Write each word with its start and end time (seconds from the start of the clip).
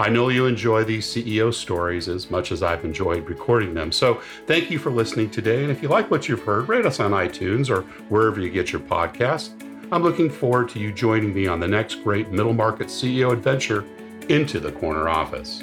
I 0.00 0.08
know 0.08 0.30
you 0.30 0.46
enjoy 0.46 0.84
these 0.84 1.06
CEO 1.06 1.52
stories 1.52 2.08
as 2.08 2.30
much 2.30 2.52
as 2.52 2.62
I've 2.62 2.86
enjoyed 2.86 3.28
recording 3.28 3.74
them. 3.74 3.92
So 3.92 4.22
thank 4.46 4.70
you 4.70 4.78
for 4.78 4.90
listening 4.90 5.28
today. 5.28 5.62
And 5.62 5.70
if 5.70 5.82
you 5.82 5.88
like 5.88 6.10
what 6.10 6.26
you've 6.26 6.42
heard, 6.42 6.70
rate 6.70 6.86
us 6.86 7.00
on 7.00 7.10
iTunes 7.10 7.68
or 7.68 7.82
wherever 8.08 8.40
you 8.40 8.48
get 8.48 8.72
your 8.72 8.80
podcasts. 8.80 9.50
I'm 9.92 10.02
looking 10.02 10.30
forward 10.30 10.70
to 10.70 10.78
you 10.78 10.90
joining 10.90 11.34
me 11.34 11.46
on 11.46 11.60
the 11.60 11.68
next 11.68 11.96
great 11.96 12.30
middle 12.30 12.54
market 12.54 12.86
CEO 12.86 13.30
adventure 13.30 13.84
into 14.30 14.58
the 14.58 14.72
corner 14.72 15.10
office. 15.10 15.62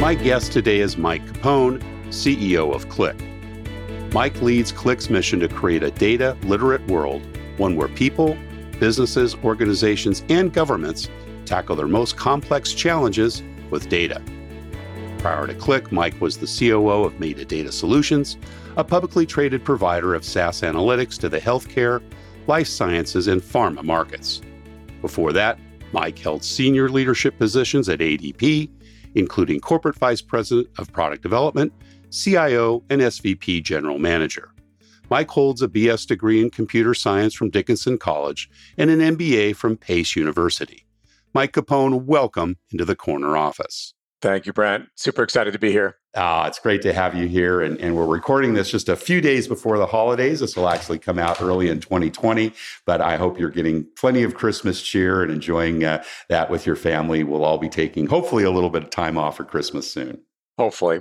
My 0.00 0.16
guest 0.16 0.50
today 0.50 0.80
is 0.80 0.96
Mike 0.96 1.24
Capone, 1.26 1.80
CEO 2.08 2.74
of 2.74 2.88
Qlik. 2.88 4.12
Mike 4.12 4.42
leads 4.42 4.72
Qlik's 4.72 5.08
mission 5.08 5.38
to 5.38 5.46
create 5.46 5.84
a 5.84 5.92
data 5.92 6.36
literate 6.42 6.84
world, 6.88 7.22
one 7.58 7.76
where 7.76 7.86
people, 7.86 8.36
businesses, 8.82 9.36
organizations, 9.44 10.24
and 10.28 10.52
governments 10.52 11.08
tackle 11.44 11.76
their 11.76 11.86
most 11.86 12.16
complex 12.16 12.72
challenges 12.72 13.40
with 13.70 13.88
data. 13.88 14.20
Prior 15.18 15.46
to 15.46 15.54
Qlik, 15.54 15.92
Mike 15.92 16.20
was 16.20 16.36
the 16.36 16.48
COO 16.48 17.04
of 17.04 17.12
Medidata 17.12 17.72
Solutions, 17.72 18.38
a 18.76 18.82
publicly 18.82 19.24
traded 19.24 19.64
provider 19.64 20.16
of 20.16 20.24
SaaS 20.24 20.62
analytics 20.62 21.16
to 21.20 21.28
the 21.28 21.38
healthcare, 21.38 22.02
life 22.48 22.66
sciences, 22.66 23.28
and 23.28 23.40
pharma 23.40 23.84
markets. 23.84 24.40
Before 25.00 25.32
that, 25.32 25.60
Mike 25.92 26.18
held 26.18 26.42
senior 26.42 26.88
leadership 26.88 27.38
positions 27.38 27.88
at 27.88 28.00
ADP, 28.00 28.68
including 29.14 29.60
Corporate 29.60 29.94
Vice 29.94 30.22
President 30.22 30.66
of 30.78 30.92
Product 30.92 31.22
Development, 31.22 31.72
CIO, 32.10 32.82
and 32.90 33.00
SVP 33.00 33.62
General 33.62 34.00
Manager. 34.00 34.51
Mike 35.12 35.28
holds 35.28 35.60
a 35.60 35.68
BS 35.68 36.06
degree 36.06 36.40
in 36.40 36.48
computer 36.48 36.94
science 36.94 37.34
from 37.34 37.50
Dickinson 37.50 37.98
College 37.98 38.48
and 38.78 38.88
an 38.88 39.00
MBA 39.14 39.54
from 39.54 39.76
Pace 39.76 40.16
University. 40.16 40.86
Mike 41.34 41.52
Capone, 41.52 42.04
welcome 42.04 42.56
into 42.70 42.86
the 42.86 42.96
corner 42.96 43.36
office. 43.36 43.92
Thank 44.22 44.46
you, 44.46 44.54
Brent. 44.54 44.86
Super 44.96 45.22
excited 45.22 45.52
to 45.52 45.58
be 45.58 45.70
here. 45.70 45.98
Uh, 46.14 46.44
it's 46.48 46.58
great 46.58 46.80
to 46.80 46.94
have 46.94 47.14
you 47.14 47.28
here. 47.28 47.60
And, 47.60 47.78
and, 47.78 47.94
we're 47.94 48.06
recording 48.06 48.54
this 48.54 48.70
just 48.70 48.88
a 48.88 48.96
few 48.96 49.20
days 49.20 49.46
before 49.46 49.76
the 49.76 49.84
holidays. 49.84 50.40
This 50.40 50.56
will 50.56 50.70
actually 50.70 50.98
come 50.98 51.18
out 51.18 51.42
early 51.42 51.68
in 51.68 51.80
2020, 51.80 52.54
but 52.86 53.02
I 53.02 53.18
hope 53.18 53.38
you're 53.38 53.50
getting 53.50 53.86
plenty 53.98 54.22
of 54.22 54.34
Christmas 54.34 54.80
cheer 54.80 55.22
and 55.22 55.30
enjoying 55.30 55.84
uh, 55.84 56.02
that 56.30 56.48
with 56.48 56.64
your 56.64 56.76
family. 56.76 57.22
We'll 57.22 57.44
all 57.44 57.58
be 57.58 57.68
taking 57.68 58.06
hopefully 58.06 58.44
a 58.44 58.50
little 58.50 58.70
bit 58.70 58.82
of 58.82 58.88
time 58.88 59.18
off 59.18 59.36
for 59.36 59.44
Christmas 59.44 59.92
soon. 59.92 60.22
Hopefully. 60.56 61.00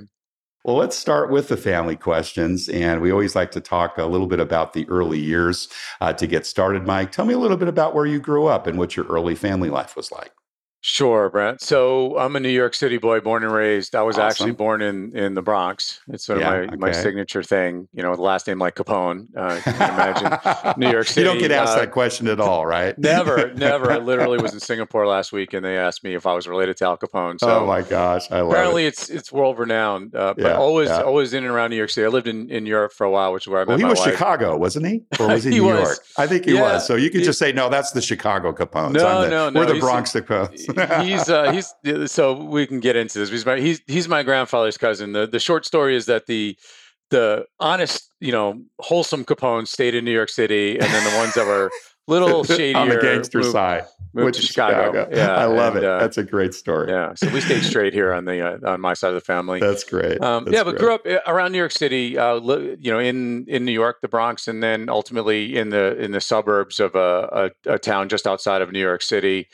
Well, 0.64 0.76
let's 0.76 0.96
start 0.96 1.32
with 1.32 1.48
the 1.48 1.58
family 1.58 1.96
questions. 1.96 2.70
And 2.70 3.02
we 3.02 3.12
always 3.12 3.36
like 3.36 3.52
to 3.52 3.62
talk 3.62 3.98
a 3.98 4.06
little 4.06 4.28
bit 4.28 4.40
about 4.40 4.74
the 4.74 4.88
early 4.90 5.20
years 5.20 5.68
uh, 6.02 6.14
to 6.14 6.28
get 6.28 6.46
started. 6.46 6.86
Mike, 6.86 7.12
tell 7.12 7.26
me 7.26 7.34
a 7.34 7.40
little 7.40 7.58
bit 7.58 7.68
about 7.68 7.96
where 7.96 8.06
you 8.06 8.20
grew 8.20 8.46
up 8.46 8.68
and 8.68 8.78
what 8.78 8.96
your 8.96 9.08
early 9.08 9.34
family 9.34 9.72
life 9.72 9.96
was 9.96 10.12
like. 10.12 10.32
Sure, 10.84 11.30
Brent. 11.30 11.62
So 11.62 12.18
I'm 12.18 12.36
a 12.36 12.40
New 12.40 12.50
York 12.50 12.74
City 12.74 12.97
boy, 12.97 13.19
born 13.19 13.44
and 13.44 13.53
raised. 13.53 13.96
I 13.96 14.02
was 14.02 14.16
awesome. 14.16 14.28
actually 14.28 14.52
born 14.53 14.81
in 14.81 15.16
in 15.16 15.36
the 15.36 15.42
Bronx. 15.44 16.02
It's 16.08 16.25
sort 16.25 16.40
of 16.40 16.42
yeah, 16.42 16.50
my, 16.50 16.58
okay. 16.58 16.75
my 16.75 16.92
signature 16.92 17.44
thing. 17.44 17.88
You 17.94 18.02
know, 18.02 18.16
the 18.16 18.24
last 18.24 18.47
name 18.47 18.58
like 18.58 18.75
Capone. 18.75 19.28
Uh, 19.38 19.56
you 19.56 19.62
can 19.62 19.75
imagine 19.75 20.74
New 20.78 20.90
York 20.90 21.06
City. 21.06 21.22
you 21.22 21.25
don't 21.25 21.38
get 21.38 21.52
asked 21.52 21.78
uh, 21.78 21.81
that 21.81 21.92
question 21.92 22.28
at 22.28 22.40
all, 22.40 22.66
right? 22.66 22.97
never, 22.97 23.53
never. 23.56 23.92
I 23.92 24.00
literally 24.00 24.42
was 24.42 24.53
in 24.53 24.59
Singapore 24.59 25.06
last 25.06 25.31
week, 25.31 25.53
and 25.53 25.64
they 25.64 25.78
asked 25.78 26.03
me 26.03 26.16
if 26.16 26.25
I 26.25 26.34
was 26.34 26.47
related 26.47 26.78
to 26.78 26.86
Al 26.86 26.98
Capone. 26.98 27.40
So 27.40 27.59
oh 27.59 27.68
my 27.68 27.84
gosh, 27.84 28.31
I 28.31 28.42
love 28.42 28.52
apparently 28.52 28.86
it. 28.86 28.90
it's 28.90 29.09
it's 29.12 29.31
world 29.31 29.59
renowned. 29.59 30.16
Uh, 30.16 30.34
but 30.36 30.44
yeah, 30.44 30.58
always 30.58 30.90
yeah. 30.90 31.02
always 31.02 31.36
in 31.36 31.44
and 31.44 31.53
around 31.53 31.69
New 31.69 31.75
York 31.75 31.92
City. 31.92 32.06
I 32.06 32.09
lived 32.09 32.28
in, 32.28 32.50
in 32.50 32.66
Europe 32.66 32.94
for 32.94 33.06
a 33.06 33.12
while, 33.12 33.34
which 33.34 33.44
is 33.44 33.50
where 33.50 33.62
I 33.62 33.66
met 33.66 33.69
well, 33.69 33.78
he 33.78 33.84
was 33.84 34.00
wife. 34.00 34.13
Chicago, 34.13 34.58
wasn't 34.58 34.88
he? 34.88 35.03
Or 35.19 35.28
was 35.28 35.44
he, 35.44 35.52
he 35.52 35.58
New 35.58 35.66
was. 35.66 35.80
York? 35.80 36.00
I 36.18 36.25
think 36.25 36.46
he 36.46 36.56
was. 36.56 36.88
So 36.88 36.96
you 36.96 37.12
could 37.12 37.24
just 37.24 37.38
say 37.38 37.52
no. 37.52 37.69
That's 37.69 37.92
the 37.92 38.02
Chicago 38.02 38.52
Capone. 38.52 38.94
No, 38.94 39.22
the, 39.22 39.30
no, 39.30 39.50
no. 39.52 39.59
We're 39.59 39.74
the 39.74 39.80
Bronx 39.80 40.13
Capones. 40.13 40.71
He's. 41.02 41.30
Uh, 41.30 41.52
he's 41.52 42.12
so 42.12 42.34
we 42.34 42.68
can 42.68 42.80
get 42.80 42.96
into 42.96 43.20
this. 43.20 43.30
He's 43.30 43.46
my 43.46 43.59
he's 43.59 43.82
he's 43.88 44.08
my 44.08 44.24
grandfather's 44.24 44.78
cousin. 44.78 45.14
The 45.14 45.28
the 45.28 45.40
short 45.40 45.66
story 45.66 45.96
is 45.96 46.06
that 46.08 46.28
the 46.28 46.58
the 47.09 47.46
honest, 47.59 48.09
you 48.20 48.32
know, 48.32 48.62
wholesome 48.80 49.26
Capone 49.26 49.68
stayed 49.68 49.96
in 49.96 50.06
New 50.06 50.14
York 50.14 50.30
City, 50.30 50.80
and 50.80 50.84
then 50.84 51.12
the 51.12 51.18
ones 51.18 51.34
that 51.34 51.46
were 51.46 51.70
little 52.08 52.44
shady 52.44 52.74
on 52.76 52.90
the 52.90 52.98
gangster 52.98 53.40
moved, 53.40 53.52
side 53.52 53.86
moved 54.14 54.36
to 54.36 54.42
Chicago. 54.42 54.92
Chicago. 54.92 55.10
Yeah, 55.16 55.36
I 55.36 55.46
love 55.46 55.76
and, 55.76 55.86
it. 55.86 55.90
Uh, 55.90 56.00
That's 56.00 56.18
a 56.18 56.24
great 56.24 56.54
story. 56.54 56.92
Yeah, 56.92 57.14
so 57.16 57.30
we 57.30 57.42
stayed 57.42 57.64
straight 57.64 57.94
here 57.94 58.14
on 58.14 58.26
the 58.26 58.42
uh, 58.42 58.72
on 58.72 58.81
my 58.81 58.94
side 58.94 59.10
of 59.10 59.16
the 59.16 59.22
family. 59.22 59.60
That's 59.60 59.84
great. 59.84 60.22
Um, 60.22 60.46
That's 60.46 60.56
yeah, 60.56 60.64
but 60.64 60.72
great. 60.72 60.80
grew 60.80 60.94
up 60.94 61.06
uh, 61.06 61.31
around 61.31 61.52
New 61.52 61.58
York 61.58 61.72
City. 61.72 62.18
Uh, 62.18 62.36
you 62.36 62.92
know, 62.92 63.00
in 63.00 63.46
in 63.48 63.66
New 63.66 63.72
York, 63.72 64.02
the 64.02 64.08
Bronx, 64.08 64.48
and 64.48 64.62
then 64.62 64.90
ultimately 64.90 65.58
in 65.58 65.70
the 65.70 65.98
in 65.98 66.12
the 66.12 66.22
suburbs 66.22 66.80
of 66.80 66.96
a, 66.96 67.52
a, 67.66 67.74
a 67.74 67.80
town 67.80 68.10
just 68.10 68.28
outside 68.28 68.62
of 68.62 68.72
New 68.72 68.80
York 68.80 69.02
City. 69.02 69.48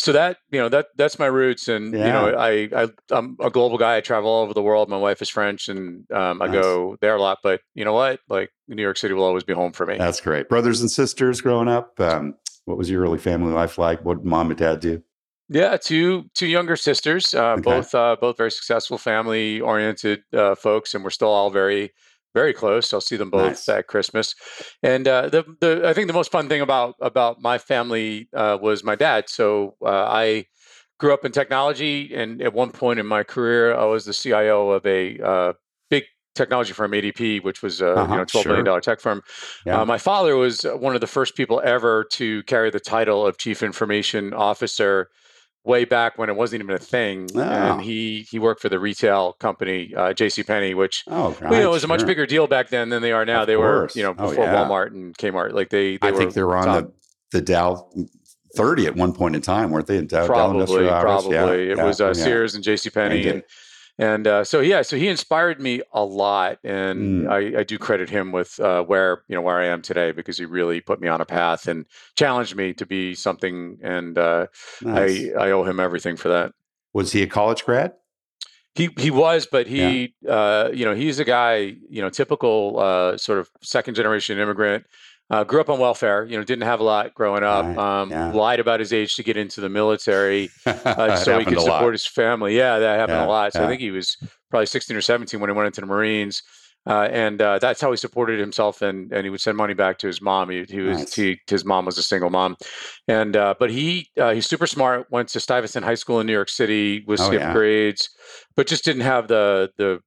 So 0.00 0.12
that 0.12 0.38
you 0.50 0.58
know 0.58 0.70
that 0.70 0.86
that's 0.96 1.18
my 1.18 1.26
roots, 1.26 1.68
and 1.68 1.92
yeah. 1.92 2.06
you 2.06 2.12
know 2.12 2.38
I, 2.38 2.70
I 2.74 2.88
I'm 3.10 3.36
a 3.38 3.50
global 3.50 3.76
guy. 3.76 3.98
I 3.98 4.00
travel 4.00 4.30
all 4.30 4.42
over 4.42 4.54
the 4.54 4.62
world. 4.62 4.88
My 4.88 4.96
wife 4.96 5.20
is 5.20 5.28
French, 5.28 5.68
and 5.68 6.10
um, 6.10 6.40
I 6.40 6.46
nice. 6.46 6.54
go 6.54 6.96
there 7.02 7.14
a 7.14 7.20
lot. 7.20 7.40
But 7.42 7.60
you 7.74 7.84
know 7.84 7.92
what? 7.92 8.20
Like 8.26 8.50
New 8.66 8.80
York 8.80 8.96
City 8.96 9.12
will 9.12 9.24
always 9.24 9.44
be 9.44 9.52
home 9.52 9.72
for 9.72 9.84
me. 9.84 9.98
That's 9.98 10.22
great. 10.22 10.48
Brothers 10.48 10.80
and 10.80 10.90
sisters 10.90 11.42
growing 11.42 11.68
up. 11.68 12.00
Um, 12.00 12.34
what 12.64 12.78
was 12.78 12.88
your 12.88 13.02
early 13.02 13.18
family 13.18 13.52
life 13.52 13.76
like? 13.76 14.02
What 14.02 14.22
did 14.22 14.24
mom 14.24 14.48
and 14.50 14.58
dad 14.58 14.80
do? 14.80 15.02
Yeah, 15.50 15.76
two 15.76 16.30
two 16.34 16.46
younger 16.46 16.76
sisters, 16.76 17.34
uh, 17.34 17.52
okay. 17.52 17.62
both 17.62 17.94
uh, 17.94 18.16
both 18.18 18.38
very 18.38 18.52
successful, 18.52 18.96
family 18.96 19.60
oriented 19.60 20.22
uh, 20.32 20.54
folks, 20.54 20.94
and 20.94 21.04
we're 21.04 21.10
still 21.10 21.28
all 21.28 21.50
very 21.50 21.92
very 22.34 22.52
close. 22.52 22.92
I'll 22.92 23.00
see 23.00 23.16
them 23.16 23.30
both 23.30 23.42
nice. 23.42 23.68
at 23.68 23.86
Christmas. 23.86 24.34
And 24.82 25.06
uh, 25.08 25.28
the 25.28 25.44
the 25.60 25.82
I 25.84 25.92
think 25.92 26.06
the 26.06 26.12
most 26.12 26.30
fun 26.30 26.48
thing 26.48 26.60
about 26.60 26.94
about 27.00 27.40
my 27.40 27.58
family 27.58 28.28
uh, 28.34 28.58
was 28.60 28.84
my 28.84 28.94
dad. 28.94 29.28
So 29.28 29.76
uh, 29.84 29.88
I 29.88 30.46
grew 30.98 31.12
up 31.12 31.24
in 31.24 31.32
technology, 31.32 32.14
and 32.14 32.42
at 32.42 32.52
one 32.52 32.70
point 32.70 33.00
in 33.00 33.06
my 33.06 33.22
career, 33.22 33.74
I 33.74 33.84
was 33.84 34.04
the 34.04 34.12
CIO 34.12 34.70
of 34.70 34.86
a 34.86 35.54
big 35.88 36.04
technology 36.34 36.72
firm 36.72 36.92
ADP, 36.92 37.42
which 37.42 37.62
was 37.62 37.80
a 37.80 37.94
uh-huh, 37.94 38.12
you 38.12 38.18
know 38.18 38.24
twelve 38.24 38.44
sure. 38.44 38.52
million 38.52 38.66
dollar 38.66 38.80
tech 38.80 39.00
firm. 39.00 39.22
Yeah. 39.66 39.80
Uh, 39.80 39.84
my 39.84 39.98
father 39.98 40.36
was 40.36 40.62
one 40.62 40.94
of 40.94 41.00
the 41.00 41.06
first 41.06 41.36
people 41.36 41.60
ever 41.64 42.04
to 42.12 42.42
carry 42.44 42.70
the 42.70 42.80
title 42.80 43.26
of 43.26 43.38
chief 43.38 43.62
information 43.62 44.32
officer 44.32 45.08
way 45.64 45.84
back 45.84 46.18
when 46.18 46.28
it 46.28 46.36
wasn't 46.36 46.62
even 46.62 46.74
a 46.74 46.78
thing. 46.78 47.28
Oh. 47.34 47.40
And 47.40 47.82
he 47.82 48.26
he 48.30 48.38
worked 48.38 48.62
for 48.62 48.68
the 48.68 48.78
retail 48.78 49.34
company 49.34 49.92
uh, 49.96 50.12
J.C. 50.12 50.42
Penney, 50.42 50.74
which 50.74 51.04
oh, 51.06 51.36
right, 51.40 51.52
you 51.52 51.62
know 51.62 51.70
was 51.70 51.84
a 51.84 51.88
much 51.88 52.06
bigger 52.06 52.26
deal 52.26 52.46
back 52.46 52.68
then 52.68 52.88
than 52.88 53.02
they 53.02 53.12
are 53.12 53.24
now. 53.24 53.42
Of 53.42 53.46
they 53.46 53.56
course. 53.56 53.94
were 53.94 53.98
you 53.98 54.04
know 54.04 54.14
oh, 54.18 54.28
before 54.30 54.44
oh, 54.44 54.52
yeah. 54.52 54.64
Walmart 54.64 54.88
and 54.88 55.16
Kmart. 55.16 55.52
Like 55.52 55.70
they, 55.70 55.96
they 55.98 56.08
I 56.08 56.12
think 56.12 56.34
they 56.34 56.42
were 56.42 56.56
on 56.56 56.66
the 56.66 56.92
the 57.32 57.40
Dow 57.40 57.88
30 58.56 58.86
at 58.86 58.96
one 58.96 59.12
point 59.12 59.36
in 59.36 59.42
time, 59.42 59.70
weren't 59.70 59.86
they? 59.86 59.98
In 59.98 60.06
Dow, 60.06 60.26
probably, 60.26 60.86
Dow 60.86 61.00
probably. 61.00 61.34
Yeah, 61.34 61.50
it 61.50 61.76
yeah, 61.76 61.84
was 61.84 62.00
uh, 62.00 62.14
Sears 62.14 62.54
and 62.54 62.64
J.C. 62.64 62.90
Penney 62.90 63.28
and 63.28 63.30
and 63.30 63.42
uh, 64.26 64.44
so 64.44 64.60
yeah, 64.60 64.82
so 64.82 64.96
he 64.96 65.08
inspired 65.08 65.60
me 65.60 65.82
a 65.92 66.04
lot, 66.04 66.58
and 66.64 67.26
mm. 67.26 67.30
I, 67.30 67.60
I, 67.60 67.64
do 67.64 67.76
credit 67.78 68.08
him 68.08 68.32
with 68.32 68.58
uh, 68.58 68.82
where 68.82 69.22
you 69.28 69.34
know 69.34 69.42
where 69.42 69.58
I 69.58 69.66
am 69.66 69.82
today 69.82 70.12
because 70.12 70.38
he 70.38 70.46
really 70.46 70.80
put 70.80 71.00
me 71.00 71.08
on 71.08 71.20
a 71.20 71.26
path 71.26 71.68
and 71.68 71.84
challenged 72.16 72.56
me 72.56 72.72
to 72.74 72.86
be 72.86 73.14
something, 73.14 73.78
and 73.82 74.16
uh, 74.16 74.46
nice. 74.82 75.28
I 75.38 75.48
I 75.48 75.50
owe 75.50 75.64
him 75.64 75.80
everything 75.80 76.16
for 76.16 76.28
that. 76.28 76.52
Was 76.92 77.12
he 77.12 77.22
a 77.22 77.26
college 77.26 77.64
grad? 77.64 77.92
He 78.74 78.88
he 78.96 79.10
was, 79.10 79.46
but 79.50 79.66
he 79.66 80.14
yeah. 80.22 80.32
Uh, 80.32 80.70
you 80.72 80.84
know 80.84 80.94
he's 80.94 81.18
a 81.18 81.24
guy 81.24 81.76
you 81.88 82.00
know 82.00 82.08
typical 82.08 82.78
uh, 82.78 83.18
sort 83.18 83.38
of 83.38 83.50
second 83.62 83.94
generation 83.94 84.38
immigrant 84.38 84.86
uh, 85.30 85.44
grew 85.44 85.60
up 85.60 85.68
on 85.68 85.78
welfare, 85.78 86.24
you 86.24 86.36
know, 86.36 86.42
didn't 86.42 86.64
have 86.64 86.80
a 86.80 86.84
lot 86.84 87.14
growing 87.14 87.44
up. 87.44 87.64
Right, 87.64 87.78
um, 87.78 88.10
yeah. 88.10 88.32
Lied 88.32 88.58
about 88.58 88.80
his 88.80 88.92
age 88.92 89.14
to 89.16 89.22
get 89.22 89.36
into 89.36 89.60
the 89.60 89.68
military 89.68 90.50
uh, 90.66 91.16
so 91.24 91.38
he 91.38 91.44
could 91.44 91.60
support 91.60 91.94
his 91.94 92.06
family. 92.06 92.56
Yeah, 92.56 92.80
that 92.80 92.98
happened 92.98 93.18
yeah, 93.18 93.26
a 93.26 93.28
lot. 93.28 93.52
So 93.52 93.60
yeah. 93.60 93.66
I 93.66 93.68
think 93.68 93.80
he 93.80 93.92
was 93.92 94.16
probably 94.50 94.66
16 94.66 94.96
or 94.96 95.00
17 95.00 95.38
when 95.38 95.48
he 95.48 95.54
went 95.54 95.66
into 95.66 95.80
the 95.80 95.86
Marines. 95.86 96.42
Uh, 96.86 97.08
and 97.12 97.42
uh, 97.42 97.58
that's 97.58 97.80
how 97.80 97.90
he 97.90 97.96
supported 97.96 98.40
himself, 98.40 98.80
and, 98.80 99.12
and 99.12 99.24
he 99.24 99.30
would 99.30 99.40
send 99.40 99.54
money 99.54 99.74
back 99.74 99.98
to 99.98 100.06
his 100.06 100.22
mom. 100.22 100.48
He, 100.48 100.64
he 100.64 100.80
was 100.80 100.98
nice. 100.98 101.14
he, 101.14 101.38
his 101.46 101.62
mom 101.62 101.84
was 101.84 101.98
a 101.98 102.02
single 102.02 102.30
mom, 102.30 102.56
and 103.06 103.36
uh, 103.36 103.54
but 103.58 103.70
he 103.70 104.08
uh, 104.18 104.32
he's 104.32 104.46
super 104.46 104.66
smart. 104.66 105.06
Went 105.10 105.28
to 105.28 105.40
Stuyvesant 105.40 105.84
High 105.84 105.94
School 105.94 106.20
in 106.20 106.26
New 106.26 106.32
York 106.32 106.48
City 106.48 107.04
with 107.06 107.20
oh, 107.20 107.26
skip 107.26 107.40
yeah. 107.40 107.52
grades, 107.52 108.08
but 108.56 108.66
just 108.66 108.82
didn't 108.82 109.02
have 109.02 109.28
the 109.28 109.70
the 109.76 110.00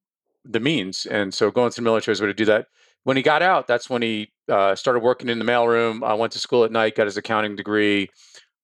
the 0.45 0.59
means. 0.59 1.05
And 1.05 1.31
so 1.31 1.51
going 1.51 1.69
to 1.69 1.75
the 1.75 1.83
military 1.83 2.11
was 2.11 2.19
going 2.19 2.31
to 2.31 2.33
do 2.33 2.45
that. 2.45 2.65
When 3.03 3.17
he 3.17 3.23
got 3.23 3.43
out, 3.43 3.67
that's 3.67 3.87
when 3.87 4.01
he 4.01 4.32
uh, 4.49 4.75
started 4.75 5.03
working 5.03 5.29
in 5.29 5.39
the 5.39 5.45
mailroom. 5.45 6.03
I 6.05 6.13
went 6.13 6.33
to 6.33 6.39
school 6.39 6.63
at 6.63 6.71
night, 6.71 6.95
got 6.95 7.05
his 7.05 7.17
accounting 7.17 7.55
degree, 7.55 8.09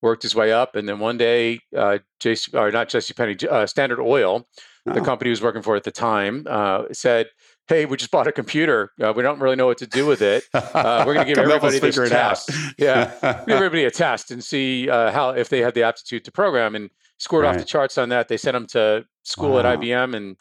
worked 0.01 0.23
his 0.23 0.35
way 0.35 0.51
up, 0.51 0.75
and 0.75 0.87
then 0.87 0.99
one 0.99 1.17
day, 1.17 1.59
uh, 1.75 1.99
JC, 2.21 2.53
or 2.53 2.71
not 2.71 2.89
J.C. 2.89 3.13
Penney, 3.13 3.35
uh, 3.49 3.65
Standard 3.65 4.01
Oil, 4.01 4.47
oh. 4.87 4.93
the 4.93 5.01
company 5.01 5.29
he 5.29 5.31
was 5.31 5.41
working 5.41 5.61
for 5.61 5.75
at 5.75 5.83
the 5.83 5.91
time, 5.91 6.45
uh, 6.49 6.83
said 6.91 7.27
hey, 7.67 7.85
we 7.85 7.95
just 7.97 8.09
bought 8.11 8.25
a 8.25 8.31
computer. 8.31 8.91
Uh, 8.99 9.13
we 9.15 9.21
don't 9.21 9.39
really 9.39 9.55
know 9.55 9.67
what 9.67 9.77
to 9.77 9.85
do 9.85 10.05
with 10.05 10.23
it. 10.23 10.43
Uh, 10.55 11.03
we're 11.05 11.13
going 11.13 11.27
to 11.27 11.33
give 11.33 11.37
everybody 11.43 11.77
this 11.77 12.09
test. 12.09 12.51
yeah, 12.79 13.13
give 13.45 13.55
everybody 13.55 13.85
a 13.85 13.91
test 13.91 14.31
and 14.31 14.43
see 14.43 14.89
uh, 14.89 15.11
how 15.11 15.29
if 15.29 15.49
they 15.49 15.59
had 15.59 15.75
the 15.75 15.83
aptitude 15.83 16.25
to 16.25 16.31
program. 16.31 16.75
And 16.75 16.89
scored 17.19 17.43
right. 17.43 17.51
off 17.53 17.59
the 17.59 17.65
charts 17.65 17.97
on 17.97 18.09
that. 18.09 18.27
They 18.27 18.37
sent 18.37 18.57
him 18.57 18.65
to 18.67 19.05
school 19.23 19.51
wow. 19.51 19.59
at 19.59 19.79
IBM, 19.79 20.15
and 20.15 20.37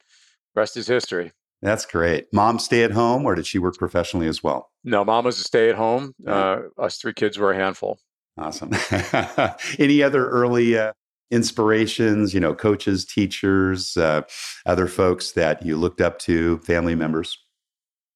rest 0.55 0.77
is 0.77 0.87
history. 0.87 1.33
That's 1.61 1.85
great. 1.85 2.27
Mom 2.33 2.59
stay 2.59 2.85
at 2.85 2.93
home, 2.93 3.27
or 3.27 3.35
did 3.35 3.47
she 3.47 3.59
work 3.59 3.77
professionally 3.77 4.29
as 4.29 4.43
well? 4.43 4.71
No, 4.85 5.05
mom 5.05 5.25
was 5.25 5.39
a 5.39 5.43
stay 5.43 5.71
at 5.71 5.77
home. 5.77 6.15
Uh, 6.27 6.61
us 6.79 6.99
three 6.99 7.13
kids 7.13 7.39
were 7.39 7.53
a 7.53 7.57
handful. 7.57 7.99
Awesome. 8.37 8.71
Any 9.79 10.03
other 10.03 10.29
early 10.29 10.79
uh, 10.79 10.93
inspirations, 11.31 12.33
you 12.33 12.41
know, 12.41 12.55
coaches, 12.55 13.05
teachers, 13.05 13.97
uh, 13.97 14.23
other 14.65 14.87
folks 14.87 15.33
that 15.33 15.65
you 15.65 15.77
looked 15.77 16.01
up 16.01 16.19
to, 16.21 16.59
family 16.59 16.95
members? 16.95 17.37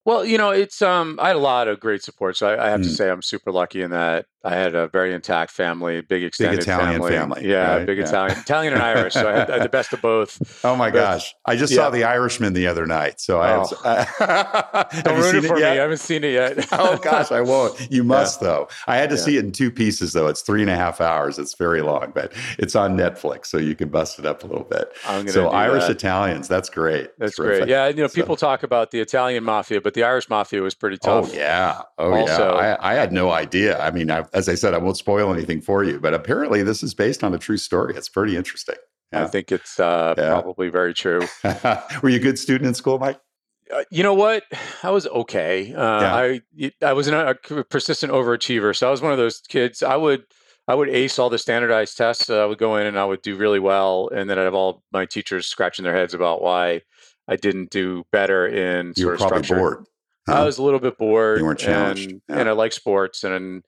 Well, 0.04 0.25
you 0.25 0.38
know, 0.38 0.50
it's 0.50 0.82
um, 0.82 1.19
I 1.20 1.28
had 1.28 1.37
a 1.37 1.40
lot 1.40 1.69
of 1.69 1.78
great 1.81 2.02
support, 2.02 2.37
so 2.37 2.49
I, 2.49 2.66
I 2.66 2.70
have 2.70 2.81
mm. 2.81 2.84
to 2.84 2.90
say 2.90 3.10
I'm 3.10 3.22
super 3.22 3.52
lucky 3.52 3.82
in 3.82 3.90
that 3.90 4.26
I 4.44 4.54
had 4.54 4.75
a 4.75 4.88
very 4.88 5.14
intact 5.14 5.52
family, 5.52 6.00
big 6.00 6.25
extended 6.25 6.56
big 6.56 6.62
Italian 6.64 7.00
family. 7.00 7.12
family 7.12 7.49
yeah, 7.49 7.76
right? 7.76 7.87
big 7.87 7.99
yeah. 7.99 8.04
Italian, 8.04 8.38
Italian 8.38 8.72
and 8.72 8.82
Irish. 8.82 9.14
So 9.14 9.28
I 9.28 9.32
had, 9.38 9.50
I 9.50 9.54
had, 9.54 9.62
the 9.62 9.69
best 9.69 9.93
of 9.93 10.02
both. 10.02 10.64
Oh 10.64 10.75
my 10.75 10.90
but, 10.90 10.99
gosh, 10.99 11.34
I 11.44 11.54
just 11.54 11.72
yeah. 11.72 11.76
saw 11.76 11.90
The 11.90 12.02
Irishman 12.02 12.52
the 12.52 12.66
other 12.66 12.84
night. 12.84 13.20
So 13.20 13.40
I 13.40 13.49
have, 13.50 13.72
oh. 14.90 15.00
Don't 15.02 15.20
ruin 15.20 15.37
it 15.37 15.46
for 15.46 15.56
me. 15.56 15.62
I 15.62 15.75
haven't 15.75 15.99
seen 15.99 16.25
it 16.25 16.32
yet. 16.32 16.66
oh 16.72 16.96
gosh, 16.99 17.31
I 17.31 17.40
won't. 17.40 17.81
You 17.93 18.04
must 18.04 18.40
yeah. 18.40 18.49
though. 18.49 18.69
I 18.87 18.96
had 18.96 19.10
to 19.10 19.19
see 19.19 19.37
it 19.37 19.44
in 19.44 19.52
two 19.52 19.70
pieces 19.70 20.12
though. 20.14 20.26
It's 20.26 20.40
three 20.40 20.62
and 20.62 20.70
a 20.70 20.76
half 20.76 21.00
hours. 21.00 21.38
It's 21.38 21.54
very 21.54 21.82
long, 21.82 22.10
but 22.14 22.32
it's 22.58 22.75
on 22.75 22.96
Netflix, 22.96 23.46
so 23.46 23.58
you 23.58 23.75
can 23.75 23.90
bust 23.90 24.19
it 24.19 24.25
up 24.25 24.43
a 24.43 24.46
little 24.46 24.64
bit. 24.64 24.93
so 25.31 25.49
Irish 25.50 25.84
that. 25.84 25.93
Italians, 25.93 26.49
that's 26.49 26.70
great. 26.70 27.10
That's 27.19 27.37
great. 27.37 27.69
Yeah, 27.69 27.88
you 27.88 27.96
know, 27.96 28.08
people 28.08 28.37
so. 28.37 28.46
talk 28.46 28.62
about 28.62 28.93
the 28.93 29.00
Italian 29.00 29.44
mafia, 29.44 29.81
but 29.81 29.91
the 29.94 30.04
Irish 30.04 30.28
mafia 30.28 30.62
was 30.62 30.74
pretty 30.74 30.98
tough. 30.98 31.30
Oh 31.30 31.34
yeah. 31.34 31.82
Oh 31.98 32.12
also, 32.12 32.54
yeah. 32.54 32.76
I, 32.80 32.92
I, 32.92 32.94
had 32.94 33.12
no 33.12 33.30
idea. 33.30 33.78
I 33.80 33.90
mean, 33.90 34.10
I, 34.10 34.24
as 34.32 34.48
I 34.48 34.54
said, 34.54 34.74
I 34.74 34.78
won't 34.78 34.96
spoil 34.96 35.32
anything 35.32 35.60
for 35.60 35.84
you, 35.84 36.00
but 36.00 36.14
apparently 36.14 36.62
this 36.62 36.82
is 36.82 36.94
based 36.94 37.22
on 37.24 37.34
a 37.34 37.38
true 37.38 37.56
story. 37.56 37.94
It's 37.96 38.08
pretty 38.08 38.36
interesting. 38.36 38.76
Yeah. 39.12 39.24
I 39.24 39.26
think 39.26 39.52
it's 39.52 39.78
uh, 39.78 40.14
yeah. 40.16 40.30
probably 40.30 40.68
very 40.68 40.94
true. 40.94 41.20
Were 42.02 42.08
you 42.08 42.16
a 42.16 42.22
good 42.22 42.38
student 42.38 42.68
in 42.68 42.74
school, 42.74 42.98
Mike? 42.98 43.20
Uh, 43.72 43.84
you 43.90 44.02
know 44.02 44.14
what? 44.14 44.44
I 44.82 44.90
was 44.90 45.06
okay. 45.06 45.72
Uh, 45.74 46.00
yeah. 46.00 46.14
I 46.14 46.72
I 46.82 46.92
was 46.92 47.08
a 47.08 47.36
persistent 47.70 48.12
overachiever, 48.12 48.76
so 48.76 48.88
I 48.88 48.90
was 48.90 49.02
one 49.02 49.12
of 49.12 49.18
those 49.18 49.40
kids. 49.48 49.82
I 49.82 49.96
would 49.96 50.24
I 50.68 50.74
would 50.74 50.88
ace 50.88 51.18
all 51.18 51.30
the 51.30 51.38
standardized 51.38 51.96
tests. 51.96 52.30
I 52.30 52.44
would 52.44 52.58
go 52.58 52.76
in 52.76 52.86
and 52.86 52.98
I 52.98 53.04
would 53.04 53.22
do 53.22 53.36
really 53.36 53.58
well, 53.58 54.08
and 54.14 54.28
then 54.28 54.38
I'd 54.38 54.44
have 54.44 54.54
all 54.54 54.82
my 54.92 55.06
teachers 55.06 55.46
scratching 55.46 55.84
their 55.84 55.94
heads 55.94 56.14
about 56.14 56.42
why 56.42 56.82
I 57.28 57.36
didn't 57.36 57.70
do 57.70 58.04
better 58.12 58.46
in 58.46 58.88
you 58.96 59.04
sort 59.04 59.06
were 59.06 59.12
of 59.14 59.19
probably 59.20 59.44
structure. 59.44 59.60
bored. 59.60 59.84
Huh? 60.28 60.42
I 60.42 60.44
was 60.44 60.58
a 60.58 60.62
little 60.62 60.80
bit 60.80 60.98
bored. 60.98 61.40
You 61.40 61.44
weren't 61.44 61.58
challenged, 61.58 62.10
and, 62.10 62.22
yeah. 62.28 62.38
and 62.38 62.48
I 62.48 62.52
like 62.52 62.72
sports, 62.72 63.24
and 63.24 63.64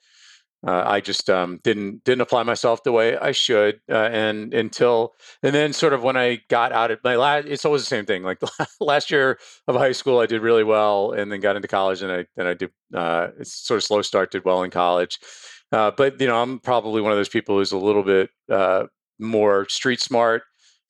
uh, 0.67 0.83
I 0.87 1.01
just 1.01 1.29
um, 1.29 1.61
didn't 1.63 2.05
didn't 2.05 2.23
apply 2.23 2.43
myself 2.43 2.83
the 2.85 2.93
way 2.93 3.19
I 3.19 3.33
should, 3.33 3.81
uh, 3.91 4.09
and 4.13 4.55
until 4.55 5.15
and 5.43 5.55
then 5.55 5.73
sort 5.73 5.93
of 5.93 6.03
when 6.03 6.17
I 6.17 6.41
got 6.49 6.73
out 6.73 6.91
of 6.91 7.01
my 7.05 7.17
last, 7.17 7.47
it's 7.47 7.65
always 7.65 7.83
the 7.83 7.87
same 7.87 8.07
thing. 8.07 8.23
Like 8.23 8.41
last 8.81 9.11
year 9.11 9.39
of 9.69 9.77
high 9.77 9.93
school, 9.93 10.21
I 10.21 10.27
did 10.27 10.41
really 10.41 10.65
well, 10.65 11.13
and 11.13 11.31
then 11.31 11.41
got 11.41 11.57
into 11.57 11.69
college, 11.69 12.03
and 12.03 12.11
I 12.11 12.27
then 12.37 12.47
I 12.47 12.55
did 12.55 12.71
uh, 12.95 13.29
it's 13.39 13.53
sort 13.53 13.79
of 13.79 13.85
slow 13.85 14.01
start, 14.03 14.31
did 14.31 14.45
well 14.45 14.63
in 14.63 14.71
college, 14.71 15.19
uh, 15.71 15.91
but 15.91 16.21
you 16.21 16.27
know 16.27 16.41
I'm 16.41 16.61
probably 16.61 17.03
one 17.03 17.13
of 17.13 17.19
those 17.19 17.29
people 17.29 17.59
who's 17.59 17.73
a 17.73 17.79
little 17.79 18.03
bit 18.03 18.31
uh, 18.51 18.85
more 19.19 19.69
street 19.69 20.01
smart. 20.01 20.43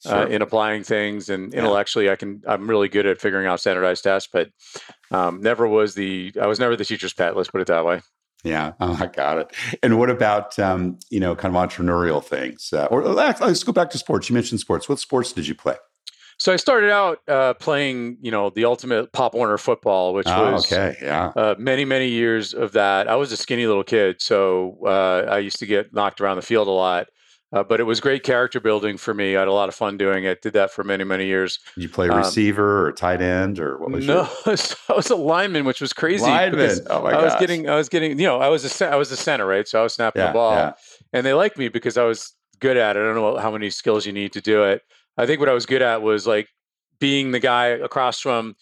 Uh, 0.06 0.26
in 0.26 0.42
applying 0.42 0.82
things 0.82 1.30
and 1.30 1.54
intellectually, 1.54 2.10
I 2.10 2.16
can. 2.16 2.42
I'm 2.46 2.68
really 2.68 2.88
good 2.88 3.06
at 3.06 3.20
figuring 3.20 3.46
out 3.46 3.60
standardized 3.60 4.04
tests, 4.04 4.28
but 4.32 4.50
um, 5.10 5.40
never 5.40 5.66
was 5.66 5.94
the. 5.94 6.32
I 6.40 6.46
was 6.46 6.58
never 6.58 6.76
the 6.76 6.84
teacher's 6.84 7.12
pet. 7.12 7.36
Let's 7.36 7.50
put 7.50 7.60
it 7.60 7.66
that 7.68 7.84
way. 7.84 8.00
Yeah, 8.44 8.72
oh, 8.78 8.98
I 9.00 9.06
got 9.06 9.38
it. 9.38 9.50
And 9.82 9.98
what 9.98 10.10
about 10.10 10.58
um, 10.58 10.98
you 11.10 11.20
know 11.20 11.34
kind 11.34 11.56
of 11.56 11.68
entrepreneurial 11.68 12.22
things? 12.22 12.72
Uh, 12.72 12.86
or 12.90 13.02
let's 13.02 13.64
go 13.64 13.72
back 13.72 13.90
to 13.90 13.98
sports. 13.98 14.28
You 14.28 14.34
mentioned 14.34 14.60
sports. 14.60 14.88
What 14.88 14.98
sports 14.98 15.32
did 15.32 15.48
you 15.48 15.54
play? 15.54 15.76
So 16.38 16.52
I 16.52 16.56
started 16.56 16.90
out 16.90 17.20
uh, 17.28 17.54
playing, 17.54 18.18
you 18.20 18.30
know, 18.30 18.50
the 18.50 18.64
ultimate 18.64 19.12
Pop 19.12 19.34
Warner 19.34 19.56
football, 19.56 20.14
which 20.14 20.26
oh, 20.28 20.52
was 20.52 20.70
okay, 20.70 20.96
yeah, 21.00 21.32
uh, 21.36 21.54
many 21.58 21.84
many 21.84 22.08
years 22.08 22.52
of 22.52 22.72
that. 22.72 23.08
I 23.08 23.16
was 23.16 23.32
a 23.32 23.36
skinny 23.36 23.66
little 23.66 23.84
kid, 23.84 24.20
so 24.20 24.78
uh, 24.84 25.26
I 25.30 25.38
used 25.38 25.58
to 25.60 25.66
get 25.66 25.94
knocked 25.94 26.20
around 26.20 26.36
the 26.36 26.42
field 26.42 26.68
a 26.68 26.72
lot. 26.72 27.06
Uh, 27.54 27.62
but 27.62 27.78
it 27.78 27.84
was 27.84 28.00
great 28.00 28.24
character 28.24 28.58
building 28.58 28.96
for 28.96 29.14
me. 29.14 29.36
I 29.36 29.38
had 29.38 29.48
a 29.48 29.52
lot 29.52 29.68
of 29.68 29.76
fun 29.76 29.96
doing 29.96 30.24
it. 30.24 30.42
Did 30.42 30.54
that 30.54 30.72
for 30.72 30.82
many, 30.82 31.04
many 31.04 31.26
years. 31.26 31.60
Did 31.76 31.84
you 31.84 31.88
play 31.88 32.08
um, 32.08 32.18
receiver 32.18 32.80
um, 32.80 32.86
or 32.86 32.92
tight 32.92 33.22
end 33.22 33.60
or 33.60 33.78
what 33.78 33.92
was 33.92 34.04
no? 34.04 34.28
Your... 34.44 34.56
I 34.88 34.92
was 34.92 35.08
a 35.10 35.14
lineman, 35.14 35.64
which 35.64 35.80
was 35.80 35.92
crazy. 35.92 36.24
Lineman. 36.24 36.80
Oh 36.90 37.02
my 37.02 37.12
I 37.12 37.22
was 37.22 37.34
getting, 37.36 37.68
I 37.68 37.76
was 37.76 37.88
getting, 37.88 38.18
you 38.18 38.26
know, 38.26 38.40
I 38.40 38.48
was 38.48 38.80
a, 38.80 38.90
I 38.90 38.96
was 38.96 39.12
a 39.12 39.16
center, 39.16 39.46
right? 39.46 39.68
So 39.68 39.78
I 39.78 39.84
was 39.84 39.94
snapping 39.94 40.20
yeah, 40.20 40.28
the 40.28 40.32
ball, 40.32 40.52
yeah. 40.52 40.72
and 41.12 41.24
they 41.24 41.32
liked 41.32 41.56
me 41.56 41.68
because 41.68 41.96
I 41.96 42.02
was 42.02 42.34
good 42.58 42.76
at 42.76 42.96
it. 42.96 43.00
I 43.00 43.04
don't 43.04 43.14
know 43.14 43.38
how 43.38 43.52
many 43.52 43.70
skills 43.70 44.04
you 44.04 44.12
need 44.12 44.32
to 44.32 44.40
do 44.40 44.64
it. 44.64 44.82
I 45.16 45.26
think 45.26 45.38
what 45.38 45.48
I 45.48 45.52
was 45.52 45.64
good 45.64 45.82
at 45.82 46.02
was 46.02 46.26
like 46.26 46.48
being 46.98 47.30
the 47.30 47.40
guy 47.40 47.66
across 47.66 48.18
from 48.18 48.56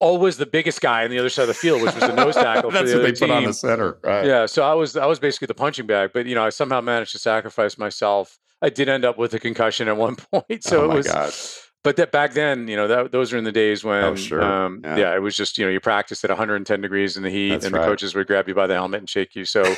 always 0.00 0.36
the 0.36 0.46
biggest 0.46 0.80
guy 0.80 1.04
on 1.04 1.10
the 1.10 1.18
other 1.18 1.28
side 1.28 1.42
of 1.42 1.48
the 1.48 1.54
field, 1.54 1.82
which 1.82 1.94
was 1.94 2.02
the 2.04 2.14
nose 2.14 2.34
tackle 2.34 2.70
That's 2.70 2.90
for 2.92 2.98
the 2.98 3.02
what 3.02 3.04
other 3.04 3.12
they 3.12 3.12
team. 3.12 3.28
put 3.28 3.36
on 3.36 3.44
the 3.44 3.52
center, 3.52 3.98
right? 4.02 4.24
Yeah, 4.26 4.46
so 4.46 4.62
I 4.62 4.74
was 4.74 4.96
I 4.96 5.06
was 5.06 5.18
basically 5.18 5.46
the 5.46 5.54
punching 5.54 5.86
bag, 5.86 6.10
but 6.12 6.26
you 6.26 6.34
know 6.34 6.44
I 6.44 6.50
somehow 6.50 6.80
managed 6.80 7.12
to 7.12 7.18
sacrifice 7.18 7.78
myself. 7.78 8.38
I 8.60 8.70
did 8.70 8.88
end 8.88 9.04
up 9.04 9.18
with 9.18 9.34
a 9.34 9.38
concussion 9.38 9.88
at 9.88 9.96
one 9.96 10.16
point, 10.32 10.64
so 10.64 10.82
oh 10.82 10.90
it 10.90 10.94
was. 10.94 11.06
Gosh. 11.06 11.58
But 11.84 11.96
that 11.96 12.10
back 12.10 12.32
then, 12.32 12.66
you 12.66 12.76
know, 12.76 12.88
that 12.88 13.12
those 13.12 13.32
are 13.32 13.38
in 13.38 13.44
the 13.44 13.52
days 13.52 13.84
when, 13.84 14.02
oh, 14.02 14.16
sure. 14.16 14.42
um, 14.42 14.80
yeah. 14.82 14.96
yeah. 14.96 15.14
it 15.14 15.20
was 15.20 15.36
just 15.36 15.56
you 15.58 15.64
know 15.64 15.70
you 15.70 15.78
practiced 15.78 16.24
at 16.24 16.30
110 16.30 16.80
degrees 16.80 17.16
in 17.16 17.22
the 17.22 17.30
heat, 17.30 17.50
That's 17.50 17.66
and 17.66 17.74
right. 17.74 17.82
the 17.82 17.86
coaches 17.86 18.14
would 18.14 18.26
grab 18.26 18.48
you 18.48 18.54
by 18.54 18.66
the 18.66 18.74
helmet 18.74 18.98
and 18.98 19.08
shake 19.08 19.36
you. 19.36 19.44
So 19.44 19.62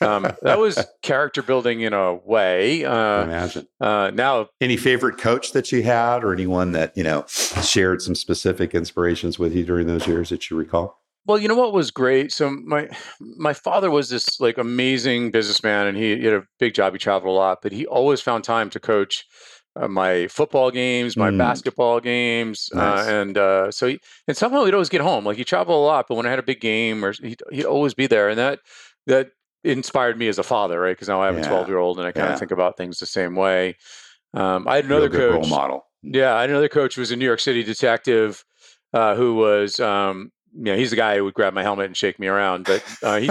um, 0.00 0.22
that 0.42 0.58
was 0.58 0.84
character 1.02 1.42
building 1.42 1.80
in 1.80 1.92
a 1.92 2.14
way. 2.14 2.84
Uh, 2.84 3.24
imagine. 3.24 3.68
Uh, 3.80 4.10
now, 4.14 4.48
any 4.60 4.76
favorite 4.76 5.18
coach 5.18 5.52
that 5.52 5.72
you 5.72 5.82
had, 5.82 6.24
or 6.24 6.32
anyone 6.32 6.72
that 6.72 6.96
you 6.96 7.04
know 7.04 7.24
shared 7.26 8.02
some 8.02 8.14
specific 8.14 8.74
inspirations 8.74 9.38
with 9.38 9.54
you 9.54 9.64
during 9.64 9.86
those 9.86 10.06
years 10.06 10.28
that 10.30 10.50
you 10.50 10.56
recall? 10.56 11.00
Well, 11.28 11.38
you 11.38 11.46
know 11.46 11.54
what 11.54 11.74
was 11.74 11.90
great. 11.90 12.32
So 12.32 12.50
my 12.50 12.88
my 13.20 13.52
father 13.52 13.90
was 13.90 14.08
this 14.08 14.40
like 14.40 14.56
amazing 14.56 15.30
businessman, 15.30 15.86
and 15.86 15.96
he, 15.96 16.16
he 16.16 16.24
had 16.24 16.34
a 16.34 16.44
big 16.58 16.72
job. 16.72 16.94
He 16.94 16.98
traveled 16.98 17.30
a 17.30 17.36
lot, 17.36 17.58
but 17.62 17.70
he 17.70 17.86
always 17.86 18.22
found 18.22 18.44
time 18.44 18.70
to 18.70 18.80
coach. 18.80 19.26
Uh, 19.76 19.86
my 19.86 20.26
football 20.26 20.70
games, 20.70 21.16
my 21.16 21.30
mm. 21.30 21.38
basketball 21.38 22.00
games, 22.00 22.70
uh, 22.74 22.78
nice. 22.78 23.06
uh, 23.06 23.10
and 23.12 23.38
uh, 23.38 23.70
so 23.70 23.86
he, 23.86 24.00
and 24.26 24.36
somehow 24.36 24.64
he'd 24.64 24.74
always 24.74 24.88
get 24.88 25.02
home. 25.02 25.26
Like 25.26 25.36
he 25.36 25.44
traveled 25.44 25.76
a 25.76 25.80
lot, 25.80 26.06
but 26.08 26.14
when 26.14 26.26
I 26.26 26.30
had 26.30 26.38
a 26.38 26.42
big 26.42 26.60
game, 26.60 27.04
or 27.04 27.12
he'd, 27.12 27.42
he'd 27.52 27.64
always 27.64 27.92
be 27.92 28.06
there, 28.06 28.30
and 28.30 28.38
that 28.38 28.60
that 29.06 29.32
inspired 29.64 30.18
me 30.18 30.28
as 30.28 30.38
a 30.38 30.42
father, 30.42 30.80
right? 30.80 30.92
Because 30.92 31.08
now 31.08 31.20
I 31.20 31.26
have 31.26 31.36
yeah. 31.36 31.44
a 31.44 31.48
12 31.48 31.68
year 31.68 31.78
old 31.78 31.98
and 31.98 32.06
I 32.06 32.12
kind 32.12 32.26
of 32.26 32.32
yeah. 32.32 32.38
think 32.38 32.50
about 32.50 32.76
things 32.76 32.98
the 32.98 33.06
same 33.06 33.34
way. 33.34 33.76
Um, 34.34 34.68
I 34.68 34.76
had 34.76 34.84
another 34.84 35.08
coach. 35.08 35.32
Role 35.32 35.46
model. 35.46 35.86
Yeah, 36.02 36.34
I 36.34 36.42
had 36.42 36.50
another 36.50 36.68
coach 36.68 36.94
who 36.94 37.00
was 37.00 37.10
a 37.10 37.16
New 37.16 37.24
York 37.24 37.40
City 37.40 37.62
detective 37.62 38.44
uh, 38.92 39.14
who 39.14 39.34
was, 39.34 39.80
um, 39.80 40.32
you 40.54 40.64
know, 40.64 40.76
he's 40.76 40.90
the 40.90 40.96
guy 40.96 41.16
who 41.16 41.24
would 41.24 41.34
grab 41.34 41.54
my 41.54 41.62
helmet 41.62 41.86
and 41.86 41.96
shake 41.96 42.18
me 42.18 42.28
around. 42.28 42.64
But 42.64 42.84
uh, 43.02 43.18
he, 43.18 43.30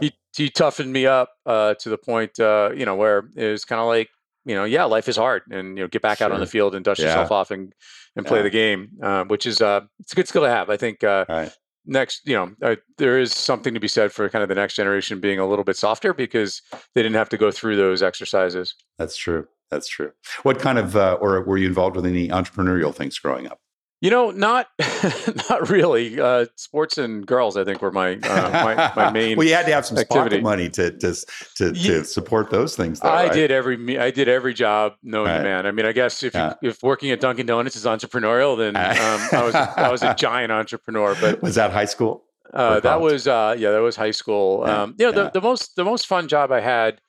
he, 0.00 0.12
he 0.36 0.50
toughened 0.50 0.92
me 0.92 1.06
up 1.06 1.30
uh, 1.44 1.74
to 1.74 1.88
the 1.88 1.98
point, 1.98 2.38
uh, 2.40 2.70
you 2.74 2.86
know, 2.86 2.94
where 2.94 3.28
it 3.36 3.50
was 3.50 3.64
kind 3.64 3.80
of 3.80 3.86
like, 3.86 4.08
you 4.44 4.54
know, 4.54 4.64
yeah, 4.64 4.84
life 4.84 5.08
is 5.08 5.16
hard, 5.16 5.42
and 5.50 5.76
you 5.76 5.82
know, 5.82 5.88
get 5.88 6.02
back 6.02 6.18
sure. 6.18 6.26
out 6.26 6.32
on 6.32 6.38
the 6.38 6.46
field 6.46 6.76
and 6.76 6.84
dust 6.84 7.00
yeah. 7.00 7.06
yourself 7.06 7.32
off 7.32 7.50
and 7.50 7.74
and 8.14 8.24
play 8.24 8.42
the 8.42 8.50
game, 8.50 8.90
uh, 9.02 9.24
which 9.24 9.44
is 9.44 9.60
uh, 9.60 9.80
it's 9.98 10.12
a 10.12 10.16
good 10.16 10.28
skill 10.28 10.42
to 10.42 10.48
have. 10.48 10.70
I 10.70 10.76
think 10.76 11.02
right 11.02 11.50
next, 11.86 12.26
you 12.26 12.34
know, 12.34 12.52
uh, 12.62 12.76
there 12.98 13.18
is 13.18 13.32
something 13.32 13.74
to 13.74 13.80
be 13.80 13.88
said 13.88 14.12
for 14.12 14.28
kind 14.28 14.42
of 14.42 14.48
the 14.48 14.54
next 14.54 14.74
generation 14.74 15.20
being 15.20 15.38
a 15.38 15.46
little 15.46 15.64
bit 15.64 15.76
softer 15.76 16.12
because 16.12 16.62
they 16.94 17.02
didn't 17.02 17.16
have 17.16 17.28
to 17.30 17.38
go 17.38 17.50
through 17.50 17.76
those 17.76 18.02
exercises. 18.02 18.74
That's 18.98 19.16
true. 19.16 19.46
That's 19.70 19.88
true. 19.88 20.12
What 20.42 20.58
kind 20.58 20.78
of, 20.78 20.96
uh, 20.96 21.18
or 21.20 21.42
were 21.42 21.56
you 21.56 21.66
involved 21.66 21.96
with 21.96 22.06
any 22.06 22.28
entrepreneurial 22.28 22.94
things 22.94 23.18
growing 23.18 23.48
up? 23.48 23.60
You 24.06 24.10
know, 24.10 24.30
not 24.30 24.68
not 25.50 25.68
really. 25.68 26.20
Uh, 26.20 26.46
sports 26.54 26.96
and 26.96 27.26
girls, 27.26 27.56
I 27.56 27.64
think, 27.64 27.82
were 27.82 27.90
my 27.90 28.12
uh, 28.12 28.50
my, 28.52 28.92
my, 28.94 29.10
main. 29.12 29.36
well, 29.36 29.44
you 29.44 29.52
had 29.52 29.66
to 29.66 29.72
have 29.72 29.84
some 29.84 29.98
activity. 29.98 30.36
pocket 30.36 30.42
money 30.44 30.68
to 30.68 30.92
to 30.92 31.12
to, 31.56 31.72
to 31.72 32.04
support 32.04 32.50
those 32.50 32.76
things. 32.76 33.00
Though, 33.00 33.08
I 33.08 33.24
right? 33.24 33.32
did 33.32 33.50
every 33.50 33.98
I 33.98 34.12
did 34.12 34.28
every 34.28 34.54
job 34.54 34.92
known 35.02 35.26
right. 35.26 35.38
to 35.38 35.42
man. 35.42 35.66
I 35.66 35.72
mean, 35.72 35.86
I 35.86 35.90
guess 35.90 36.22
if 36.22 36.34
yeah. 36.34 36.54
you, 36.62 36.68
if 36.68 36.84
working 36.84 37.10
at 37.10 37.18
Dunkin' 37.18 37.46
Donuts 37.46 37.74
is 37.74 37.84
entrepreneurial, 37.84 38.56
then 38.56 38.76
um, 38.76 39.28
I 39.32 39.42
was 39.42 39.54
I 39.56 39.90
was 39.90 40.04
a 40.04 40.14
giant 40.14 40.52
entrepreneur. 40.52 41.16
But 41.20 41.42
was 41.42 41.56
that 41.56 41.72
high 41.72 41.86
school? 41.86 42.26
Uh, 42.54 42.78
that 42.78 43.00
was 43.00 43.26
uh, 43.26 43.56
yeah, 43.58 43.72
that 43.72 43.82
was 43.82 43.96
high 43.96 44.12
school. 44.12 44.62
Yeah. 44.64 44.82
Um, 44.82 44.94
you 45.00 45.10
know, 45.10 45.18
yeah. 45.18 45.30
the, 45.30 45.40
the 45.40 45.40
most 45.40 45.74
the 45.74 45.84
most 45.84 46.06
fun 46.06 46.28
job 46.28 46.52
I 46.52 46.60
had 46.60 47.00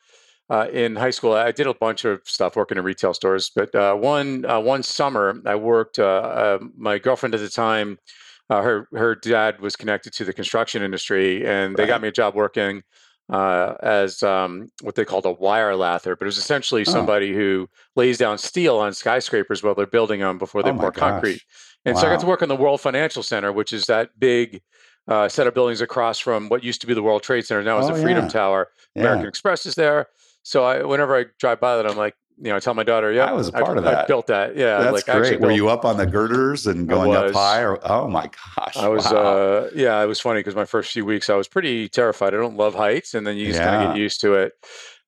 uh, 0.50 0.68
in 0.72 0.96
high 0.96 1.10
school, 1.10 1.34
I 1.34 1.52
did 1.52 1.68
a 1.68 1.74
bunch 1.74 2.06
of 2.06 2.22
stuff 2.26 2.56
working 2.56 2.78
in 2.78 2.84
retail 2.84 3.14
stores. 3.14 3.52
But 3.54 3.74
uh, 3.76 3.96
one 3.96 4.46
uh, 4.46 4.60
one 4.60 4.84
summer, 4.84 5.42
I 5.46 5.56
worked. 5.56 6.00
Uh, 6.00 6.06
uh, 6.06 6.60
my 6.78 7.00
girlfriend 7.00 7.36
at 7.36 7.42
the 7.42 7.50
time, 7.50 8.00
uh, 8.50 8.62
her 8.62 8.88
her 8.94 9.16
dad 9.16 9.60
was 9.60 9.76
connected 9.76 10.14
to 10.14 10.26
the 10.26 10.34
construction 10.34 10.82
industry, 10.84 11.46
and 11.46 11.76
they 11.76 11.84
right. 11.84 11.90
got 11.90 12.02
me 12.02 12.08
a 12.08 12.12
job 12.12 12.34
working 12.34 12.84
as 13.30 14.24
um, 14.24 14.70
what 14.82 14.96
they 14.96 15.04
called 15.04 15.26
a 15.26 15.32
wire 15.32 15.76
lather. 15.76 16.16
But 16.16 16.26
it 16.26 16.28
was 16.28 16.38
essentially 16.38 16.82
oh. 16.82 16.92
somebody 16.92 17.34
who 17.34 17.68
lays 17.98 18.18
down 18.18 18.38
steel 18.38 18.78
on 18.78 18.94
skyscrapers 18.94 19.64
while 19.64 19.76
they're 19.76 19.86
building 19.86 20.22
them 20.22 20.38
before 20.38 20.64
they 20.64 20.72
oh 20.72 20.78
pour 20.78 20.92
concrete. 20.94 21.42
And 21.84 21.96
wow. 21.96 22.02
so 22.02 22.08
I 22.08 22.12
got 22.12 22.22
to 22.22 22.26
work 22.26 22.42
on 22.42 22.50
the 22.50 22.56
World 22.56 22.80
Financial 22.80 23.22
Center, 23.22 23.52
which 23.52 23.74
is 23.74 23.86
that 23.88 24.18
big 24.18 24.62
uh, 25.10 25.28
set 25.28 25.48
of 25.48 25.54
buildings 25.54 25.82
across 25.82 26.20
from 26.20 26.48
what 26.48 26.64
used 26.64 26.82
to 26.82 26.88
be 26.88 26.94
the 26.94 27.04
World 27.04 27.24
Trade 27.24 27.46
Center. 27.46 27.64
Now 27.64 27.80
is 27.80 27.90
oh, 27.90 27.96
the 27.96 28.02
Freedom 28.02 28.26
yeah. 28.26 28.30
Tower. 28.30 28.70
American 28.96 29.24
yeah. 29.24 29.30
Express 29.30 29.66
is 29.66 29.76
there. 29.76 30.08
So 30.48 30.64
I, 30.64 30.82
whenever 30.82 31.14
I 31.14 31.26
drive 31.40 31.60
by 31.60 31.76
that, 31.76 31.86
I'm 31.86 31.98
like, 31.98 32.16
you 32.38 32.46
know, 32.46 32.56
I 32.56 32.60
tell 32.62 32.74
my 32.74 32.84
daughter, 32.84 33.12
yeah, 33.12 33.26
I 33.26 33.34
was 33.34 33.50
a 33.50 33.52
part 33.52 33.76
I, 33.76 33.80
of 33.80 33.84
that. 33.84 34.06
I 34.06 34.08
built 34.08 34.28
that. 34.28 34.56
Yeah, 34.56 34.78
that's 34.80 35.06
like, 35.06 35.18
great. 35.18 35.42
Were 35.42 35.52
you 35.52 35.68
up 35.68 35.84
on 35.84 35.98
the 35.98 36.06
girders 36.06 36.68
and 36.68 36.88
going 36.88 37.14
up 37.14 37.34
high? 37.34 37.64
Or, 37.64 37.78
oh 37.84 38.08
my 38.08 38.30
gosh! 38.56 38.78
I 38.78 38.88
was. 38.88 39.04
Wow. 39.04 39.18
Uh, 39.18 39.70
yeah, 39.76 40.02
it 40.02 40.06
was 40.06 40.22
funny 40.22 40.40
because 40.40 40.56
my 40.56 40.64
first 40.64 40.94
few 40.94 41.04
weeks 41.04 41.30
I 41.30 41.36
was 41.36 41.50
pretty 41.50 41.90
terrified. 41.90 42.34
I 42.34 42.38
don't 42.38 42.56
love 42.56 42.76
heights, 42.76 43.14
and 43.14 43.28
then 43.28 43.36
you 43.36 43.48
just 43.48 43.60
yeah. 43.60 43.66
kind 43.66 43.90
of 43.90 43.96
get 43.96 44.00
used 44.00 44.22
to 44.22 44.36
it. 44.36 44.54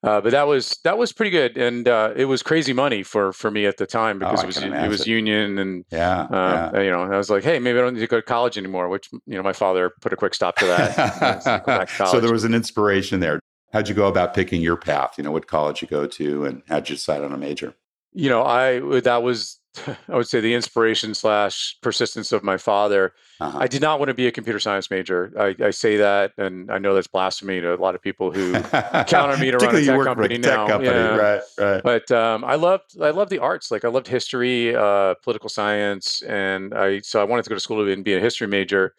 Uh, 0.03 0.19
but 0.19 0.31
that 0.31 0.45
was 0.45 0.77
that 0.83 0.97
was 0.97 1.13
pretty 1.13 1.29
good, 1.29 1.55
and 1.55 1.87
uh, 1.87 2.11
it 2.17 2.25
was 2.25 2.43
crazy 2.43 2.73
money 2.73 3.01
for 3.01 3.31
for 3.31 3.49
me 3.49 3.65
at 3.65 3.77
the 3.77 3.85
time 3.85 4.17
oh, 4.17 4.19
because 4.19 4.39
oh, 4.39 4.43
it 4.43 4.71
was 4.71 4.83
it 4.83 4.87
was 4.89 5.07
union, 5.07 5.57
and 5.57 5.85
yeah, 5.89 6.23
uh, 6.23 6.71
yeah, 6.73 6.81
you 6.81 6.89
know, 6.89 7.03
I 7.03 7.17
was 7.17 7.29
like, 7.29 7.43
hey, 7.43 7.59
maybe 7.59 7.79
I 7.79 7.81
don't 7.83 7.93
need 7.93 8.01
to 8.01 8.07
go 8.07 8.17
to 8.17 8.21
college 8.21 8.57
anymore. 8.57 8.89
Which 8.89 9.07
you 9.11 9.35
know, 9.35 9.43
my 9.43 9.53
father 9.53 9.91
put 10.01 10.11
a 10.11 10.17
quick 10.17 10.33
stop 10.33 10.57
to 10.57 10.65
that. 10.65 11.89
so 12.11 12.19
there 12.19 12.33
was 12.33 12.43
an 12.43 12.53
inspiration 12.53 13.21
there. 13.21 13.39
How'd 13.71 13.87
you 13.87 13.95
go 13.95 14.07
about 14.07 14.33
picking 14.33 14.61
your 14.61 14.77
path? 14.77 15.13
You 15.17 15.23
know, 15.23 15.31
what 15.31 15.47
college 15.47 15.81
you 15.81 15.87
go 15.87 16.07
to, 16.07 16.45
and 16.45 16.63
how'd 16.67 16.89
you 16.89 16.95
decide 16.95 17.23
on 17.23 17.31
a 17.31 17.37
major? 17.37 17.75
You 18.13 18.29
know, 18.29 18.43
I 18.43 18.79
that 19.01 19.21
was 19.23 19.59
I 20.07 20.15
would 20.15 20.27
say 20.27 20.39
the 20.39 20.53
inspiration 20.53 21.13
slash 21.13 21.77
persistence 21.81 22.31
of 22.31 22.43
my 22.43 22.57
father. 22.57 23.13
Uh-huh. 23.39 23.57
I 23.59 23.67
did 23.67 23.81
not 23.81 23.99
want 23.99 24.09
to 24.09 24.13
be 24.13 24.27
a 24.27 24.31
computer 24.31 24.59
science 24.59 24.89
major. 24.89 25.31
I, 25.39 25.55
I, 25.63 25.69
say 25.69 25.97
that, 25.97 26.33
and 26.37 26.71
I 26.71 26.79
know 26.79 26.93
that's 26.93 27.07
blasphemy 27.07 27.61
to 27.61 27.73
a 27.73 27.77
lot 27.77 27.95
of 27.95 28.01
people 28.01 28.31
who 28.31 28.53
count 28.53 29.13
on 29.31 29.39
me 29.39 29.51
to 29.51 29.57
run 29.57 29.75
a 29.75 29.85
tech 29.85 30.03
company 30.03 30.35
a 30.35 30.39
now. 30.39 30.67
company, 30.67 30.89
yeah. 30.89 31.15
right, 31.15 31.41
right. 31.57 31.83
But 31.83 32.11
um, 32.11 32.43
I 32.43 32.55
loved 32.55 32.99
I 33.01 33.11
loved 33.11 33.31
the 33.31 33.39
arts. 33.39 33.71
Like 33.71 33.85
I 33.85 33.89
loved 33.89 34.07
history, 34.07 34.75
uh, 34.75 35.13
political 35.23 35.49
science, 35.49 36.21
and 36.23 36.73
I 36.73 36.99
so 36.99 37.21
I 37.21 37.23
wanted 37.23 37.43
to 37.43 37.49
go 37.49 37.55
to 37.55 37.61
school 37.61 37.87
and 37.87 38.03
be 38.03 38.15
a 38.15 38.19
history 38.19 38.47
major. 38.47 38.95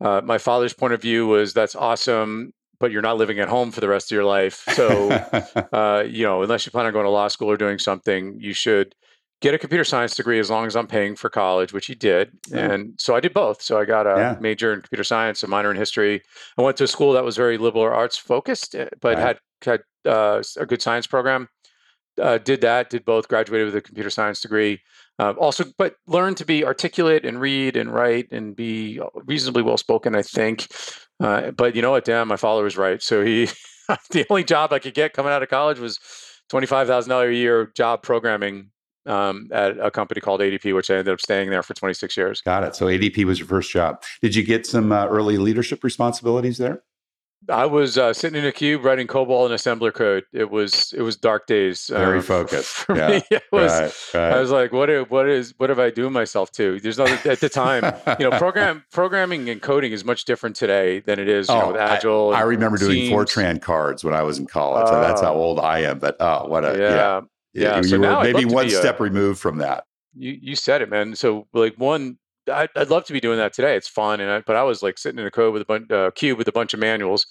Uh, 0.00 0.20
my 0.22 0.38
father's 0.38 0.74
point 0.74 0.92
of 0.92 1.00
view 1.00 1.26
was 1.26 1.52
that's 1.52 1.74
awesome 1.74 2.52
but 2.78 2.90
you're 2.90 3.02
not 3.02 3.16
living 3.16 3.38
at 3.38 3.48
home 3.48 3.70
for 3.70 3.80
the 3.80 3.88
rest 3.88 4.10
of 4.10 4.14
your 4.14 4.24
life. 4.24 4.64
So, 4.72 5.10
uh, 5.72 6.04
you 6.06 6.24
know, 6.24 6.42
unless 6.42 6.66
you 6.66 6.72
plan 6.72 6.86
on 6.86 6.92
going 6.92 7.04
to 7.04 7.10
law 7.10 7.28
school 7.28 7.50
or 7.50 7.56
doing 7.56 7.78
something, 7.78 8.38
you 8.40 8.52
should 8.52 8.94
get 9.40 9.54
a 9.54 9.58
computer 9.58 9.84
science 9.84 10.14
degree 10.14 10.38
as 10.38 10.50
long 10.50 10.66
as 10.66 10.76
I'm 10.76 10.86
paying 10.86 11.14
for 11.14 11.28
college, 11.28 11.72
which 11.72 11.86
he 11.86 11.94
did. 11.94 12.32
Yeah. 12.48 12.72
And 12.72 12.94
so 12.98 13.14
I 13.14 13.20
did 13.20 13.34
both. 13.34 13.60
So 13.60 13.78
I 13.78 13.84
got 13.84 14.06
a 14.06 14.18
yeah. 14.18 14.36
major 14.40 14.72
in 14.72 14.80
computer 14.80 15.04
science, 15.04 15.42
a 15.42 15.46
minor 15.46 15.70
in 15.70 15.76
history. 15.76 16.22
I 16.56 16.62
went 16.62 16.76
to 16.78 16.84
a 16.84 16.88
school 16.88 17.12
that 17.12 17.24
was 17.24 17.36
very 17.36 17.58
liberal 17.58 17.84
arts 17.84 18.16
focused, 18.16 18.74
eh, 18.74 18.88
but 19.00 19.16
right. 19.16 19.22
had 19.22 19.38
had 19.62 19.80
uh, 20.06 20.42
a 20.56 20.66
good 20.66 20.82
science 20.82 21.06
program. 21.06 21.48
Uh, 22.20 22.38
did 22.38 22.62
that, 22.62 22.88
did 22.88 23.04
both, 23.04 23.28
graduated 23.28 23.66
with 23.66 23.76
a 23.76 23.80
computer 23.82 24.08
science 24.08 24.40
degree. 24.40 24.80
Uh, 25.18 25.32
also, 25.32 25.64
but 25.76 25.96
learned 26.06 26.38
to 26.38 26.46
be 26.46 26.64
articulate 26.64 27.26
and 27.26 27.40
read 27.40 27.76
and 27.76 27.92
write 27.92 28.30
and 28.32 28.56
be 28.56 28.98
reasonably 29.26 29.62
well 29.62 29.76
spoken, 29.76 30.14
I 30.14 30.22
think. 30.22 30.68
Uh, 31.20 31.50
but 31.50 31.74
you 31.74 31.82
know 31.82 31.90
what, 31.92 32.04
damn, 32.04 32.28
my 32.28 32.36
father 32.36 32.62
was 32.62 32.76
right. 32.76 33.02
So 33.02 33.24
he, 33.24 33.48
the 34.10 34.26
only 34.30 34.44
job 34.44 34.72
I 34.72 34.78
could 34.78 34.94
get 34.94 35.12
coming 35.12 35.32
out 35.32 35.42
of 35.42 35.48
college 35.48 35.78
was 35.78 35.98
$25,000 36.52 37.28
a 37.28 37.34
year 37.34 37.72
job 37.74 38.02
programming 38.02 38.70
um, 39.06 39.48
at 39.52 39.78
a 39.78 39.90
company 39.90 40.20
called 40.20 40.40
ADP, 40.40 40.74
which 40.74 40.90
I 40.90 40.94
ended 40.94 41.14
up 41.14 41.20
staying 41.20 41.50
there 41.50 41.62
for 41.62 41.74
26 41.74 42.16
years. 42.16 42.40
Got 42.42 42.64
it. 42.64 42.74
So 42.74 42.86
ADP 42.86 43.24
was 43.24 43.38
your 43.38 43.48
first 43.48 43.70
job. 43.70 44.02
Did 44.20 44.34
you 44.34 44.42
get 44.42 44.66
some 44.66 44.92
uh, 44.92 45.06
early 45.06 45.38
leadership 45.38 45.84
responsibilities 45.84 46.58
there? 46.58 46.82
I 47.48 47.66
was 47.66 47.96
uh, 47.96 48.12
sitting 48.12 48.40
in 48.40 48.46
a 48.46 48.52
cube 48.52 48.84
writing 48.84 49.06
COBOL 49.06 49.46
and 49.46 49.54
assembler 49.54 49.92
code. 49.92 50.24
It 50.32 50.50
was 50.50 50.92
it 50.92 51.02
was 51.02 51.16
dark 51.16 51.46
days. 51.46 51.86
Very 51.86 52.18
um, 52.18 52.22
focused. 52.24 52.68
For 52.68 52.96
yeah. 52.96 53.08
me, 53.08 53.22
it 53.30 53.42
was. 53.52 53.72
Right, 53.72 54.20
right. 54.20 54.32
I 54.34 54.40
was 54.40 54.50
like, 54.50 54.72
what? 54.72 54.88
What 55.10 55.28
is? 55.28 55.54
What 55.56 55.70
have 55.70 55.78
I 55.78 55.90
doing 55.90 56.12
myself 56.12 56.50
to? 56.52 56.80
There's 56.80 56.98
nothing 56.98 57.30
at 57.30 57.40
the 57.40 57.48
time. 57.48 57.84
you 58.18 58.28
know, 58.28 58.38
program 58.38 58.84
programming 58.92 59.48
and 59.48 59.62
coding 59.62 59.92
is 59.92 60.04
much 60.04 60.24
different 60.24 60.56
today 60.56 61.00
than 61.00 61.18
it 61.18 61.28
is. 61.28 61.48
You 61.48 61.54
oh, 61.54 61.60
know, 61.60 61.72
with 61.72 61.80
Agile. 61.80 62.34
I, 62.34 62.40
I 62.40 62.42
remember 62.42 62.78
doing 62.78 63.10
Fortran 63.10 63.60
cards 63.60 64.04
when 64.04 64.14
I 64.14 64.22
was 64.22 64.38
in 64.38 64.46
college. 64.46 64.84
Uh, 64.84 64.92
so 64.92 65.00
that's 65.00 65.20
how 65.20 65.34
oh. 65.34 65.38
old 65.38 65.60
I 65.60 65.80
am. 65.80 65.98
But 65.98 66.16
oh, 66.20 66.46
what 66.48 66.64
a 66.64 66.78
yeah. 66.78 66.94
yeah. 66.94 67.20
Yeah, 67.56 67.78
you, 67.78 67.84
so 67.84 67.98
were 67.98 68.22
maybe 68.22 68.44
one 68.44 68.68
step 68.68 69.00
a, 69.00 69.02
removed 69.02 69.40
from 69.40 69.58
that. 69.58 69.84
You 70.14 70.36
you 70.40 70.56
said 70.56 70.82
it, 70.82 70.90
man. 70.90 71.16
So 71.16 71.46
like 71.54 71.74
one, 71.78 72.18
I, 72.48 72.62
would 72.62 72.70
I'd, 72.76 72.90
love 72.90 73.04
to 73.06 73.12
be 73.12 73.20
doing 73.20 73.38
that 73.38 73.52
today. 73.52 73.76
It's 73.76 73.88
fun, 73.88 74.20
and 74.20 74.30
I, 74.30 74.40
but 74.46 74.56
I 74.56 74.62
was 74.62 74.82
like 74.82 74.98
sitting 74.98 75.18
in 75.18 75.26
a 75.26 75.30
code 75.30 75.52
with 75.52 75.62
a 75.62 75.64
bunch 75.64 75.90
uh, 75.90 76.10
cube 76.12 76.38
with 76.38 76.48
a 76.48 76.52
bunch 76.52 76.74
of 76.74 76.80
manuals, 76.80 77.26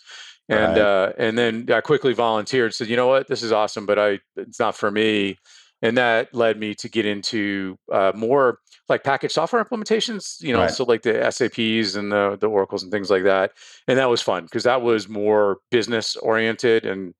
and 0.50 0.77
right. 0.77 0.77
uh, 0.77 1.13
and 1.17 1.38
then 1.38 1.67
I 1.72 1.81
quickly 1.81 2.13
volunteered. 2.13 2.74
Said, 2.74 2.88
you 2.88 2.95
know 2.95 3.07
what, 3.07 3.27
this 3.27 3.43
is 3.43 3.51
awesome, 3.51 3.86
but 3.86 4.00
I 4.00 4.19
it's 4.36 4.60
not 4.60 4.75
for 4.75 4.91
me. 4.91 5.38
And 5.81 5.98
that 5.98 6.34
led 6.34 6.57
me 6.57 6.74
to 6.75 6.89
get 6.89 7.05
into 7.05 7.77
uh, 7.91 8.12
more 8.15 8.60
like 8.88 9.03
package 9.03 9.34
software 9.34 9.63
implementations, 9.63 10.41
you 10.41 10.53
know, 10.53 10.62
right. 10.62 10.72
so 10.72 10.84
like 10.84 11.03
the 11.03 11.29
SAPs 11.29 11.95
and 11.95 12.12
the 12.12 12.38
the 12.39 12.48
Oracles 12.48 12.81
and 12.81 12.91
things 12.91 13.10
like 13.10 13.24
that. 13.24 13.51
And 13.88 14.00
that 14.00 14.10
was 14.10 14.22
fun 14.22 14.45
because 14.45 14.63
that 14.63 14.81
was 14.81 15.10
more 15.10 15.57
business 15.72 16.15
oriented 16.15 16.86
and 16.86 17.13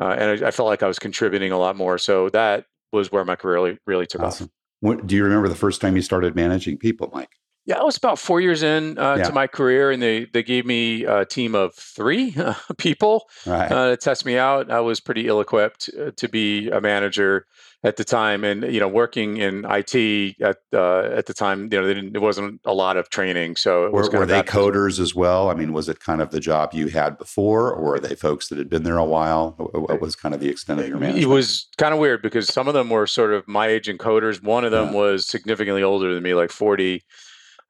uh, 0.00 0.16
and 0.18 0.44
I, 0.44 0.48
I, 0.48 0.50
felt 0.50 0.68
like 0.68 0.82
I 0.82 0.88
was 0.88 0.98
contributing 0.98 1.52
a 1.52 1.58
lot 1.58 1.76
more. 1.76 1.98
So 1.98 2.28
that 2.30 2.66
was 2.92 3.12
where 3.12 3.24
my 3.24 3.36
career 3.36 3.54
really, 3.54 3.78
really 3.86 4.06
took 4.06 4.22
awesome. 4.22 4.46
off. 4.46 4.50
What, 4.84 5.06
do 5.06 5.16
you 5.16 5.24
remember 5.24 5.48
the 5.48 5.54
first 5.54 5.80
time 5.80 5.96
you 5.96 6.02
started 6.02 6.36
managing 6.36 6.76
people, 6.76 7.08
Mike? 7.10 7.38
Yeah, 7.66 7.78
I 7.78 7.82
was 7.82 7.96
about 7.96 8.18
four 8.18 8.42
years 8.42 8.62
in 8.62 8.98
uh, 8.98 9.16
yeah. 9.16 9.24
to 9.24 9.32
my 9.32 9.46
career, 9.46 9.90
and 9.90 10.02
they 10.02 10.26
they 10.26 10.42
gave 10.42 10.66
me 10.66 11.04
a 11.04 11.24
team 11.24 11.54
of 11.54 11.74
three 11.74 12.36
people 12.78 13.24
right. 13.46 13.72
uh, 13.72 13.90
to 13.90 13.96
test 13.96 14.26
me 14.26 14.36
out. 14.36 14.70
I 14.70 14.80
was 14.80 15.00
pretty 15.00 15.26
ill 15.26 15.40
equipped 15.40 15.88
uh, 15.98 16.10
to 16.16 16.28
be 16.28 16.68
a 16.70 16.80
manager 16.80 17.46
at 17.84 17.96
the 17.96 18.04
time, 18.04 18.44
and 18.44 18.64
you 18.72 18.80
know, 18.80 18.88
working 18.88 19.36
in 19.36 19.66
IT 19.68 20.40
at 20.40 20.56
uh, 20.72 21.02
at 21.02 21.26
the 21.26 21.34
time, 21.34 21.68
you 21.70 21.80
know, 21.80 22.10
there 22.10 22.20
wasn't 22.20 22.60
a 22.64 22.72
lot 22.72 22.96
of 22.96 23.10
training. 23.10 23.56
So 23.56 23.90
were, 23.90 24.10
were 24.10 24.26
they 24.26 24.42
coders 24.42 24.98
as 24.98 25.14
well? 25.14 25.50
I 25.50 25.54
mean, 25.54 25.72
was 25.72 25.88
it 25.88 26.00
kind 26.00 26.22
of 26.22 26.30
the 26.30 26.40
job 26.40 26.72
you 26.72 26.88
had 26.88 27.18
before, 27.18 27.72
or 27.72 27.82
were 27.82 28.00
they 28.00 28.14
folks 28.14 28.48
that 28.48 28.58
had 28.58 28.70
been 28.70 28.82
there 28.82 28.96
a 28.96 29.04
while? 29.04 29.52
What 29.52 30.00
was 30.00 30.16
kind 30.16 30.34
of 30.34 30.40
the 30.40 30.48
extent 30.48 30.80
of 30.80 30.88
your 30.88 30.98
management? 30.98 31.24
It 31.24 31.28
was 31.28 31.68
kind 31.76 31.92
of 31.92 32.00
weird 32.00 32.22
because 32.22 32.48
some 32.48 32.68
of 32.68 32.74
them 32.74 32.88
were 32.88 33.06
sort 33.06 33.32
of 33.32 33.46
my 33.46 33.68
age 33.68 33.86
and 33.86 33.98
coders. 33.98 34.42
One 34.42 34.64
of 34.64 34.70
them 34.72 34.92
yeah. 34.92 35.00
was 35.00 35.26
significantly 35.26 35.82
older 35.82 36.12
than 36.14 36.22
me, 36.22 36.32
like 36.34 36.50
forty 36.50 37.04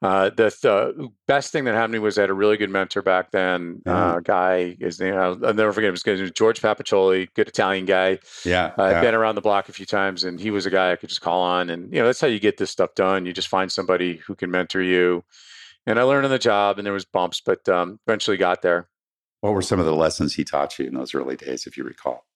uh, 0.05 0.29
the, 0.29 0.55
the, 0.61 1.09
best 1.27 1.51
thing 1.51 1.65
that 1.65 1.75
happened 1.75 1.95
to 1.95 1.99
me 1.99 2.03
was 2.05 2.19
I 2.19 2.23
had 2.23 2.31
a 2.31 2.35
really 2.35 2.59
good 2.59 2.69
mentor 2.69 3.01
back 3.01 3.31
then. 3.31 3.81
Uh, 3.87 4.21
guy, 4.21 4.77
his 4.79 5.01
name, 5.01 5.15
I'll, 5.15 5.47
I'll 5.47 5.55
never 5.55 5.73
forget 5.73 5.89
him. 5.89 6.19
His 6.19 6.31
George 6.33 6.61
Papaccioli, 6.61 7.33
good 7.33 7.49
Italian 7.49 7.87
guy. 7.87 8.19
Yeah, 8.45 8.75
uh, 8.79 8.91
yeah. 8.91 9.01
been 9.01 9.15
around 9.15 9.37
the 9.37 9.41
block 9.41 9.71
a 9.71 9.73
few 9.73 9.87
times, 9.87 10.23
and 10.23 10.39
he 10.39 10.51
was 10.51 10.67
a 10.67 10.71
guy 10.71 10.93
I 10.93 10.97
could 10.97 11.09
just 11.09 11.23
call 11.23 11.41
on. 11.41 11.71
And 11.71 11.91
you 11.91 12.01
know, 12.01 12.05
that's 12.05 12.21
how 12.21 12.27
you 12.27 12.39
get 12.39 12.59
this 12.59 12.71
stuff 12.71 12.95
done. 12.95 13.25
You 13.25 13.33
just 13.33 13.49
find 13.49 13.73
somebody 13.73 14.17
who 14.17 14.35
can 14.35 14.51
mentor 14.51 14.83
you. 14.83 15.25
And 15.87 15.99
I 15.99 16.03
learned 16.03 16.27
on 16.27 16.31
the 16.31 16.39
job, 16.39 16.77
and 16.79 16.85
there 16.85 16.93
was 16.93 17.07
bumps, 17.07 17.41
but 17.41 17.67
um, 17.71 17.99
eventually 18.07 18.37
got 18.37 18.61
there. 18.61 18.91
What 19.41 19.55
were 19.55 19.63
some 19.63 19.81
of 19.81 19.87
the 19.87 19.95
lessons 19.95 20.35
he 20.35 20.45
taught 20.45 20.79
you 20.79 20.87
in 20.87 20.93
those 20.93 21.15
early 21.15 21.37
days, 21.37 21.67
if 21.67 21.79
you 21.79 21.85
recall? 21.85 22.27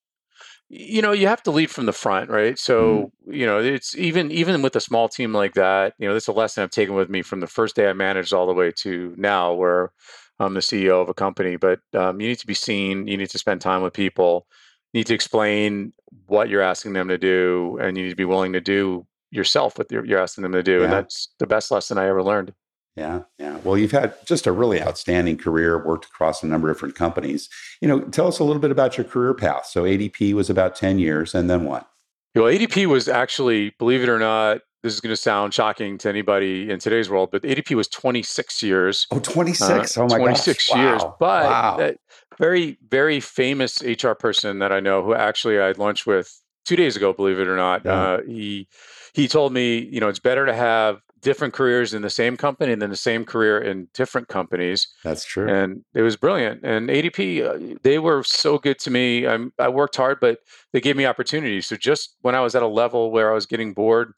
You 0.69 1.01
know 1.01 1.13
you 1.13 1.27
have 1.27 1.43
to 1.43 1.51
lead 1.51 1.71
from 1.71 1.87
the 1.87 1.93
front 1.93 2.29
right 2.31 2.55
mm-hmm. 2.55 2.57
so 2.57 3.11
mm. 3.27 3.35
you 3.35 3.47
know 3.47 3.59
it's 3.59 3.97
even 3.97 4.31
even 4.31 4.61
with 4.63 4.77
a 4.77 4.81
small 4.81 5.09
team 5.09 5.33
like 5.33 5.55
that 5.55 5.95
you 5.99 6.07
know 6.07 6.13
that's 6.13 6.29
a 6.29 6.33
lesson 6.33 6.63
i've 6.63 6.71
taken 6.71 6.95
with 6.95 7.09
me 7.09 7.23
from 7.23 7.41
the 7.41 7.47
first 7.47 7.75
day 7.75 7.89
i 7.89 7.93
managed 7.93 8.33
all 8.33 8.47
the 8.47 8.53
way 8.53 8.71
to 8.71 9.15
now 9.17 9.53
where 9.53 9.93
i'm 10.39 10.55
the 10.55 10.61
ceo 10.61 11.01
of 11.01 11.09
a 11.09 11.15
company 11.15 11.57
but 11.57 11.81
um, 11.95 12.21
you 12.21 12.29
need 12.29 12.39
to 12.39 12.47
be 12.47 12.55
seen 12.55 13.07
you 13.07 13.17
need 13.17 13.31
to 13.31 13.39
spend 13.39 13.61
time 13.61 13.83
with 13.83 13.93
people 13.93 14.47
you 14.93 15.01
need 15.01 15.07
to 15.07 15.15
explain 15.15 15.93
what 16.27 16.49
you're 16.49 16.63
asking 16.63 16.93
them 16.93 17.09
to 17.09 17.19
do 17.19 17.79
and 17.81 17.97
you 17.97 18.05
need 18.05 18.11
to 18.11 18.17
be 18.17 18.25
willing 18.25 18.53
to 18.53 18.61
do 18.61 19.07
yourself 19.31 19.77
what 19.79 19.91
you're, 19.91 20.05
you're 20.05 20.21
asking 20.21 20.43
them 20.43 20.53
to 20.53 20.63
do 20.63 20.79
yeah. 20.79 20.85
and 20.85 20.93
that's 20.93 21.29
the 21.39 21.47
best 21.47 21.71
lesson 21.71 21.99
i 21.99 22.07
ever 22.07 22.23
learned 22.23 22.53
yeah, 22.99 23.21
yeah. 23.39 23.59
Well, 23.65 23.79
you've 23.79 23.93
had 23.93 24.15
just 24.27 24.47
a 24.47 24.53
really 24.53 24.83
outstanding 24.83 25.39
career, 25.39 25.85
worked 25.85 26.07
across 26.07 26.43
a 26.43 26.47
number 26.47 26.71
of 26.71 26.77
different 26.77 26.95
companies. 26.95 27.49
You 27.81 27.89
know, 27.89 28.01
tell 28.01 28.27
us 28.27 28.39
a 28.39 28.45
little 28.45 28.61
bit 28.61 28.71
about 28.71 28.99
your 28.99 29.05
career 29.05 29.35
path. 29.35 29.67
So 29.67 29.85
ADP 29.85 30.35
was 30.35 30.51
about 30.51 30.77
10 30.77 30.99
years, 30.99 31.35
and 31.35 31.49
then 31.49 31.65
what? 31.65 31.89
Well, 32.35 32.45
ADP 32.45 32.87
was 32.87 33.09
actually, 33.09 33.75
believe 33.79 34.03
it 34.03 34.09
or 34.09 34.19
not, 34.19 34.61
this 34.83 34.95
is 34.95 35.01
going 35.01 35.13
to 35.13 35.17
sound 35.17 35.55
shocking 35.55 35.99
to 35.99 36.09
anybody 36.09 36.71
in 36.71 36.79
today's 36.79 37.11
world, 37.11 37.31
but 37.33 37.43
ADP 37.43 37.75
was 37.75 37.89
26 37.89 38.63
years. 38.63 39.07
Oh, 39.11 39.19
26. 39.19 39.97
Uh, 39.97 40.03
oh, 40.03 40.09
my 40.09 40.19
26 40.19 40.69
gosh. 40.69 40.79
years. 40.79 41.03
Wow. 41.03 41.17
But 41.19 41.45
wow. 41.45 41.91
very, 42.39 42.79
very 42.89 43.21
famous 43.21 43.83
HR 43.83 44.13
person 44.13 44.61
that 44.61 44.73
I 44.73 44.81
know 44.81 45.03
who 45.03 45.15
actually 45.15 45.59
I 45.59 45.67
had 45.67 45.79
lunch 45.79 46.07
with 46.07 46.33
two 46.65 46.77
days 46.77 46.97
ago, 46.97 47.13
believe 47.13 47.41
it 47.41 47.49
or 47.49 47.57
not. 47.57 47.85
Yeah. 47.85 47.93
Uh, 47.93 48.21
he 48.27 48.69
he 49.15 49.27
told 49.27 49.53
me, 49.53 49.79
you 49.79 49.99
know, 50.01 50.09
it's 50.09 50.21
better 50.21 50.47
to 50.47 50.55
have 50.55 51.01
different 51.21 51.55
careers 51.55 51.95
in 51.95 52.03
the 52.03 52.11
same 52.11 52.37
company 52.37 52.73
and 52.73 52.81
then 52.81 52.91
the 52.91 52.97
same 52.97 53.25
career 53.25 53.59
in 53.59 53.89
different 53.95 54.29
companies. 54.29 54.89
That's 55.05 55.25
true. 55.25 55.49
And 55.49 55.85
it 55.95 56.03
was 56.03 56.17
brilliant. 56.17 56.63
And 56.65 56.89
ADP, 56.89 57.75
uh, 57.75 57.79
they 57.83 57.99
were 57.99 58.23
so 58.23 58.59
good 58.59 58.79
to 58.81 58.91
me. 58.91 59.27
I'm, 59.27 59.53
I 59.59 59.69
worked 59.69 59.97
hard, 59.97 60.19
but 60.21 60.39
they 60.73 60.81
gave 60.81 60.97
me 60.97 61.07
opportunities. 61.07 61.67
So 61.67 61.77
just 61.77 62.17
when 62.23 62.35
I 62.35 62.41
was 62.41 62.55
at 62.55 62.63
a 62.63 62.69
level 62.69 63.11
where 63.11 63.31
I 63.31 63.35
was 63.35 63.47
getting 63.47 63.73
bored, 63.73 64.13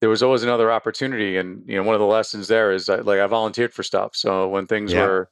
there 0.00 0.10
was 0.10 0.22
always 0.22 0.42
another 0.42 0.70
opportunity. 0.70 1.36
And 1.36 1.62
you 1.66 1.76
know, 1.76 1.82
one 1.82 1.94
of 1.94 2.00
the 2.00 2.06
lessons 2.06 2.48
there 2.48 2.72
is 2.72 2.86
that, 2.86 3.06
like 3.06 3.20
I 3.20 3.26
volunteered 3.26 3.72
for 3.72 3.82
stuff. 3.82 4.10
So 4.14 4.48
when 4.48 4.66
things 4.66 4.92
yeah. 4.92 5.06
were 5.06 5.30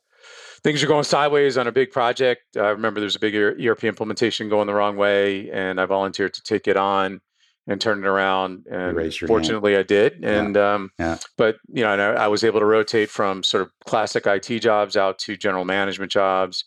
things 0.63 0.83
are 0.83 0.87
going 0.87 1.05
sideways 1.05 1.59
on 1.59 1.67
a 1.67 1.73
big 1.73 1.91
project, 1.91 2.57
I 2.57 2.69
remember 2.69 2.99
there's 2.99 3.17
a 3.17 3.21
big 3.21 3.35
ERP 3.35 3.85
implementation 3.85 4.49
going 4.49 4.67
the 4.67 4.75
wrong 4.75 4.97
way, 4.97 5.51
and 5.51 5.79
I 5.79 5.85
volunteered 5.85 6.33
to 6.35 6.43
take 6.43 6.67
it 6.67 6.77
on 6.79 7.21
and 7.67 7.81
turn 7.81 7.99
it 7.99 8.07
around. 8.07 8.67
And 8.71 9.15
fortunately, 9.27 9.73
hand. 9.73 9.81
I 9.81 9.87
did. 9.87 10.25
And 10.25 10.57
yeah. 10.57 10.75
Um, 10.75 10.91
yeah. 10.99 11.19
but 11.37 11.57
you 11.69 11.83
know, 11.83 11.91
I, 11.91 12.25
I 12.25 12.29
was 12.29 12.45
able 12.45 12.61
to 12.61 12.67
rotate 12.67 13.11
from 13.11 13.43
sort 13.43 13.63
of 13.63 13.71
classic 13.87 14.27
IT 14.27 14.61
jobs 14.61 14.97
out 14.97 15.19
to 15.21 15.37
general 15.37 15.65
management 15.65 16.13
jobs, 16.13 16.65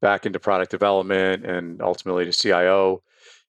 back 0.00 0.26
into 0.26 0.40
product 0.40 0.70
development, 0.70 1.44
and 1.44 1.80
ultimately 1.80 2.24
to 2.24 2.32
CIO. 2.32 3.02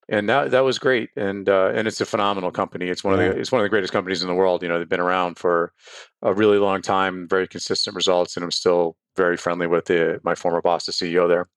And 0.09 0.29
that 0.29 0.51
that 0.51 0.61
was 0.61 0.79
great. 0.79 1.09
And 1.15 1.47
uh, 1.47 1.71
and 1.73 1.87
it's 1.87 2.01
a 2.01 2.05
phenomenal 2.05 2.51
company. 2.51 2.87
It's 2.87 3.03
one 3.03 3.17
yeah. 3.17 3.25
of 3.25 3.33
the 3.35 3.39
it's 3.39 3.51
one 3.51 3.61
of 3.61 3.65
the 3.65 3.69
greatest 3.69 3.93
companies 3.93 4.21
in 4.21 4.27
the 4.27 4.35
world. 4.35 4.61
You 4.61 4.69
know, 4.69 4.77
they've 4.77 4.89
been 4.89 4.99
around 4.99 5.39
for 5.39 5.71
a 6.21 6.33
really 6.33 6.57
long 6.57 6.81
time, 6.81 7.27
very 7.27 7.47
consistent 7.47 7.95
results, 7.95 8.35
and 8.35 8.43
I'm 8.43 8.51
still 8.51 8.97
very 9.15 9.37
friendly 9.37 9.67
with 9.67 9.85
the 9.85 10.19
my 10.23 10.35
former 10.35 10.61
boss, 10.61 10.85
the 10.85 10.91
CEO 10.91 11.27
there. 11.27 11.47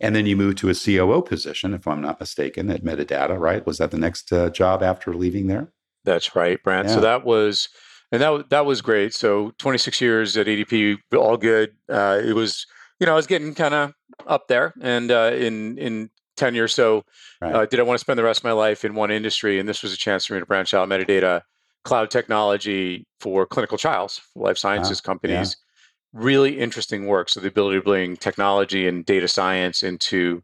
And 0.00 0.14
then 0.14 0.26
you 0.26 0.36
moved 0.36 0.58
to 0.58 0.68
a 0.68 0.74
COO 0.74 1.22
position, 1.22 1.74
if 1.74 1.86
I'm 1.88 2.00
not 2.00 2.20
mistaken, 2.20 2.70
at 2.70 2.84
Medidata, 2.84 3.38
right? 3.38 3.66
Was 3.66 3.78
that 3.78 3.90
the 3.90 3.98
next 3.98 4.32
uh, 4.32 4.48
job 4.50 4.82
after 4.82 5.12
leaving 5.12 5.48
there? 5.48 5.72
That's 6.04 6.36
right, 6.36 6.62
Brant. 6.62 6.88
Yeah. 6.88 6.94
So 6.94 7.00
that 7.00 7.24
was, 7.24 7.68
and 8.12 8.22
that 8.22 8.50
that 8.50 8.64
was 8.64 8.80
great. 8.80 9.12
So 9.12 9.52
26 9.58 10.00
years 10.00 10.36
at 10.36 10.46
ADP, 10.46 10.98
all 11.16 11.36
good. 11.36 11.72
Uh, 11.88 12.20
it 12.24 12.34
was, 12.34 12.66
you 13.00 13.06
know, 13.06 13.12
I 13.12 13.16
was 13.16 13.26
getting 13.26 13.54
kind 13.54 13.74
of 13.74 13.92
up 14.26 14.46
there, 14.48 14.72
and 14.80 15.10
uh, 15.10 15.32
in 15.34 15.76
in 15.78 16.10
tenure. 16.36 16.68
So, 16.68 17.04
right. 17.40 17.54
Uh, 17.54 17.66
did 17.66 17.80
I 17.80 17.82
want 17.82 17.96
to 17.96 18.00
spend 18.00 18.18
the 18.18 18.24
rest 18.24 18.40
of 18.40 18.44
my 18.44 18.52
life 18.52 18.84
in 18.84 18.94
one 18.94 19.10
industry? 19.10 19.58
And 19.58 19.68
this 19.68 19.82
was 19.82 19.92
a 19.92 19.96
chance 19.96 20.26
for 20.26 20.34
me 20.34 20.40
to 20.40 20.46
branch 20.46 20.72
out. 20.72 20.88
Medidata, 20.88 21.42
cloud 21.84 22.10
technology 22.10 23.04
for 23.18 23.46
clinical 23.46 23.76
trials, 23.76 24.20
life 24.36 24.58
sciences 24.58 25.00
uh, 25.00 25.02
companies. 25.02 25.56
Yeah 25.58 25.64
really 26.12 26.58
interesting 26.58 27.06
work. 27.06 27.28
So 27.28 27.40
the 27.40 27.48
ability 27.48 27.78
to 27.78 27.84
bring 27.84 28.16
technology 28.16 28.88
and 28.88 29.04
data 29.04 29.28
science 29.28 29.82
into 29.82 30.42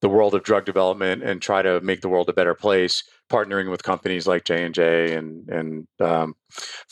the 0.00 0.08
world 0.08 0.34
of 0.34 0.42
drug 0.42 0.64
development 0.64 1.22
and 1.22 1.40
try 1.40 1.62
to 1.62 1.80
make 1.80 2.00
the 2.00 2.08
world 2.08 2.28
a 2.28 2.34
better 2.34 2.54
place, 2.54 3.02
partnering 3.30 3.70
with 3.70 3.82
companies 3.82 4.26
like 4.26 4.44
J 4.44 4.64
and 4.64 4.74
J 4.74 5.14
and 5.14 5.48
and 5.48 5.86
um, 6.00 6.34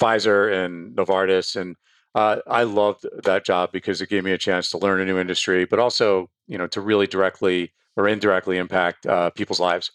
Pfizer 0.01 0.65
and 0.65 0.97
Novartis, 0.97 1.61
and 1.61 1.77
uh, 2.15 2.39
I 2.47 2.63
loved 2.63 3.07
that 3.25 3.45
job 3.45 3.73
because 3.73 4.01
it 4.01 4.09
gave 4.09 4.25
me 4.25 4.33
a 4.33 4.39
chance 4.39 4.71
to 4.71 4.79
learn 4.79 5.01
a 5.01 5.05
new 5.05 5.19
industry, 5.19 5.65
but 5.65 5.79
also 5.79 6.31
you 6.47 6.57
know 6.57 6.67
to 6.69 6.81
really 6.81 7.07
directly 7.07 7.73
or 7.97 8.09
indirectly 8.09 8.57
impact 8.57 9.07
uh, 9.07 9.31
people's 9.31 9.61
lives. 9.61 9.91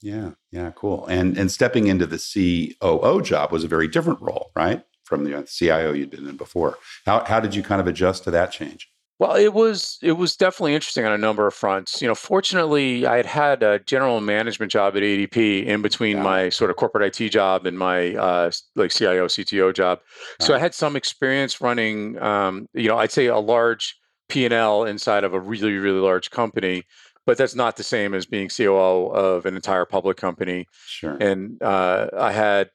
Yeah, 0.00 0.32
yeah, 0.50 0.70
cool. 0.74 1.06
And 1.06 1.36
and 1.36 1.50
stepping 1.50 1.86
into 1.86 2.06
the 2.06 2.18
COO 2.18 3.20
job 3.22 3.52
was 3.52 3.64
a 3.64 3.68
very 3.68 3.88
different 3.88 4.20
role, 4.22 4.50
right? 4.56 4.84
From 5.08 5.24
the 5.24 5.42
CIO 5.48 5.92
you'd 5.92 6.10
been 6.10 6.28
in 6.28 6.36
before. 6.36 6.78
How 7.06 7.24
how 7.24 7.40
did 7.40 7.54
you 7.54 7.62
kind 7.62 7.80
of 7.80 7.86
adjust 7.86 8.24
to 8.24 8.30
that 8.30 8.52
change? 8.52 8.88
Well, 9.18 9.34
it 9.34 9.52
was 9.52 9.98
it 10.00 10.12
was 10.12 10.36
definitely 10.36 10.74
interesting 10.74 11.04
on 11.04 11.12
a 11.12 11.18
number 11.18 11.46
of 11.46 11.54
fronts. 11.54 12.00
You 12.00 12.06
know, 12.06 12.14
fortunately, 12.14 13.04
I 13.04 13.16
had 13.16 13.26
had 13.26 13.62
a 13.64 13.80
general 13.80 14.20
management 14.20 14.70
job 14.70 14.96
at 14.96 15.02
ADP 15.02 15.66
in 15.66 15.82
between 15.82 16.18
yeah. 16.18 16.22
my 16.22 16.48
sort 16.50 16.70
of 16.70 16.76
corporate 16.76 17.20
IT 17.20 17.30
job 17.30 17.66
and 17.66 17.76
my 17.76 18.14
uh, 18.14 18.50
like 18.76 18.92
CIO 18.92 19.26
CTO 19.26 19.74
job. 19.74 20.00
So 20.40 20.54
I 20.54 20.58
had 20.58 20.72
some 20.72 20.94
experience 20.94 21.60
running, 21.60 22.16
um, 22.22 22.68
you 22.74 22.88
know, 22.88 22.96
I'd 22.96 23.10
say 23.10 23.26
a 23.26 23.38
large 23.38 23.96
P 24.28 24.44
and 24.44 24.54
L 24.54 24.84
inside 24.84 25.24
of 25.24 25.34
a 25.34 25.40
really 25.40 25.72
really 25.72 26.00
large 26.00 26.30
company. 26.30 26.84
But 27.26 27.36
that's 27.36 27.56
not 27.56 27.76
the 27.76 27.82
same 27.82 28.14
as 28.14 28.24
being 28.24 28.48
COO 28.48 29.08
of 29.08 29.44
an 29.44 29.54
entire 29.54 29.84
public 29.84 30.16
company. 30.16 30.66
Sure. 30.86 31.18
And 31.20 31.62
uh, 31.62 32.08
I 32.16 32.32
had 32.32 32.70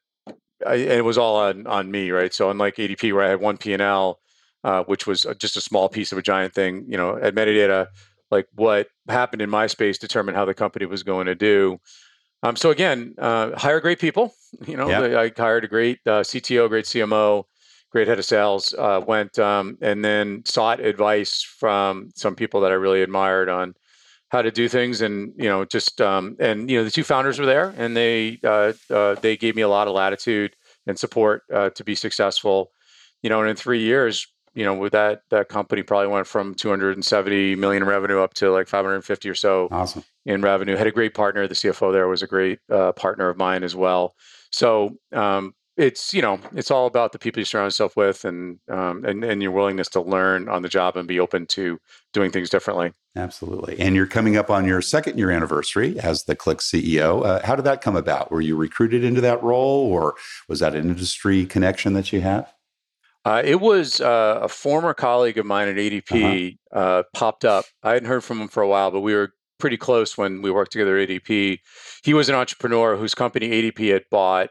I, 0.65 0.75
it 0.75 1.05
was 1.05 1.17
all 1.17 1.37
on 1.37 1.67
on 1.67 1.91
me, 1.91 2.11
right? 2.11 2.33
So 2.33 2.49
unlike 2.49 2.75
ADP, 2.75 3.13
where 3.13 3.23
I 3.23 3.29
had 3.29 3.41
one 3.41 3.57
P 3.57 3.73
and 3.73 3.81
L, 3.81 4.19
uh, 4.63 4.83
which 4.83 5.07
was 5.07 5.25
just 5.37 5.57
a 5.57 5.61
small 5.61 5.89
piece 5.89 6.11
of 6.11 6.17
a 6.17 6.21
giant 6.21 6.53
thing, 6.53 6.85
you 6.87 6.97
know, 6.97 7.17
at 7.17 7.35
Medidata, 7.35 7.87
like 8.31 8.47
what 8.55 8.87
happened 9.07 9.41
in 9.41 9.49
my 9.49 9.67
space 9.67 9.97
determined 9.97 10.37
how 10.37 10.45
the 10.45 10.53
company 10.53 10.85
was 10.85 11.03
going 11.03 11.27
to 11.27 11.35
do. 11.35 11.79
Um, 12.41 12.55
so 12.55 12.71
again, 12.71 13.15
uh, 13.17 13.57
hire 13.57 13.79
great 13.79 13.99
people. 13.99 14.33
You 14.67 14.77
know, 14.77 14.87
yep. 14.87 15.35
I 15.37 15.41
hired 15.41 15.63
a 15.63 15.67
great 15.67 15.97
uh, 16.05 16.21
CTO, 16.21 16.69
great 16.69 16.85
CMO, 16.85 17.45
great 17.89 18.07
head 18.07 18.19
of 18.19 18.25
sales. 18.25 18.71
Uh, 18.77 19.01
went 19.03 19.39
um, 19.39 19.79
and 19.81 20.05
then 20.05 20.43
sought 20.45 20.79
advice 20.79 21.41
from 21.41 22.11
some 22.13 22.35
people 22.35 22.61
that 22.61 22.71
I 22.71 22.75
really 22.75 23.01
admired 23.01 23.49
on 23.49 23.73
how 24.33 24.41
to 24.41 24.51
do 24.51 24.67
things 24.67 25.01
and 25.01 25.31
you 25.37 25.47
know 25.47 25.63
just 25.63 26.01
um, 26.01 26.35
and 26.39 26.69
you 26.69 26.77
know 26.77 26.83
the 26.83 26.91
two 26.91 27.03
founders 27.03 27.39
were 27.39 27.45
there 27.45 27.73
and 27.77 27.95
they 27.95 28.39
uh, 28.43 28.73
uh, 28.89 29.13
they 29.21 29.37
gave 29.37 29.55
me 29.55 29.61
a 29.61 29.69
lot 29.69 29.87
of 29.87 29.93
latitude 29.93 30.55
and 30.87 30.97
support 30.97 31.43
uh, 31.53 31.69
to 31.69 31.83
be 31.83 31.95
successful. 31.95 32.71
You 33.21 33.29
know 33.29 33.39
and 33.39 33.49
in 33.49 33.55
three 33.55 33.81
years 33.81 34.27
you 34.55 34.65
know 34.65 34.73
with 34.73 34.91
that 34.93 35.21
that 35.29 35.49
company 35.49 35.83
probably 35.83 36.07
went 36.07 36.25
from 36.25 36.55
270 36.55 37.55
million 37.55 37.83
in 37.83 37.87
revenue 37.87 38.19
up 38.19 38.33
to 38.33 38.51
like 38.51 38.67
550 38.67 39.29
or 39.29 39.35
so 39.35 39.67
awesome. 39.71 40.03
in 40.25 40.41
revenue. 40.41 40.75
Had 40.75 40.87
a 40.87 40.91
great 40.91 41.13
partner. 41.13 41.47
The 41.47 41.53
cfo 41.53 41.93
there 41.93 42.07
was 42.07 42.23
a 42.23 42.27
great 42.27 42.59
uh, 42.71 42.91
partner 42.93 43.29
of 43.29 43.37
mine 43.37 43.63
as 43.63 43.75
well. 43.75 44.15
So 44.51 44.97
um, 45.13 45.53
it's 45.75 46.13
you 46.13 46.21
know 46.21 46.39
it's 46.53 46.69
all 46.69 46.85
about 46.85 47.11
the 47.11 47.19
people 47.19 47.39
you 47.39 47.45
surround 47.45 47.67
yourself 47.67 47.95
with 47.95 48.25
and 48.25 48.59
um, 48.69 49.03
and 49.05 49.23
and 49.23 49.41
your 49.41 49.51
willingness 49.51 49.89
to 49.89 50.01
learn 50.01 50.47
on 50.47 50.61
the 50.61 50.69
job 50.69 50.95
and 50.95 51.07
be 51.07 51.19
open 51.19 51.45
to 51.47 51.79
doing 52.13 52.31
things 52.31 52.49
differently. 52.49 52.91
Absolutely. 53.15 53.79
And 53.79 53.95
you're 53.95 54.07
coming 54.07 54.37
up 54.37 54.49
on 54.49 54.65
your 54.65 54.81
second 54.81 55.17
year 55.17 55.31
anniversary 55.31 55.99
as 55.99 56.25
the 56.25 56.35
Qlik 56.35 56.57
ceo 56.57 57.25
uh, 57.25 57.45
how 57.45 57.55
did 57.55 57.65
that 57.65 57.81
come 57.81 57.95
about? 57.95 58.31
Were 58.31 58.41
you 58.41 58.55
recruited 58.55 59.03
into 59.03 59.21
that 59.21 59.41
role 59.41 59.91
or 59.91 60.15
was 60.47 60.59
that 60.59 60.75
an 60.75 60.89
industry 60.89 61.45
connection 61.45 61.93
that 61.93 62.13
you 62.13 62.21
had? 62.21 62.47
Uh, 63.25 63.41
it 63.43 63.61
was 63.61 64.01
uh, 64.01 64.39
a 64.41 64.49
former 64.49 64.93
colleague 64.93 65.37
of 65.37 65.45
mine 65.45 65.67
at 65.67 65.75
adp 65.75 66.11
uh-huh. 66.11 66.57
Uh, 66.77 67.03
popped 67.13 67.45
up. 67.45 67.65
I 67.83 67.93
hadn't 67.93 68.09
heard 68.09 68.23
from 68.23 68.41
him 68.41 68.47
for 68.47 68.61
a 68.61 68.67
while 68.67 68.91
but 68.91 69.01
we 69.01 69.15
were 69.15 69.31
pretty 69.59 69.77
close 69.77 70.17
when 70.17 70.41
we 70.41 70.51
worked 70.51 70.71
together 70.71 70.97
at 70.97 71.09
adp 71.09 71.59
he 72.03 72.13
was 72.13 72.29
an 72.29 72.35
entrepreneur 72.35 72.95
whose 72.95 73.15
company 73.15 73.49
adp 73.49 73.91
had 73.91 74.03
bought 74.11 74.49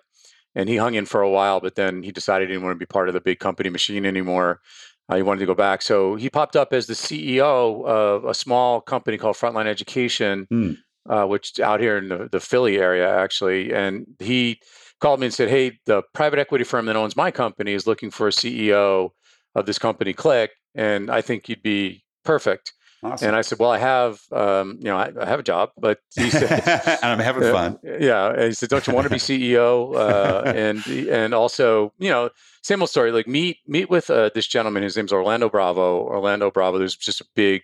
and 0.55 0.69
he 0.69 0.77
hung 0.77 0.95
in 0.95 1.07
for 1.07 1.23
a 1.23 1.31
while, 1.31 1.61
but 1.61 1.75
then 1.75 2.03
he 2.03 2.13
decided 2.13 2.49
he 2.49 2.55
didn't 2.55 2.65
want 2.65 2.75
to 2.75 2.79
be 2.79 2.87
part 2.87 3.09
of 3.09 3.15
the 3.15 3.21
big 3.21 3.39
company 3.39 3.71
machine 3.71 4.05
anymore. 4.05 4.61
Uh, 5.09 5.17
he 5.17 5.23
wanted 5.23 5.41
to 5.41 5.47
go 5.47 5.55
back, 5.55 5.83
so 5.83 6.15
he 6.15 6.31
popped 6.31 6.57
up 6.57 6.73
as 6.73 6.87
the 6.87 6.95
CEO 6.95 7.85
of 7.85 8.25
a 8.25 8.35
small 8.35 8.81
company 8.81 9.19
called 9.19 9.37
Frontline 9.37 9.67
Education, 9.67 10.47
mm. 10.53 10.77
uh, 11.09 11.27
which 11.27 11.59
out 11.59 11.81
here 11.81 11.99
in 11.99 12.09
the, 12.09 12.29
the 12.31 12.41
Philly 12.41 12.79
area 12.79 13.19
actually. 13.19 13.73
And 13.75 14.07
he 14.21 14.61
called 15.01 15.21
me 15.21 15.27
and 15.27 15.35
said, 15.35 15.49
"Hey, 15.49 15.79
the 15.87 16.03
private 16.15 16.39
equity 16.39 16.65
firm 16.65 16.87
that 16.87 16.97
owns 16.97 17.17
my 17.17 17.31
company 17.31 17.73
is 17.73 17.87
looking 17.87 18.11
for 18.11 18.29
a 18.29 18.31
CEO 18.31 19.11
of 19.55 19.67
this 19.67 19.79
company, 19.79 20.15
Qlik, 20.15 20.49
and 20.75 21.11
I 21.11 21.21
think 21.21 21.49
you'd 21.49 21.63
be 21.63 22.05
perfect." 22.25 22.73
Awesome. 23.05 23.29
And 23.29 23.37
I 23.37 23.41
said, 23.41 23.59
"Well, 23.59 23.71
I 23.71 23.79
have, 23.79 24.21
um, 24.31 24.79
you 24.79 24.85
know, 24.85 24.97
I, 24.97 25.11
I, 25.21 25.27
have 25.27 25.41
a 25.41 25.43
job, 25.43 25.71
but 25.77 25.99
he 26.15 26.31
said, 26.31 26.63
and 27.03 27.05
I'm 27.11 27.19
having 27.19 27.43
uh, 27.43 27.53
fun." 27.53 27.79
Yeah, 27.83 28.31
and 28.31 28.43
he 28.45 28.53
said, 28.53 28.69
"Don't 28.69 28.87
you 28.87 28.95
want 28.95 29.07
to 29.07 29.11
be 29.11 29.17
CEO?" 29.19 29.97
Uh, 29.97 30.43
and 30.47 30.87
and 30.87 31.35
also, 31.35 31.93
you 31.99 32.11
know, 32.11 32.31
same 32.63 32.81
old 32.81 32.91
story. 32.91 33.11
Like 33.11 33.27
meet 33.27 33.59
meet 33.67 33.91
with 33.91 34.09
uh, 34.09 34.31
this 34.37 34.47
gentleman. 34.47 34.85
His 34.85 34.97
name's 34.97 35.13
Orlando 35.13 35.51
Bravo. 35.51 36.03
Orlando 36.03 36.53
Bravo. 36.53 36.79
There's 36.79 36.95
just 36.95 37.21
a 37.21 37.25
big 37.35 37.63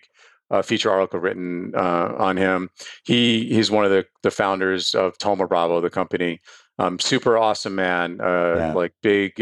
uh, 0.51 0.61
feature 0.61 0.91
article 0.91 1.21
written 1.21 1.71
uh, 1.73 2.15
on 2.17 2.35
him. 2.35 2.69
He 3.05 3.45
he's 3.47 3.71
one 3.71 3.85
of 3.85 3.91
the 3.91 4.05
the 4.23 4.31
founders 4.31 4.93
of 4.93 5.17
Thoma 5.19 5.47
Bravo, 5.47 5.79
the 5.79 5.89
company. 5.89 6.41
Um, 6.79 6.99
super 6.99 7.37
awesome 7.37 7.75
man, 7.75 8.19
uh, 8.21 8.55
yeah. 8.55 8.73
like 8.73 8.93
big 9.01 9.35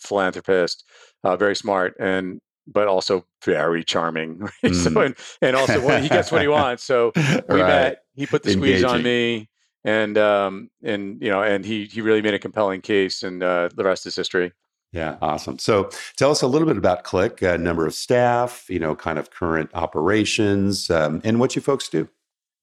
philanthropist, 0.00 0.84
very 1.24 1.54
smart, 1.54 1.94
and 2.00 2.40
but 2.72 2.86
also 2.88 3.24
very 3.44 3.84
charming. 3.84 4.38
Right? 4.62 4.72
Mm. 4.72 4.92
So 4.92 5.00
and, 5.00 5.14
and 5.42 5.56
also 5.56 5.84
when 5.84 6.02
he 6.02 6.08
gets 6.08 6.30
what 6.30 6.42
he 6.42 6.48
wants. 6.60 6.84
So 6.84 7.12
we 7.16 7.22
right. 7.22 7.66
met. 7.66 8.02
He 8.14 8.26
put 8.26 8.42
the 8.42 8.52
Engaging. 8.52 8.80
squeeze 8.80 8.84
on 8.84 9.02
me, 9.02 9.48
and 9.84 10.18
um 10.18 10.70
and 10.82 11.20
you 11.22 11.30
know 11.30 11.42
and 11.42 11.64
he 11.64 11.84
he 11.86 12.00
really 12.00 12.22
made 12.22 12.34
a 12.34 12.38
compelling 12.38 12.80
case, 12.80 13.22
and 13.22 13.42
uh, 13.42 13.68
the 13.74 13.84
rest 13.84 14.06
is 14.06 14.16
history. 14.16 14.52
Yeah, 14.92 15.16
awesome. 15.20 15.58
So 15.58 15.90
tell 16.16 16.30
us 16.30 16.40
a 16.40 16.46
little 16.46 16.66
bit 16.66 16.78
about 16.78 17.04
Qlik, 17.04 17.42
uh, 17.42 17.58
number 17.58 17.86
of 17.86 17.92
staff, 17.92 18.64
you 18.70 18.78
know, 18.78 18.96
kind 18.96 19.18
of 19.18 19.30
current 19.30 19.70
operations, 19.74 20.88
um, 20.88 21.20
and 21.24 21.38
what 21.38 21.54
you 21.54 21.60
folks 21.60 21.88
do. 21.88 22.08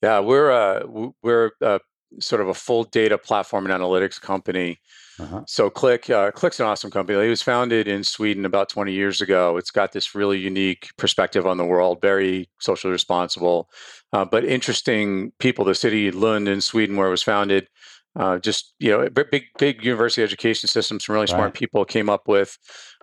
Yeah, 0.02 0.20
we're 0.20 0.52
uh, 0.52 1.10
we're 1.22 1.52
uh, 1.62 1.80
sort 2.20 2.42
of 2.42 2.48
a 2.48 2.54
full 2.54 2.84
data 2.86 3.18
platform 3.18 3.70
and 3.70 3.74
analytics 3.74 4.20
company. 4.20 4.80
Uh-huh. 5.20 5.44
So 5.48 5.70
Qlik, 5.70 6.10
uh, 6.10 6.32
Qlik's 6.32 6.60
an 6.60 6.66
awesome 6.66 6.92
company. 6.92 7.26
It 7.26 7.30
was 7.30 7.42
founded 7.42 7.88
in 7.88 8.04
Sweden 8.04 8.46
about 8.46 8.70
20 8.70 8.92
years 8.92 9.22
ago. 9.22 9.58
It's 9.58 9.72
got 9.72 9.94
this 9.94 10.14
really 10.14 10.38
unique 10.38 10.90
perspective 10.98 11.46
on 11.48 11.58
the 11.58 11.66
world, 11.66 12.02
very 12.02 12.50
socially 12.60 12.92
responsible, 12.92 13.70
uh, 14.12 14.26
but 14.26 14.44
interesting 14.44 15.32
people. 15.40 15.64
The 15.64 15.76
city 15.76 16.12
Lund 16.12 16.48
in 16.48 16.62
Sweden, 16.62 16.98
where 16.98 17.08
it 17.08 17.12
was 17.12 17.24
founded, 17.24 17.70
uh, 18.18 18.40
just 18.40 18.74
you 18.80 18.92
know, 18.92 19.10
big 19.10 19.44
big 19.58 19.84
university 19.84 20.22
education 20.22 20.68
system. 20.68 21.00
Some 21.00 21.14
really 21.14 21.28
smart 21.28 21.44
right. 21.44 21.54
people 21.54 21.86
came 21.86 22.10
up 22.10 22.28
with 22.28 22.58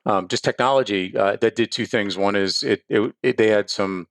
um, 0.04 0.28
just 0.28 0.44
technology 0.44 1.16
uh, 1.16 1.36
that 1.36 1.56
did 1.56 1.72
two 1.72 1.86
things. 1.86 2.18
One 2.18 2.36
is 2.36 2.62
it, 2.62 2.82
it, 2.88 3.14
it 3.22 3.36
they 3.38 3.48
had 3.48 3.70
some 3.70 4.06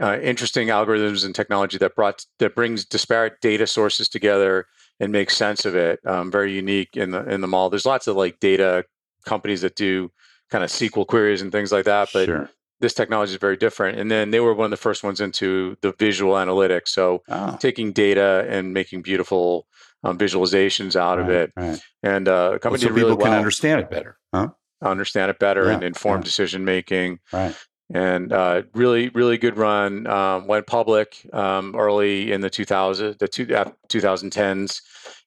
uh, 0.00 0.18
interesting 0.20 0.68
algorithms 0.68 1.24
and 1.24 1.34
technology 1.34 1.78
that 1.78 1.94
brought 1.94 2.24
that 2.38 2.54
brings 2.54 2.84
disparate 2.84 3.40
data 3.40 3.66
sources 3.66 4.08
together 4.08 4.66
and 5.00 5.12
make 5.12 5.30
sense 5.30 5.64
of 5.64 5.74
it. 5.74 6.00
Um, 6.06 6.30
very 6.30 6.52
unique 6.52 6.96
in 6.96 7.10
the 7.10 7.28
in 7.28 7.40
the 7.40 7.46
mall. 7.46 7.70
There's 7.70 7.86
lots 7.86 8.06
of 8.06 8.16
like 8.16 8.40
data 8.40 8.84
companies 9.24 9.62
that 9.62 9.76
do 9.76 10.10
kind 10.50 10.62
of 10.62 10.70
SQL 10.70 11.06
queries 11.06 11.42
and 11.42 11.50
things 11.50 11.72
like 11.72 11.86
that, 11.86 12.10
but 12.12 12.26
sure. 12.26 12.50
this 12.80 12.94
technology 12.94 13.32
is 13.32 13.38
very 13.38 13.56
different. 13.56 13.98
And 13.98 14.10
then 14.10 14.30
they 14.30 14.40
were 14.40 14.54
one 14.54 14.66
of 14.66 14.70
the 14.70 14.76
first 14.76 15.02
ones 15.02 15.20
into 15.20 15.76
the 15.80 15.92
visual 15.98 16.34
analytics. 16.34 16.88
So 16.88 17.22
oh. 17.28 17.56
taking 17.58 17.92
data 17.92 18.46
and 18.48 18.72
making 18.72 19.02
beautiful 19.02 19.66
um, 20.02 20.18
visualizations 20.18 20.94
out 20.94 21.18
right, 21.18 21.26
of 21.26 21.30
it. 21.30 21.52
Right. 21.56 21.80
And 22.02 22.28
uh, 22.28 22.52
a 22.54 22.58
company 22.58 22.70
well, 22.70 22.78
so 22.78 22.94
people 22.94 23.08
really 23.10 23.16
can 23.16 23.30
well. 23.30 23.38
understand 23.38 23.80
it 23.80 23.90
better, 23.90 24.18
huh? 24.34 24.48
Understand 24.82 25.30
it 25.30 25.38
better 25.38 25.64
yeah, 25.64 25.74
and 25.74 25.82
inform 25.82 26.20
yeah. 26.20 26.24
decision 26.24 26.64
making. 26.64 27.20
Right 27.32 27.56
and 27.92 28.32
uh, 28.32 28.62
really, 28.74 29.10
really 29.10 29.38
good 29.38 29.58
run. 29.58 30.06
Um, 30.06 30.46
went 30.46 30.66
public 30.66 31.26
um, 31.32 31.74
early 31.76 32.32
in 32.32 32.40
the 32.40 32.50
2000, 32.50 33.18
the 33.18 33.28
two, 33.28 33.54
uh, 33.54 33.70
2010s, 33.88 34.80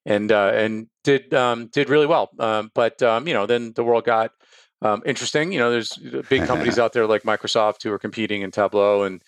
and 0.05 0.31
uh, 0.31 0.51
and 0.53 0.87
did 1.03 1.33
um, 1.33 1.67
did 1.67 1.89
really 1.89 2.07
well. 2.07 2.29
Um, 2.39 2.71
but 2.73 3.01
um, 3.03 3.27
you 3.27 3.33
know, 3.33 3.45
then 3.45 3.73
the 3.75 3.83
world 3.83 4.05
got 4.05 4.31
um, 4.81 5.03
interesting. 5.05 5.51
You 5.51 5.59
know, 5.59 5.71
there's 5.71 5.97
big 6.29 6.45
companies 6.45 6.79
out 6.79 6.93
there 6.93 7.05
like 7.05 7.23
Microsoft 7.23 7.83
who 7.83 7.91
are 7.91 7.99
competing 7.99 8.41
in 8.41 8.51
Tableau, 8.51 9.03
and 9.03 9.21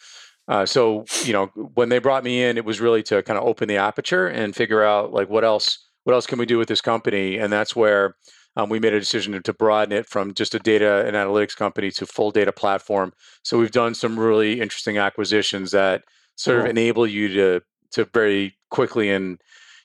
uh, 0.47 0.65
so 0.65 1.05
you 1.23 1.33
know, 1.33 1.47
when 1.75 1.89
they 1.89 1.99
brought 1.99 2.23
me 2.23 2.43
in, 2.43 2.57
it 2.57 2.65
was 2.65 2.81
really 2.81 3.03
to 3.03 3.21
kind 3.23 3.37
of 3.37 3.45
open 3.45 3.67
the 3.67 3.77
aperture 3.77 4.27
and 4.27 4.55
figure 4.55 4.83
out 4.83 5.13
like 5.13 5.29
what 5.29 5.43
else 5.43 5.77
what 6.03 6.13
else 6.13 6.25
can 6.25 6.39
we 6.39 6.45
do 6.45 6.57
with 6.57 6.67
this 6.67 6.81
company, 6.81 7.37
and 7.37 7.53
that's 7.53 7.75
where 7.75 8.15
um, 8.55 8.69
we 8.69 8.79
made 8.79 8.93
a 8.93 8.99
decision 8.99 9.41
to 9.41 9.53
broaden 9.53 9.97
it 9.97 10.05
from 10.05 10.33
just 10.33 10.55
a 10.55 10.59
data 10.59 11.05
and 11.05 11.15
analytics 11.15 11.55
company 11.55 11.91
to 11.91 12.05
full 12.05 12.31
data 12.31 12.51
platform. 12.51 13.13
So 13.43 13.57
we've 13.57 13.71
done 13.71 13.93
some 13.93 14.19
really 14.19 14.59
interesting 14.59 14.97
acquisitions 14.97 15.71
that 15.71 16.03
sort 16.35 16.59
of 16.59 16.65
enable 16.65 17.05
you 17.05 17.27
to 17.33 17.61
to 17.91 18.05
very 18.13 18.55
quickly 18.69 19.09
and 19.09 19.41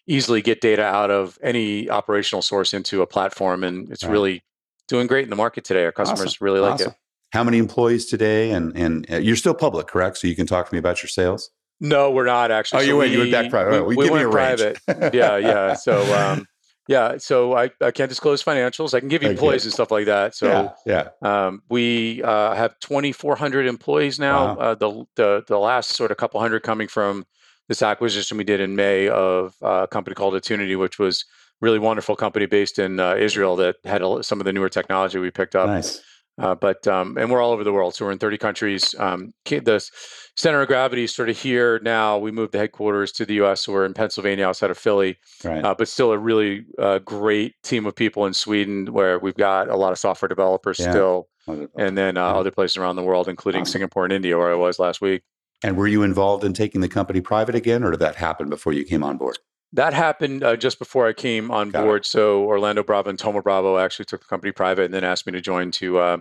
easily 0.07 0.43
get 0.43 0.61
data 0.61 0.85
out 0.85 1.11
of 1.11 1.39
any 1.43 1.89
operational 1.89 2.43
source 2.43 2.75
into 2.75 3.03
a 3.03 3.07
platform, 3.07 3.65
and 3.65 3.91
it's 3.91 4.05
right. 4.05 4.13
really 4.13 4.45
doing 4.89 5.07
great 5.07 5.25
in 5.25 5.31
the 5.31 5.37
market 5.37 5.65
today. 5.65 5.85
Our 5.85 5.93
customers 5.93 6.35
awesome. 6.35 6.45
really 6.45 6.61
like 6.61 6.75
awesome. 6.75 6.91
it. 6.91 6.97
How 7.33 7.45
many 7.45 7.59
employees 7.59 8.07
today? 8.07 8.51
And 8.51 8.77
and 8.77 9.11
uh, 9.11 9.17
you're 9.17 9.37
still 9.37 9.55
public, 9.55 9.87
correct? 9.87 10.19
So 10.19 10.27
you 10.27 10.37
can 10.37 10.47
talk 10.47 10.69
to 10.69 10.75
me 10.75 10.79
about 10.79 11.03
your 11.03 11.09
sales. 11.09 11.51
No, 11.81 12.11
we're 12.11 12.27
not 12.27 12.51
actually. 12.51 12.81
Oh, 12.81 12.83
you 12.83 12.93
so 12.93 12.99
went. 12.99 13.11
We, 13.11 13.17
you 13.17 13.21
went 13.21 13.33
back 13.33 13.51
private. 13.51 13.85
We, 13.85 13.97
we, 13.97 14.05
we 14.05 14.11
went 14.11 14.31
private. 14.31 14.79
yeah, 15.13 15.37
yeah. 15.37 15.75
So 15.75 16.03
um, 16.15 16.47
yeah, 16.87 17.17
so 17.17 17.57
I, 17.57 17.71
I 17.81 17.91
can't 17.91 18.09
disclose 18.09 18.43
financials. 18.43 18.93
I 18.93 19.01
can 19.01 19.09
give 19.09 19.23
you 19.23 19.29
okay. 19.29 19.35
employees 19.35 19.65
and 19.65 19.73
stuff 19.73 19.91
like 19.91 20.07
that. 20.07 20.35
So 20.35 20.75
yeah, 20.87 21.09
yeah. 21.23 21.47
Um, 21.47 21.63
we 21.71 22.23
uh, 22.23 22.55
have 22.55 22.79
2,400 22.81 23.67
employees 23.67 24.19
now. 24.19 24.55
Wow. 24.55 24.61
Uh, 24.61 24.75
the, 24.75 25.05
the 25.17 25.45
the 25.49 25.59
last 25.59 25.91
sort 25.93 26.11
of 26.11 26.19
couple 26.19 26.41
hundred 26.41 26.63
coming 26.63 26.89
from 26.89 27.25
this 27.69 27.83
acquisition 27.83 28.37
we 28.37 28.45
did 28.45 28.61
in 28.61 28.77
May 28.77 29.09
of 29.09 29.55
uh, 29.63 29.85
a 29.85 29.89
company 29.89 30.15
called 30.15 30.35
Attunity, 30.35 30.77
which 30.77 30.99
was 30.99 31.25
really 31.61 31.79
wonderful 31.79 32.17
company 32.17 32.45
based 32.45 32.79
in 32.79 33.01
uh, 33.01 33.15
Israel 33.15 33.57
that 33.57 33.77
had 33.85 34.03
a, 34.03 34.23
some 34.23 34.41
of 34.41 34.45
the 34.45 34.53
newer 34.53 34.69
technology 34.69 35.19
we 35.19 35.31
picked 35.31 35.57
up. 35.57 35.69
Nice. 35.69 36.03
Uh, 36.37 36.55
but 36.55 36.87
um, 36.89 37.17
and 37.17 37.31
we're 37.31 37.41
all 37.41 37.53
over 37.53 37.63
the 37.63 37.73
world, 37.73 37.95
so 37.95 38.05
we're 38.05 38.11
in 38.11 38.19
30 38.19 38.39
countries. 38.39 38.95
Um, 38.99 39.33
the 39.45 39.89
center 40.37 40.61
of 40.61 40.67
gravity 40.67 41.05
is 41.05 41.15
sort 41.15 41.29
of 41.29 41.39
here 41.39 41.79
now. 41.85 42.19
We 42.19 42.33
moved 42.33 42.53
the 42.53 42.59
headquarters 42.59 43.13
to 43.13 43.25
the 43.25 43.35
U.S. 43.35 43.63
So 43.63 43.73
we're 43.73 43.87
in 43.87 43.95
Pennsylvania, 43.95 44.47
outside 44.47 44.71
of 44.71 44.79
Philly, 44.79 45.17
right. 45.45 45.65
uh, 45.65 45.75
but 45.77 45.87
still 45.87 46.11
a 46.11 46.19
really 46.19 46.65
uh, 46.79 46.99
great 46.99 47.55
team 47.63 47.87
of 47.87 47.95
people 47.95 48.27
in 48.27 48.35
Sweden, 48.35 48.93
where 48.93 49.21
we've 49.21 49.37
got 49.37 49.69
a 49.69 49.77
lot 49.77 49.93
of 49.93 49.99
software 49.99 50.29
developers 50.29 50.81
yeah. 50.81 50.91
still, 50.91 51.29
and 51.47 51.97
then 51.97 52.17
uh, 52.17 52.27
yeah. 52.27 52.35
other 52.35 52.51
places 52.51 52.79
around 52.79 52.97
the 52.97 53.05
world, 53.05 53.29
including 53.29 53.65
Singapore 53.65 54.03
and 54.05 54.13
India, 54.13 54.37
where 54.37 54.51
I 54.51 54.57
was 54.57 54.81
last 54.81 55.01
week. 55.01 55.23
And 55.63 55.77
were 55.77 55.87
you 55.87 56.03
involved 56.03 56.43
in 56.43 56.53
taking 56.53 56.81
the 56.81 56.89
company 56.89 57.21
private 57.21 57.55
again, 57.55 57.85
or 57.85 57.93
did 57.93 58.01
that 58.01 58.17
happen 58.17 58.51
before 58.51 58.73
you 58.73 58.85
came 58.85 59.05
on 59.05 59.19
board? 59.19 59.39
That 59.75 59.93
happened 59.93 60.43
uh, 60.45 60.57
just 60.57 60.79
before 60.79 61.07
I 61.07 61.13
came 61.13 61.51
on 61.51 61.71
Got 61.71 61.85
board. 61.85 62.01
It. 62.03 62.07
So 62.07 62.45
Orlando 62.45 62.83
Bravo 62.83 63.11
and 63.11 63.19
Thoma 63.19 63.43
Bravo 63.43 63.77
actually 63.79 64.07
took 64.07 64.21
the 64.21 64.27
company 64.27 64.53
private 64.53 64.85
and 64.87 64.95
then 64.95 65.05
asked 65.05 65.27
me 65.27 65.33
to 65.33 65.41
join 65.41 65.71
to 65.73 65.99
uh, 65.99 66.17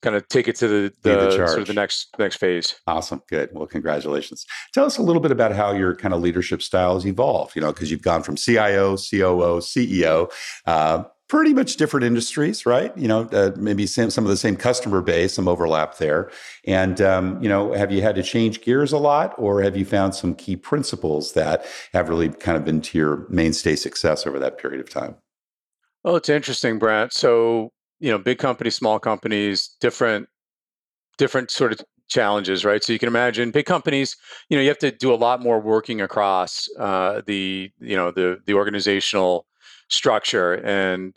kind 0.00 0.14
of 0.14 0.28
take 0.28 0.46
it 0.46 0.54
to 0.56 0.68
the, 0.68 0.92
the, 1.02 1.16
the 1.16 1.30
sort 1.32 1.60
of 1.60 1.66
the 1.66 1.74
next 1.74 2.14
next 2.18 2.36
phase. 2.36 2.76
Awesome, 2.86 3.22
good. 3.28 3.50
Well, 3.52 3.66
congratulations. 3.66 4.46
Tell 4.72 4.84
us 4.84 4.98
a 4.98 5.02
little 5.02 5.22
bit 5.22 5.32
about 5.32 5.52
how 5.52 5.72
your 5.72 5.96
kind 5.96 6.14
of 6.14 6.20
leadership 6.20 6.62
style 6.62 6.94
has 6.94 7.06
evolved. 7.06 7.56
You 7.56 7.62
know, 7.62 7.72
because 7.72 7.90
you've 7.90 8.02
gone 8.02 8.22
from 8.22 8.36
CIO, 8.36 8.96
COO, 8.96 9.60
CEO. 9.60 10.30
Uh, 10.66 11.04
pretty 11.28 11.54
much 11.54 11.76
different 11.76 12.04
industries, 12.04 12.66
right? 12.66 12.96
You 12.96 13.08
know, 13.08 13.22
uh, 13.32 13.52
maybe 13.56 13.86
some, 13.86 14.10
some 14.10 14.24
of 14.24 14.30
the 14.30 14.36
same 14.36 14.56
customer 14.56 15.00
base, 15.00 15.34
some 15.34 15.48
overlap 15.48 15.96
there. 15.96 16.30
And, 16.66 17.00
um, 17.00 17.42
you 17.42 17.48
know, 17.48 17.72
have 17.72 17.90
you 17.90 18.02
had 18.02 18.14
to 18.16 18.22
change 18.22 18.60
gears 18.60 18.92
a 18.92 18.98
lot 18.98 19.34
or 19.38 19.62
have 19.62 19.76
you 19.76 19.84
found 19.84 20.14
some 20.14 20.34
key 20.34 20.56
principles 20.56 21.32
that 21.32 21.64
have 21.92 22.08
really 22.08 22.28
kind 22.28 22.56
of 22.56 22.64
been 22.64 22.80
to 22.82 22.98
your 22.98 23.26
mainstay 23.30 23.76
success 23.76 24.26
over 24.26 24.38
that 24.38 24.58
period 24.58 24.80
of 24.80 24.90
time? 24.90 25.16
Well, 26.02 26.16
it's 26.16 26.28
interesting, 26.28 26.78
Brent. 26.78 27.14
So, 27.14 27.72
you 28.00 28.10
know, 28.10 28.18
big 28.18 28.38
companies, 28.38 28.74
small 28.74 28.98
companies, 28.98 29.70
different, 29.80 30.28
different 31.16 31.50
sort 31.50 31.72
of 31.72 31.80
challenges, 32.08 32.66
right? 32.66 32.84
So 32.84 32.92
you 32.92 32.98
can 32.98 33.08
imagine 33.08 33.50
big 33.50 33.64
companies, 33.64 34.14
you 34.50 34.58
know, 34.58 34.62
you 34.62 34.68
have 34.68 34.78
to 34.78 34.90
do 34.90 35.12
a 35.12 35.16
lot 35.16 35.40
more 35.40 35.58
working 35.58 36.02
across 36.02 36.68
uh, 36.78 37.22
the, 37.26 37.70
you 37.80 37.96
know, 37.96 38.10
the 38.10 38.40
the 38.44 38.52
organizational 38.52 39.46
structure 39.88 40.54
and 40.54 41.16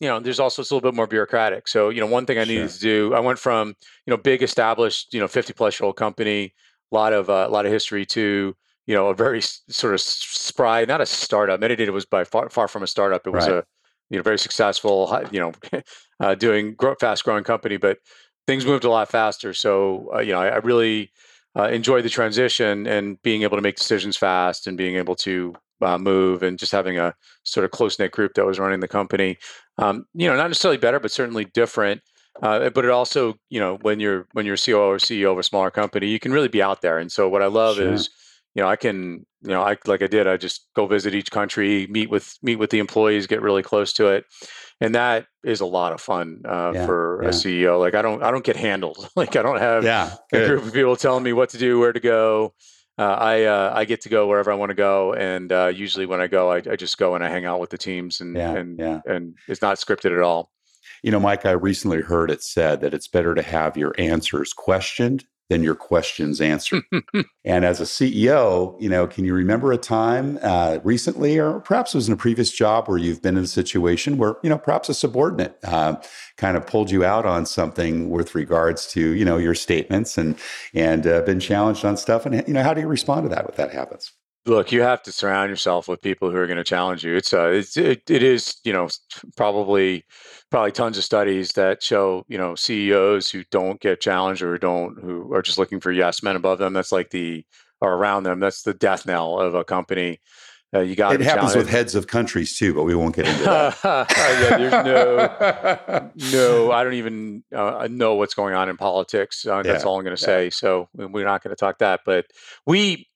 you 0.00 0.08
know, 0.08 0.18
there's 0.18 0.40
also 0.40 0.62
it's 0.62 0.70
a 0.70 0.74
little 0.74 0.90
bit 0.90 0.96
more 0.96 1.06
bureaucratic. 1.06 1.68
So, 1.68 1.90
you 1.90 2.00
know, 2.00 2.06
one 2.06 2.24
thing 2.24 2.38
I 2.38 2.44
needed 2.44 2.70
to 2.70 2.80
do, 2.80 3.14
I 3.14 3.20
went 3.20 3.38
from, 3.38 3.68
you 4.06 4.10
know, 4.10 4.16
big 4.16 4.42
established, 4.42 5.12
you 5.12 5.20
know, 5.20 5.28
50 5.28 5.52
plus 5.52 5.78
year 5.78 5.86
old 5.86 5.96
company, 5.96 6.54
a 6.90 6.94
lot 6.94 7.12
of 7.12 7.28
uh, 7.28 7.44
a 7.46 7.50
lot 7.50 7.66
of 7.66 7.72
history 7.72 8.06
to, 8.06 8.56
you 8.86 8.94
know, 8.94 9.08
a 9.08 9.14
very 9.14 9.42
sort 9.42 9.92
of 9.92 10.00
spry, 10.00 10.86
not 10.86 11.02
a 11.02 11.06
startup. 11.06 11.60
Medidata 11.60 11.90
was 11.90 12.06
by 12.06 12.24
far 12.24 12.48
far 12.48 12.66
from 12.66 12.82
a 12.82 12.86
startup. 12.86 13.26
It 13.26 13.30
was 13.30 13.46
right. 13.46 13.58
a, 13.58 13.64
you 14.08 14.16
know, 14.16 14.22
very 14.22 14.38
successful, 14.38 15.22
you 15.30 15.38
know, 15.38 15.52
uh, 16.20 16.34
doing 16.34 16.74
grow, 16.74 16.94
fast 16.98 17.22
growing 17.22 17.44
company, 17.44 17.76
but 17.76 17.98
things 18.46 18.64
moved 18.64 18.84
a 18.84 18.90
lot 18.90 19.10
faster. 19.10 19.52
So, 19.52 20.10
uh, 20.14 20.20
you 20.20 20.32
know, 20.32 20.40
I, 20.40 20.48
I 20.48 20.56
really 20.56 21.12
uh, 21.58 21.68
enjoyed 21.68 22.04
the 22.04 22.10
transition 22.10 22.86
and 22.86 23.20
being 23.22 23.42
able 23.42 23.58
to 23.58 23.62
make 23.62 23.76
decisions 23.76 24.16
fast 24.16 24.66
and 24.66 24.78
being 24.78 24.96
able 24.96 25.16
to 25.16 25.54
uh, 25.82 25.98
move 25.98 26.42
and 26.42 26.58
just 26.58 26.72
having 26.72 26.98
a 26.98 27.14
sort 27.44 27.64
of 27.64 27.70
close 27.70 27.98
knit 27.98 28.12
group 28.12 28.34
that 28.34 28.46
was 28.46 28.58
running 28.58 28.80
the 28.80 28.88
company. 28.88 29.36
Um, 29.78 30.04
you 30.14 30.28
know, 30.28 30.36
not 30.36 30.48
necessarily 30.48 30.78
better, 30.78 31.00
but 31.00 31.10
certainly 31.10 31.44
different. 31.44 32.02
Uh, 32.42 32.70
but 32.70 32.84
it 32.84 32.90
also, 32.90 33.34
you 33.50 33.60
know, 33.60 33.76
when 33.82 34.00
you're 34.00 34.26
when 34.32 34.46
you're 34.46 34.56
COO 34.56 34.78
or 34.78 34.98
CEO 34.98 35.32
of 35.32 35.38
a 35.38 35.42
smaller 35.42 35.70
company, 35.70 36.08
you 36.08 36.18
can 36.18 36.32
really 36.32 36.48
be 36.48 36.62
out 36.62 36.80
there. 36.80 36.98
And 36.98 37.10
so, 37.10 37.28
what 37.28 37.42
I 37.42 37.46
love 37.46 37.76
sure. 37.76 37.92
is, 37.92 38.08
you 38.54 38.62
know, 38.62 38.68
I 38.68 38.76
can, 38.76 39.26
you 39.42 39.50
know, 39.50 39.62
I 39.62 39.76
like 39.86 40.02
I 40.02 40.06
did. 40.06 40.26
I 40.26 40.36
just 40.36 40.66
go 40.74 40.86
visit 40.86 41.14
each 41.14 41.30
country, 41.30 41.86
meet 41.90 42.08
with 42.08 42.38
meet 42.42 42.56
with 42.56 42.70
the 42.70 42.78
employees, 42.78 43.26
get 43.26 43.42
really 43.42 43.62
close 43.62 43.92
to 43.94 44.06
it, 44.06 44.24
and 44.80 44.94
that 44.94 45.26
is 45.44 45.60
a 45.60 45.66
lot 45.66 45.92
of 45.92 46.00
fun 46.00 46.40
uh, 46.48 46.72
yeah, 46.74 46.86
for 46.86 47.20
yeah. 47.22 47.28
a 47.28 47.32
CEO. 47.32 47.78
Like 47.78 47.94
I 47.94 48.00
don't 48.00 48.22
I 48.22 48.30
don't 48.30 48.44
get 48.44 48.56
handled. 48.56 49.08
Like 49.16 49.36
I 49.36 49.42
don't 49.42 49.58
have 49.60 49.84
yeah, 49.84 50.14
a 50.32 50.46
group 50.46 50.64
of 50.64 50.72
people 50.72 50.96
telling 50.96 51.24
me 51.24 51.32
what 51.32 51.50
to 51.50 51.58
do, 51.58 51.78
where 51.78 51.92
to 51.92 52.00
go 52.00 52.54
uh, 53.00 53.16
I 53.18 53.44
uh, 53.44 53.72
I 53.74 53.86
get 53.86 54.02
to 54.02 54.10
go 54.10 54.26
wherever 54.26 54.52
I 54.52 54.54
want 54.54 54.68
to 54.68 54.74
go, 54.74 55.14
and 55.14 55.50
uh, 55.50 55.72
usually 55.74 56.04
when 56.04 56.20
I 56.20 56.26
go, 56.26 56.52
I, 56.52 56.56
I, 56.56 56.76
just 56.76 56.98
go 56.98 57.14
and 57.14 57.24
I 57.24 57.30
hang 57.30 57.46
out 57.46 57.58
with 57.58 57.70
the 57.70 57.78
teams, 57.78 58.20
and 58.20 58.36
yeah, 58.36 58.52
and 58.54 58.78
yeah. 58.78 59.00
and 59.06 59.34
it's 59.48 59.62
not 59.62 59.78
scripted 59.78 60.14
at 60.14 60.22
all. 60.22 60.50
You 61.02 61.10
know, 61.10 61.18
Mike, 61.18 61.46
I 61.46 61.52
recently 61.52 62.02
heard 62.02 62.30
it 62.30 62.42
said 62.42 62.82
that 62.82 62.92
it's 62.92 63.08
better 63.08 63.34
to 63.34 63.40
have 63.40 63.78
your 63.78 63.94
answers 63.96 64.52
questioned 64.52 65.24
than 65.50 65.64
your 65.64 65.74
questions 65.74 66.40
answered. 66.40 66.84
and 67.44 67.64
as 67.64 67.80
a 67.80 67.84
CEO, 67.84 68.80
you 68.80 68.88
know, 68.88 69.06
can 69.06 69.24
you 69.24 69.34
remember 69.34 69.72
a 69.72 69.76
time 69.76 70.38
uh, 70.42 70.78
recently, 70.84 71.38
or 71.38 71.58
perhaps 71.60 71.92
it 71.92 71.98
was 71.98 72.06
in 72.06 72.14
a 72.14 72.16
previous 72.16 72.52
job 72.52 72.88
where 72.88 72.96
you've 72.96 73.20
been 73.20 73.36
in 73.36 73.42
a 73.42 73.48
situation 73.48 74.16
where, 74.16 74.36
you 74.44 74.48
know, 74.48 74.56
perhaps 74.56 74.88
a 74.88 74.94
subordinate 74.94 75.58
uh, 75.64 75.96
kind 76.36 76.56
of 76.56 76.66
pulled 76.66 76.92
you 76.92 77.04
out 77.04 77.26
on 77.26 77.44
something 77.44 78.10
with 78.10 78.36
regards 78.36 78.86
to, 78.92 79.14
you 79.14 79.24
know, 79.24 79.36
your 79.36 79.56
statements 79.56 80.16
and 80.16 80.38
and 80.72 81.04
uh, 81.04 81.20
been 81.22 81.40
challenged 81.40 81.84
on 81.84 81.96
stuff, 81.96 82.24
and 82.24 82.46
you 82.46 82.54
know, 82.54 82.62
how 82.62 82.72
do 82.72 82.80
you 82.80 82.86
respond 82.86 83.24
to 83.24 83.34
that 83.34 83.44
when 83.44 83.56
that 83.56 83.74
happens? 83.74 84.12
Look, 84.50 84.72
you 84.72 84.82
have 84.82 85.00
to 85.04 85.12
surround 85.12 85.48
yourself 85.48 85.86
with 85.86 86.02
people 86.02 86.28
who 86.28 86.36
are 86.36 86.48
going 86.48 86.56
to 86.56 86.64
challenge 86.64 87.04
you. 87.04 87.14
It's 87.14 87.32
uh, 87.32 87.50
it's 87.50 87.76
it, 87.76 88.10
it 88.10 88.24
is 88.24 88.56
you 88.64 88.72
know 88.72 88.88
probably 89.36 90.04
probably 90.50 90.72
tons 90.72 90.98
of 90.98 91.04
studies 91.04 91.50
that 91.50 91.84
show 91.84 92.24
you 92.26 92.36
know 92.36 92.56
CEOs 92.56 93.30
who 93.30 93.44
don't 93.52 93.80
get 93.80 94.00
challenged 94.00 94.42
or 94.42 94.58
don't 94.58 94.98
who 95.00 95.32
are 95.32 95.42
just 95.42 95.56
looking 95.56 95.78
for 95.78 95.92
yes 95.92 96.20
men 96.24 96.34
above 96.34 96.58
them. 96.58 96.72
That's 96.72 96.90
like 96.90 97.10
the 97.10 97.44
or 97.80 97.94
around 97.94 98.24
them. 98.24 98.40
That's 98.40 98.62
the 98.62 98.74
death 98.74 99.06
knell 99.06 99.38
of 99.38 99.54
a 99.54 99.62
company. 99.62 100.18
uh, 100.74 100.80
you 100.80 100.96
got 100.96 101.14
it 101.14 101.20
happens 101.20 101.54
with 101.54 101.70
heads 101.70 101.94
of 101.94 102.08
countries 102.08 102.58
too, 102.58 102.74
but 102.74 102.82
we 102.82 102.96
won't 102.96 103.14
get 103.14 103.28
into 103.28 103.44
that. 103.44 103.78
yeah, 103.84 104.56
there's 104.58 104.72
no, 104.72 106.10
no. 106.32 106.72
I 106.72 106.82
don't 106.82 106.94
even 106.94 107.44
uh, 107.54 107.86
know 107.88 108.16
what's 108.16 108.34
going 108.34 108.56
on 108.56 108.68
in 108.68 108.76
politics. 108.76 109.46
Uh, 109.46 109.62
that's 109.62 109.84
yeah, 109.84 109.88
all 109.88 109.96
I'm 109.96 110.04
going 110.04 110.16
to 110.16 110.22
yeah. 110.22 110.26
say. 110.26 110.50
So 110.50 110.88
we're 110.92 111.24
not 111.24 111.44
going 111.44 111.54
to 111.54 111.60
talk 111.60 111.78
that. 111.78 112.00
But 112.04 112.26
we 112.66 113.09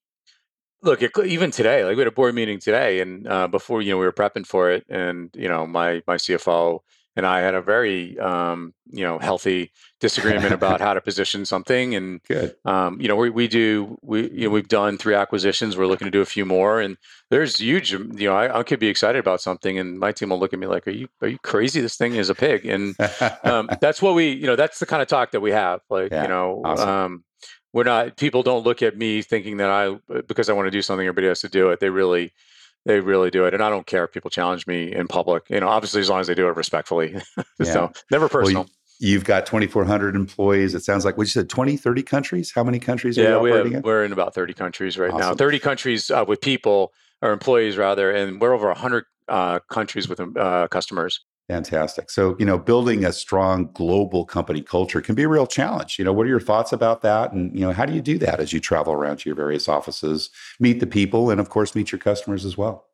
look 0.84 1.02
even 1.18 1.50
today. 1.50 1.84
Like 1.84 1.96
we 1.96 2.00
had 2.00 2.08
a 2.08 2.12
board 2.12 2.34
meeting 2.34 2.60
today, 2.60 3.00
and 3.00 3.26
uh, 3.26 3.48
before 3.48 3.82
you 3.82 3.90
know 3.90 3.98
we 3.98 4.04
were 4.04 4.12
prepping 4.12 4.46
for 4.46 4.70
it, 4.70 4.84
and 4.88 5.30
you 5.34 5.48
know 5.48 5.66
my 5.66 6.02
my 6.06 6.16
CFO 6.16 6.80
and 7.16 7.26
I 7.26 7.40
had 7.40 7.54
a 7.54 7.62
very 7.62 8.18
um, 8.18 8.74
you 8.90 9.04
know 9.04 9.18
healthy 9.18 9.70
disagreement 10.00 10.52
about 10.60 10.80
how 10.80 10.94
to 10.94 11.00
position 11.00 11.44
something. 11.44 11.94
And 11.94 12.22
Good. 12.24 12.56
Um, 12.64 13.00
you 13.00 13.08
know 13.08 13.16
we, 13.16 13.30
we 13.30 13.48
do 13.48 13.98
we 14.02 14.30
you 14.30 14.44
know 14.44 14.50
we've 14.50 14.68
done 14.68 14.98
three 14.98 15.14
acquisitions. 15.14 15.76
We're 15.76 15.86
looking 15.86 16.06
to 16.06 16.10
do 16.10 16.20
a 16.20 16.26
few 16.26 16.44
more, 16.44 16.80
and 16.80 16.96
there's 17.30 17.58
huge. 17.58 17.92
You 17.92 18.08
know 18.08 18.34
I, 18.34 18.60
I 18.60 18.62
could 18.62 18.80
be 18.80 18.88
excited 18.88 19.18
about 19.18 19.40
something, 19.40 19.78
and 19.78 19.98
my 19.98 20.12
team 20.12 20.30
will 20.30 20.40
look 20.40 20.52
at 20.52 20.58
me 20.58 20.66
like, 20.66 20.86
"Are 20.88 20.92
you 20.92 21.08
are 21.22 21.28
you 21.28 21.38
crazy? 21.38 21.80
This 21.80 21.96
thing 21.96 22.16
is 22.16 22.30
a 22.30 22.34
pig." 22.34 22.66
And 22.66 22.96
um, 23.44 23.70
that's 23.80 24.02
what 24.02 24.14
we 24.14 24.30
you 24.30 24.46
know 24.46 24.56
that's 24.56 24.78
the 24.78 24.86
kind 24.86 25.02
of 25.02 25.08
talk 25.08 25.32
that 25.32 25.40
we 25.40 25.52
have. 25.52 25.80
Like 25.88 26.12
yeah, 26.12 26.22
you 26.22 26.28
know. 26.28 26.62
Awesome. 26.64 27.24
Um, 27.74 27.78
we're 27.78 27.84
not 27.84 28.16
people 28.16 28.42
don't 28.42 28.64
look 28.64 28.82
at 28.82 28.96
me 28.96 29.22
thinking 29.22 29.56
that 29.58 29.70
I 29.70 29.98
because 30.26 30.48
I 30.48 30.52
want 30.52 30.66
to 30.66 30.70
do 30.70 30.82
something 30.82 31.06
everybody 31.06 31.28
has 31.28 31.40
to 31.40 31.48
do 31.48 31.70
it. 31.70 31.80
They 31.80 31.90
really 31.90 32.32
they 32.86 33.00
really 33.00 33.30
do 33.30 33.44
it, 33.46 33.54
and 33.54 33.62
I 33.62 33.70
don't 33.70 33.86
care 33.86 34.04
if 34.04 34.12
people 34.12 34.30
challenge 34.30 34.66
me 34.66 34.94
in 34.94 35.08
public. 35.08 35.48
You 35.48 35.60
know, 35.60 35.68
obviously 35.68 36.00
as 36.00 36.10
long 36.10 36.20
as 36.20 36.26
they 36.26 36.34
do 36.34 36.48
it 36.48 36.56
respectfully. 36.56 37.16
Yeah. 37.60 37.72
so 37.72 37.92
never 38.10 38.28
personal. 38.28 38.62
Well, 38.62 38.70
you, 38.98 39.14
have 39.16 39.24
got 39.24 39.46
2,400 39.46 40.16
employees. 40.16 40.74
It 40.74 40.82
sounds 40.82 41.04
like 41.04 41.16
what 41.16 41.22
you 41.22 41.30
said, 41.30 41.48
20, 41.48 41.76
30 41.76 42.02
countries. 42.02 42.52
How 42.52 42.64
many 42.64 42.80
countries? 42.80 43.16
Yeah, 43.16 43.38
we 43.38 43.52
have, 43.52 43.66
in? 43.66 43.82
we're 43.82 44.04
in 44.04 44.12
about 44.12 44.34
30 44.34 44.54
countries 44.54 44.98
right 44.98 45.12
awesome. 45.12 45.30
now. 45.30 45.34
30 45.34 45.60
countries 45.60 46.10
uh, 46.10 46.24
with 46.26 46.40
people 46.40 46.92
or 47.22 47.30
employees 47.30 47.76
rather, 47.76 48.10
and 48.10 48.40
we're 48.40 48.52
over 48.52 48.66
100 48.66 49.04
uh, 49.28 49.60
countries 49.70 50.08
with 50.08 50.20
uh, 50.36 50.66
customers. 50.66 51.20
Fantastic. 51.48 52.10
So, 52.10 52.36
you 52.38 52.46
know, 52.46 52.58
building 52.58 53.04
a 53.04 53.12
strong 53.12 53.70
global 53.74 54.24
company 54.24 54.62
culture 54.62 55.02
can 55.02 55.14
be 55.14 55.24
a 55.24 55.28
real 55.28 55.46
challenge. 55.46 55.98
You 55.98 56.04
know, 56.04 56.12
what 56.12 56.24
are 56.24 56.30
your 56.30 56.40
thoughts 56.40 56.72
about 56.72 57.02
that? 57.02 57.32
And, 57.32 57.54
you 57.54 57.60
know, 57.60 57.72
how 57.72 57.84
do 57.84 57.92
you 57.92 58.00
do 58.00 58.16
that 58.18 58.40
as 58.40 58.54
you 58.54 58.60
travel 58.60 58.94
around 58.94 59.18
to 59.18 59.28
your 59.28 59.36
various 59.36 59.68
offices, 59.68 60.30
meet 60.58 60.80
the 60.80 60.86
people, 60.86 61.28
and 61.30 61.38
of 61.38 61.50
course, 61.50 61.74
meet 61.74 61.92
your 61.92 61.98
customers 61.98 62.46
as 62.46 62.56
well? 62.56 62.86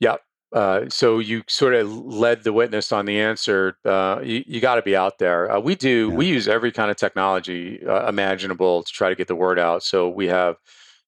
Yeah. 0.00 0.16
Uh, 0.54 0.88
so 0.88 1.18
you 1.18 1.42
sort 1.48 1.74
of 1.74 1.90
led 1.92 2.44
the 2.44 2.52
witness 2.52 2.92
on 2.92 3.04
the 3.04 3.20
answer. 3.20 3.76
Uh, 3.84 4.20
you, 4.22 4.42
you 4.46 4.60
got 4.60 4.76
to 4.76 4.82
be 4.82 4.96
out 4.96 5.18
there. 5.18 5.50
Uh, 5.50 5.60
we 5.60 5.74
do. 5.74 6.08
Yeah. 6.08 6.16
We 6.16 6.26
use 6.26 6.48
every 6.48 6.72
kind 6.72 6.90
of 6.90 6.96
technology 6.96 7.84
uh, 7.86 8.08
imaginable 8.08 8.84
to 8.84 8.92
try 8.92 9.10
to 9.10 9.14
get 9.14 9.28
the 9.28 9.36
word 9.36 9.58
out. 9.58 9.82
So 9.82 10.08
we 10.08 10.28
have, 10.28 10.56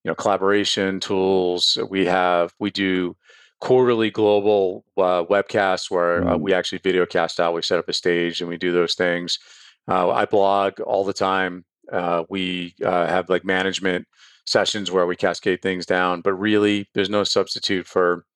you 0.03 0.11
know, 0.11 0.14
collaboration 0.14 1.01
tools. 1.01 1.79
We 1.88 2.05
have. 2.05 2.53
We 2.59 2.70
do 2.70 3.16
quarterly 3.64 4.11
global 4.11 4.85
uh, 4.98 5.24
webcasts 5.24 5.90
where 5.90 6.22
uh, 6.29 6.37
mm. 6.37 6.40
we 6.40 6.53
actually 6.53 6.77
video 6.85 7.07
cast 7.07 7.40
out. 7.40 7.55
We 7.55 7.62
set 7.62 7.79
up 7.79 7.88
a 7.88 7.94
stage 7.94 8.42
and 8.42 8.48
we 8.50 8.59
do 8.59 8.72
those 8.72 8.94
things. 8.94 9.38
Uh, 9.88 10.11
I 10.11 10.27
blog 10.27 10.81
all 10.81 11.03
the 11.03 11.14
time. 11.14 11.64
Uh, 11.90 12.24
we 12.29 12.74
uh, 12.85 13.07
have 13.07 13.31
like 13.31 13.42
management 13.42 14.07
sessions 14.44 14.90
where 14.90 15.07
we 15.07 15.16
cascade 15.16 15.62
things 15.62 15.87
down, 15.87 16.20
but 16.20 16.35
really, 16.35 16.90
there's 16.92 17.09
no 17.09 17.24
substitute 17.24 17.87
for 17.87 18.27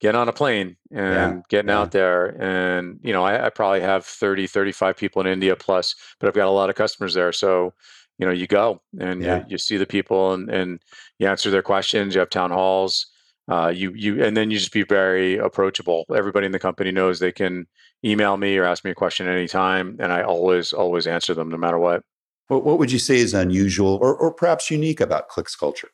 getting 0.00 0.20
on 0.20 0.28
a 0.28 0.32
plane 0.32 0.76
and 0.92 1.38
yeah. 1.38 1.40
getting 1.48 1.70
yeah. 1.70 1.78
out 1.80 1.90
there. 1.90 2.40
And, 2.40 3.00
you 3.02 3.12
know, 3.12 3.24
I, 3.24 3.46
I, 3.46 3.50
probably 3.50 3.80
have 3.80 4.04
30, 4.04 4.46
35 4.46 4.96
people 4.96 5.20
in 5.20 5.26
India 5.26 5.56
plus, 5.56 5.96
but 6.20 6.28
I've 6.28 6.34
got 6.34 6.46
a 6.46 6.50
lot 6.50 6.70
of 6.70 6.76
customers 6.76 7.14
there. 7.14 7.32
So, 7.32 7.74
you 8.16 8.26
know, 8.26 8.32
you 8.32 8.46
go 8.46 8.80
and 9.00 9.22
yeah. 9.22 9.38
you, 9.38 9.44
you, 9.48 9.58
see 9.58 9.76
the 9.76 9.86
people 9.86 10.34
and, 10.34 10.48
and 10.48 10.80
you 11.18 11.26
answer 11.26 11.50
their 11.50 11.62
questions. 11.62 12.14
You 12.14 12.20
have 12.20 12.30
town 12.30 12.52
halls 12.52 13.06
uh, 13.48 13.72
you 13.74 13.92
you 13.94 14.22
and 14.22 14.36
then 14.36 14.50
you 14.50 14.58
just 14.58 14.72
be 14.72 14.82
very 14.82 15.38
approachable. 15.38 16.04
Everybody 16.14 16.46
in 16.46 16.52
the 16.52 16.58
company 16.58 16.90
knows 16.90 17.18
they 17.18 17.32
can 17.32 17.66
email 18.04 18.36
me 18.36 18.56
or 18.56 18.64
ask 18.64 18.84
me 18.84 18.90
a 18.90 18.94
question 18.94 19.26
anytime, 19.26 19.96
and 20.00 20.12
I 20.12 20.22
always 20.22 20.72
always 20.72 21.06
answer 21.06 21.34
them 21.34 21.48
no 21.48 21.56
matter 21.56 21.78
what. 21.78 22.02
What, 22.48 22.64
what 22.64 22.78
would 22.78 22.92
you 22.92 22.98
say 22.98 23.16
is 23.16 23.34
unusual 23.34 23.98
or, 24.00 24.14
or 24.14 24.32
perhaps 24.32 24.70
unique 24.70 25.00
about 25.00 25.28
Qlik's 25.28 25.56
culture? 25.56 25.88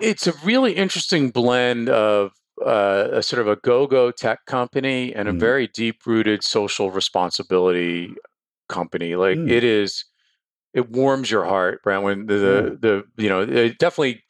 It's 0.00 0.26
a 0.26 0.32
really 0.44 0.72
interesting 0.72 1.30
blend 1.30 1.88
of 1.88 2.32
uh, 2.64 3.08
a 3.12 3.22
sort 3.22 3.40
of 3.40 3.48
a 3.48 3.56
go-go 3.56 4.10
tech 4.10 4.44
company 4.46 5.14
and 5.14 5.28
a 5.28 5.32
mm. 5.32 5.40
very 5.40 5.66
deep-rooted 5.68 6.42
social 6.44 6.90
responsibility 6.90 8.14
company. 8.68 9.16
Like 9.16 9.38
mm. 9.38 9.50
it 9.50 9.64
is, 9.64 10.04
it 10.72 10.90
warms 10.90 11.30
your 11.30 11.44
heart, 11.44 11.82
Brent. 11.82 12.02
When 12.02 12.26
the, 12.26 12.34
mm. 12.34 12.80
the, 12.80 13.04
the 13.16 13.22
you 13.22 13.28
know 13.28 13.42
it 13.42 13.78
definitely 13.78 14.22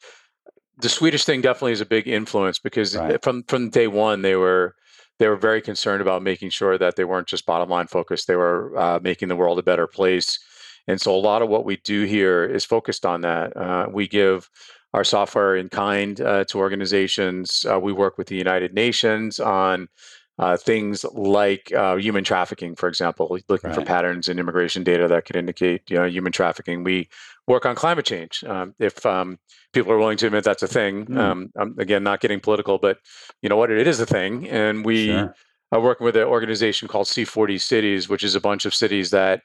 the 0.77 0.89
Swedish 0.89 1.25
thing 1.25 1.41
definitely 1.41 1.71
is 1.71 1.81
a 1.81 1.85
big 1.85 2.07
influence 2.07 2.59
because 2.59 2.95
right. 2.95 3.21
from 3.23 3.43
from 3.43 3.69
day 3.69 3.87
one 3.87 4.21
they 4.21 4.35
were 4.35 4.75
they 5.19 5.27
were 5.27 5.37
very 5.37 5.61
concerned 5.61 6.01
about 6.01 6.23
making 6.23 6.49
sure 6.49 6.77
that 6.77 6.95
they 6.95 7.05
weren't 7.05 7.27
just 7.27 7.45
bottom 7.45 7.69
line 7.69 7.87
focused; 7.87 8.27
they 8.27 8.35
were 8.35 8.77
uh, 8.77 8.99
making 9.01 9.29
the 9.29 9.35
world 9.35 9.59
a 9.59 9.63
better 9.63 9.87
place. 9.87 10.39
And 10.87 11.01
so, 11.01 11.15
a 11.15 11.17
lot 11.17 11.41
of 11.41 11.49
what 11.49 11.65
we 11.65 11.77
do 11.77 12.03
here 12.03 12.45
is 12.45 12.65
focused 12.65 13.05
on 13.05 13.21
that. 13.21 13.55
Uh, 13.55 13.87
we 13.91 14.07
give 14.07 14.49
our 14.93 15.03
software 15.03 15.55
in 15.55 15.69
kind 15.69 16.21
uh, 16.21 16.45
to 16.45 16.57
organizations. 16.57 17.65
Uh, 17.69 17.79
we 17.79 17.91
work 17.91 18.17
with 18.17 18.27
the 18.27 18.35
United 18.35 18.73
Nations 18.73 19.39
on 19.39 19.87
uh, 20.37 20.57
things 20.57 21.05
like 21.13 21.71
uh, 21.73 21.95
human 21.95 22.23
trafficking, 22.23 22.75
for 22.75 22.89
example, 22.89 23.37
looking 23.47 23.69
right. 23.69 23.75
for 23.75 23.85
patterns 23.85 24.27
in 24.27 24.37
immigration 24.37 24.83
data 24.83 25.07
that 25.07 25.25
could 25.25 25.35
indicate 25.35 25.89
you 25.89 25.97
know, 25.97 26.05
human 26.05 26.31
trafficking. 26.31 26.83
We 26.83 27.09
work 27.47 27.65
on 27.65 27.75
climate 27.75 28.05
change. 28.05 28.43
Um, 28.43 28.75
if 28.77 29.05
um, 29.05 29.39
people 29.71 29.91
are 29.93 29.97
willing 29.97 30.17
to 30.17 30.27
admit 30.27 30.43
that's 30.43 30.63
a 30.63 30.67
thing, 30.67 31.05
mm. 31.05 31.17
um, 31.17 31.51
I'm 31.57 31.77
again 31.79 32.03
not 32.03 32.19
getting 32.19 32.39
political, 32.39 32.77
but 32.77 32.97
you 33.41 33.49
know 33.49 33.55
what, 33.55 33.71
it 33.71 33.87
is 33.87 33.99
a 33.99 34.05
thing, 34.05 34.49
and 34.49 34.83
we 34.83 35.07
sure. 35.07 35.33
are 35.71 35.81
working 35.81 36.03
with 36.03 36.17
an 36.17 36.23
organization 36.23 36.87
called 36.89 37.07
C40 37.07 37.61
Cities, 37.61 38.09
which 38.09 38.23
is 38.23 38.35
a 38.35 38.41
bunch 38.41 38.65
of 38.65 38.75
cities 38.75 39.11
that 39.11 39.41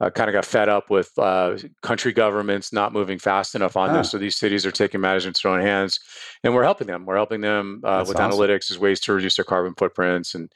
uh, 0.00 0.10
kind 0.10 0.28
of 0.28 0.34
got 0.34 0.44
fed 0.44 0.68
up 0.68 0.90
with 0.90 1.10
uh, 1.18 1.56
country 1.82 2.12
governments 2.12 2.72
not 2.72 2.92
moving 2.92 3.18
fast 3.18 3.54
enough 3.54 3.76
on 3.76 3.90
ah. 3.90 3.98
this. 3.98 4.10
So 4.10 4.18
these 4.18 4.36
cities 4.36 4.66
are 4.66 4.72
taking 4.72 5.00
matters 5.00 5.26
into 5.26 5.40
their 5.42 5.52
own 5.52 5.60
hands, 5.60 6.00
and 6.42 6.54
we're 6.54 6.64
helping 6.64 6.86
them. 6.86 7.06
We're 7.06 7.16
helping 7.16 7.40
them 7.40 7.80
uh, 7.84 8.04
with 8.06 8.18
awesome. 8.18 8.38
analytics 8.38 8.70
as 8.70 8.78
ways 8.78 9.00
to 9.00 9.12
reduce 9.12 9.36
their 9.36 9.44
carbon 9.44 9.74
footprints, 9.76 10.34
and 10.34 10.50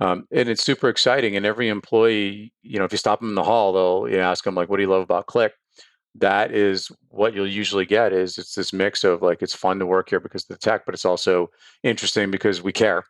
um, 0.00 0.26
and 0.32 0.48
it's 0.48 0.64
super 0.64 0.88
exciting. 0.88 1.36
And 1.36 1.46
every 1.46 1.68
employee, 1.68 2.52
you 2.62 2.78
know, 2.78 2.84
if 2.84 2.92
you 2.92 2.98
stop 2.98 3.20
them 3.20 3.28
in 3.28 3.34
the 3.34 3.44
hall, 3.44 3.72
they'll 3.72 4.12
you 4.12 4.18
know, 4.18 4.24
ask 4.24 4.44
them 4.44 4.54
like, 4.54 4.68
"What 4.68 4.76
do 4.76 4.82
you 4.82 4.90
love 4.90 5.02
about 5.02 5.26
Qlik?" 5.26 5.50
That 6.16 6.52
is 6.52 6.90
what 7.08 7.34
you'll 7.34 7.46
usually 7.46 7.86
get. 7.86 8.12
Is 8.12 8.38
it's 8.38 8.54
this 8.54 8.72
mix 8.72 9.04
of 9.04 9.22
like 9.22 9.40
it's 9.42 9.54
fun 9.54 9.78
to 9.78 9.86
work 9.86 10.10
here 10.10 10.20
because 10.20 10.42
of 10.42 10.48
the 10.48 10.56
tech, 10.56 10.84
but 10.84 10.94
it's 10.94 11.04
also 11.04 11.50
interesting 11.84 12.32
because 12.32 12.60
we 12.60 12.72
care 12.72 13.04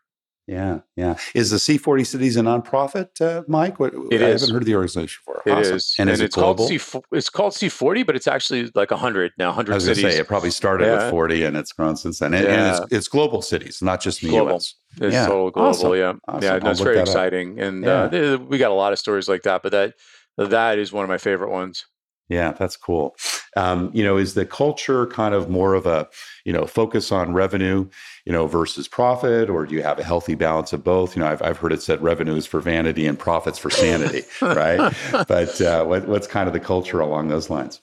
yeah, 0.47 0.81
yeah. 0.97 1.17
Is 1.35 1.51
the 1.51 1.59
C40 1.59 2.07
Cities 2.07 2.37
a 2.37 2.41
nonprofit, 2.41 3.21
uh, 3.21 3.43
Mike? 3.47 3.79
What, 3.79 3.95
it 4.11 4.21
I 4.21 4.27
is. 4.27 4.41
haven't 4.41 4.55
heard 4.55 4.63
of 4.63 4.67
the 4.67 4.75
organization 4.75 5.21
before. 5.25 5.43
It 5.47 5.53
awesome. 5.53 5.77
is, 5.77 5.95
and, 5.99 6.09
and 6.09 6.15
is 6.15 6.21
it's 6.21 6.37
it 6.37 6.41
global? 6.41 6.67
Called 6.67 6.81
C, 6.81 7.01
it's 7.13 7.31
called 7.31 7.53
C40, 7.53 8.05
but 8.05 8.17
it's 8.17 8.27
actually 8.27 8.71
like 8.75 8.91
100 8.91 9.33
now, 9.39 9.49
100 9.49 9.73
I 9.73 9.75
was 9.75 9.85
cities. 9.85 10.03
Say, 10.03 10.19
it 10.19 10.27
probably 10.27 10.51
started 10.51 10.87
yeah. 10.87 11.05
with 11.05 11.11
40 11.11 11.45
and 11.45 11.57
it's 11.57 11.73
grown 11.73 11.97
since 11.97 12.19
then. 12.19 12.35
And, 12.35 12.45
yeah. 12.45 12.51
and 12.51 12.85
it's, 12.85 12.93
it's, 12.93 13.09
global 13.09 13.43
cities, 13.43 13.81
not 13.81 14.01
just 14.01 14.23
in 14.23 14.31
the 14.31 14.37
global. 14.37 14.57
US. 14.57 14.75
It's 15.01 15.15
yeah. 15.15 15.27
total 15.27 15.51
global, 15.51 15.71
awesome. 15.71 15.95
yeah. 15.95 16.13
Awesome. 16.27 16.43
Yeah, 16.43 16.59
that's 16.59 16.81
very 16.81 16.99
exciting. 16.99 17.61
Up. 17.61 17.67
And 17.67 17.87
uh, 17.87 18.39
we 18.49 18.59
got 18.59 18.73
a 18.73 18.75
lot 18.75 18.93
of 18.93 18.99
stories 18.99 19.29
like 19.29 19.43
that, 19.43 19.63
but 19.63 19.73
that 19.73 19.95
that 20.37 20.79
is 20.79 20.93
one 20.93 21.05
of 21.05 21.09
my 21.09 21.19
favorite 21.19 21.51
ones. 21.51 21.87
Yeah, 22.31 22.53
that's 22.53 22.77
cool. 22.77 23.17
Um, 23.57 23.91
you 23.93 24.05
know, 24.05 24.17
is 24.17 24.35
the 24.35 24.47
culture 24.47 25.05
kind 25.09 25.35
of 25.35 25.51
more 25.51 25.75
of 25.75 25.85
a, 25.85 26.09
you 26.45 26.53
know, 26.53 26.65
focus 26.65 27.11
on 27.11 27.35
revenue, 27.35 27.89
you 28.25 28.33
know, 28.33 28.47
versus 28.47 28.87
profit, 28.87 29.51
or 29.51 29.67
do 29.67 29.75
you 29.75 29.83
have 29.83 29.99
a 29.99 30.05
healthy 30.05 30.37
balance 30.37 30.73
of 30.73 30.85
both? 30.85 31.17
You 31.17 31.23
know, 31.23 31.29
I've, 31.29 31.43
I've 31.43 31.59
heard 31.59 31.73
it 31.73 31.83
said 31.83 32.01
revenue 32.01 32.37
is 32.37 32.47
for 32.47 32.61
vanity 32.61 33.09
and 33.09 33.19
profits 33.19 33.59
for 33.59 33.69
sanity, 33.69 34.23
right? 34.41 34.95
But 35.11 35.61
uh, 35.61 35.85
what, 35.85 36.07
what's 36.07 36.29
kind 36.29 36.47
of 36.47 36.53
the 36.53 36.61
culture 36.61 37.01
along 37.01 37.29
those 37.29 37.51
lines? 37.51 37.81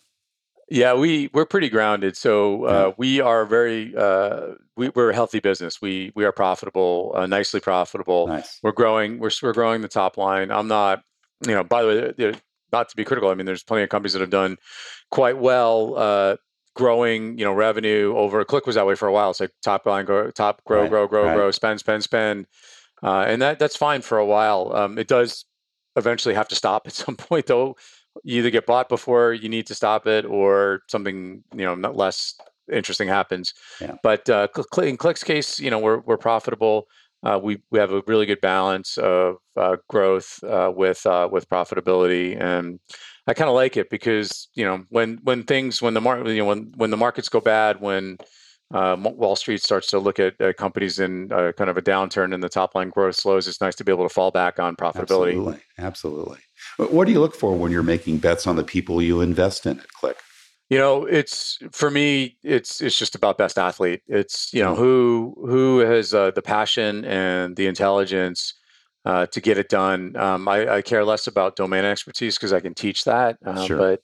Yeah, 0.69 0.93
we 0.93 1.29
we're 1.33 1.45
pretty 1.45 1.69
grounded. 1.69 2.15
So 2.15 2.65
uh, 2.65 2.87
yeah. 2.87 2.93
we 2.97 3.19
are 3.19 3.45
very 3.45 3.93
uh, 3.97 4.53
we, 4.77 4.89
are 4.95 5.09
a 5.09 5.13
healthy 5.13 5.41
business. 5.41 5.81
We 5.81 6.13
we 6.15 6.23
are 6.23 6.31
profitable, 6.31 7.13
uh, 7.15 7.25
nicely 7.25 7.59
profitable. 7.59 8.27
Nice. 8.27 8.59
We're 8.63 8.71
growing. 8.71 9.19
We're 9.19 9.31
we're 9.41 9.53
growing 9.53 9.81
the 9.81 9.87
top 9.89 10.17
line. 10.17 10.51
I'm 10.51 10.67
not, 10.67 11.03
you 11.45 11.53
know. 11.53 11.63
By 11.63 11.83
the 11.83 11.87
way, 12.17 12.33
not 12.71 12.89
to 12.89 12.95
be 12.95 13.03
critical. 13.03 13.29
I 13.29 13.35
mean, 13.35 13.45
there's 13.45 13.63
plenty 13.63 13.83
of 13.83 13.89
companies 13.89 14.13
that 14.13 14.19
have 14.19 14.29
done 14.29 14.57
quite 15.11 15.37
well, 15.37 15.95
uh, 15.97 16.37
growing, 16.75 17.37
you 17.37 17.45
know, 17.45 17.53
revenue 17.53 18.15
over. 18.15 18.43
Qlik 18.45 18.65
was 18.65 18.75
that 18.75 18.85
way 18.85 18.95
for 18.95 19.07
a 19.07 19.11
while. 19.11 19.31
It's 19.31 19.39
like 19.39 19.51
top 19.61 19.85
line, 19.85 20.05
grow, 20.05 20.31
top 20.31 20.63
grow, 20.65 20.81
right, 20.81 20.89
grow, 20.89 21.07
grow, 21.07 21.25
right. 21.25 21.35
grow, 21.35 21.51
spend, 21.51 21.79
spend, 21.79 22.03
spend, 22.03 22.47
uh, 23.03 23.25
and 23.27 23.41
that 23.41 23.59
that's 23.59 23.75
fine 23.75 24.01
for 24.01 24.17
a 24.17 24.25
while. 24.25 24.73
Um, 24.75 24.97
it 24.97 25.07
does 25.07 25.45
eventually 25.95 26.35
have 26.35 26.47
to 26.49 26.55
stop 26.55 26.83
at 26.85 26.93
some 27.05 27.15
point, 27.15 27.47
though. 27.47 27.75
You 28.23 28.39
either 28.39 28.49
get 28.49 28.65
bought 28.65 28.89
before 28.89 29.33
you 29.33 29.47
need 29.47 29.67
to 29.67 29.75
stop 29.75 30.07
it, 30.07 30.25
or 30.25 30.81
something 30.87 31.43
you 31.53 31.65
know 31.65 31.75
not 31.75 31.95
less 31.95 32.35
interesting 32.71 33.07
happens. 33.07 33.53
Yeah. 33.79 33.95
But 34.03 34.29
uh, 34.29 34.47
in 34.55 34.97
Qlik's 34.97 35.23
case, 35.23 35.59
you 35.59 35.69
know, 35.69 35.79
we're 35.79 35.99
we're 35.99 36.17
profitable 36.17 36.87
uh, 37.23 37.39
we 37.41 37.61
we 37.71 37.79
have 37.79 37.91
a 37.91 38.01
really 38.07 38.25
good 38.25 38.41
balance 38.41 38.97
of 38.97 39.37
uh, 39.55 39.77
growth 39.89 40.39
uh, 40.43 40.71
with 40.73 41.05
uh, 41.05 41.27
with 41.31 41.49
profitability, 41.49 42.39
and 42.39 42.79
I 43.25 43.33
kind 43.33 43.49
of 43.49 43.55
like 43.55 43.75
it 43.75 43.89
because 43.89 44.49
you 44.53 44.63
know 44.63 44.83
when 44.89 45.19
when 45.23 45.43
things 45.43 45.81
when 45.81 45.93
the 45.93 46.01
market 46.01 46.27
you 46.29 46.37
know 46.37 46.45
when 46.45 46.71
when 46.75 46.91
the 46.91 46.97
markets 46.97 47.29
go 47.29 47.41
bad 47.41 47.81
when 47.81 48.17
uh, 48.73 48.97
Wall 48.99 49.35
Street 49.35 49.63
starts 49.63 49.89
to 49.91 49.99
look 49.99 50.19
at 50.19 50.39
uh, 50.41 50.53
companies 50.53 50.99
in 50.99 51.29
kind 51.29 51.69
of 51.69 51.77
a 51.77 51.81
downturn 51.81 52.33
and 52.33 52.43
the 52.43 52.49
top 52.49 52.75
line 52.75 52.89
growth 52.89 53.15
slows, 53.15 53.47
it's 53.47 53.61
nice 53.61 53.75
to 53.75 53.83
be 53.83 53.91
able 53.91 54.07
to 54.07 54.13
fall 54.13 54.29
back 54.29 54.59
on 54.59 54.75
profitability. 54.75 55.29
Absolutely. 55.29 55.59
Absolutely. 55.79 56.39
What 56.77 57.05
do 57.05 57.13
you 57.13 57.21
look 57.21 57.33
for 57.33 57.55
when 57.55 57.71
you're 57.71 57.81
making 57.81 58.17
bets 58.17 58.45
on 58.45 58.57
the 58.57 58.65
people 58.65 59.01
you 59.01 59.21
invest 59.21 59.65
in 59.65 59.79
at 59.79 59.87
Qlik? 60.01 60.15
You 60.69 60.77
know, 60.77 61.05
it's 61.05 61.59
for 61.71 61.89
me. 61.89 62.37
It's 62.43 62.81
it's 62.81 62.97
just 62.97 63.15
about 63.15 63.37
best 63.37 63.57
athlete. 63.57 64.01
It's 64.07 64.53
you 64.53 64.61
know 64.61 64.75
who 64.75 65.33
who 65.45 65.79
has 65.79 66.13
uh, 66.13 66.31
the 66.31 66.41
passion 66.41 67.05
and 67.05 67.55
the 67.55 67.67
intelligence 67.67 68.53
uh, 69.05 69.25
to 69.27 69.39
get 69.39 69.57
it 69.57 69.69
done. 69.69 70.17
Um, 70.17 70.47
I, 70.49 70.75
I, 70.75 70.81
care 70.81 71.05
less 71.05 71.27
about 71.27 71.55
domain 71.55 71.85
expertise 71.85 72.35
because 72.35 72.51
I 72.51 72.59
can 72.59 72.73
teach 72.73 73.05
that. 73.05 73.37
Uh, 73.45 73.65
sure. 73.65 73.77
But 73.77 74.01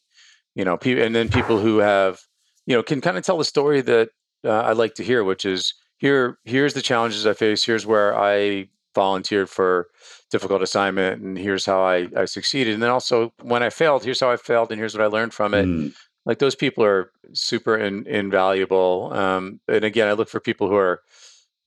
you 0.55 0.63
know, 0.63 0.77
pe- 0.77 1.05
and 1.05 1.13
then 1.13 1.27
people 1.27 1.59
who 1.59 1.79
have 1.79 2.21
you 2.65 2.75
know 2.77 2.81
can 2.81 3.01
kind 3.01 3.17
of 3.17 3.25
tell 3.25 3.37
the 3.37 3.43
story 3.43 3.81
that 3.81 4.09
uh, 4.45 4.61
I 4.61 4.71
like 4.71 4.93
to 4.95 5.03
hear, 5.03 5.25
which 5.25 5.43
is 5.43 5.73
here. 5.97 6.37
Here's 6.45 6.73
the 6.73 6.81
challenges 6.81 7.27
I 7.27 7.33
face. 7.33 7.65
Here's 7.65 7.85
where 7.85 8.17
I 8.17 8.69
volunteered 8.95 9.49
for 9.49 9.87
difficult 10.31 10.61
assignment, 10.61 11.21
and 11.21 11.37
here's 11.37 11.65
how 11.65 11.83
I, 11.83 12.07
I 12.15 12.23
succeeded. 12.23 12.73
And 12.73 12.81
then 12.81 12.89
also 12.89 13.33
when 13.41 13.63
I 13.63 13.69
failed, 13.69 14.05
here's 14.05 14.21
how 14.21 14.31
I 14.31 14.37
failed, 14.37 14.71
and 14.71 14.79
here's 14.79 14.95
what 14.95 15.03
I 15.03 15.07
learned 15.07 15.33
from 15.33 15.53
it. 15.53 15.65
Mm. 15.65 15.93
Like 16.25 16.39
those 16.39 16.55
people 16.55 16.83
are 16.83 17.11
super 17.33 17.77
in, 17.77 18.07
invaluable. 18.07 19.11
Um, 19.13 19.59
and 19.67 19.83
again, 19.83 20.07
I 20.07 20.13
look 20.13 20.29
for 20.29 20.39
people 20.39 20.69
who 20.69 20.75
are 20.75 21.01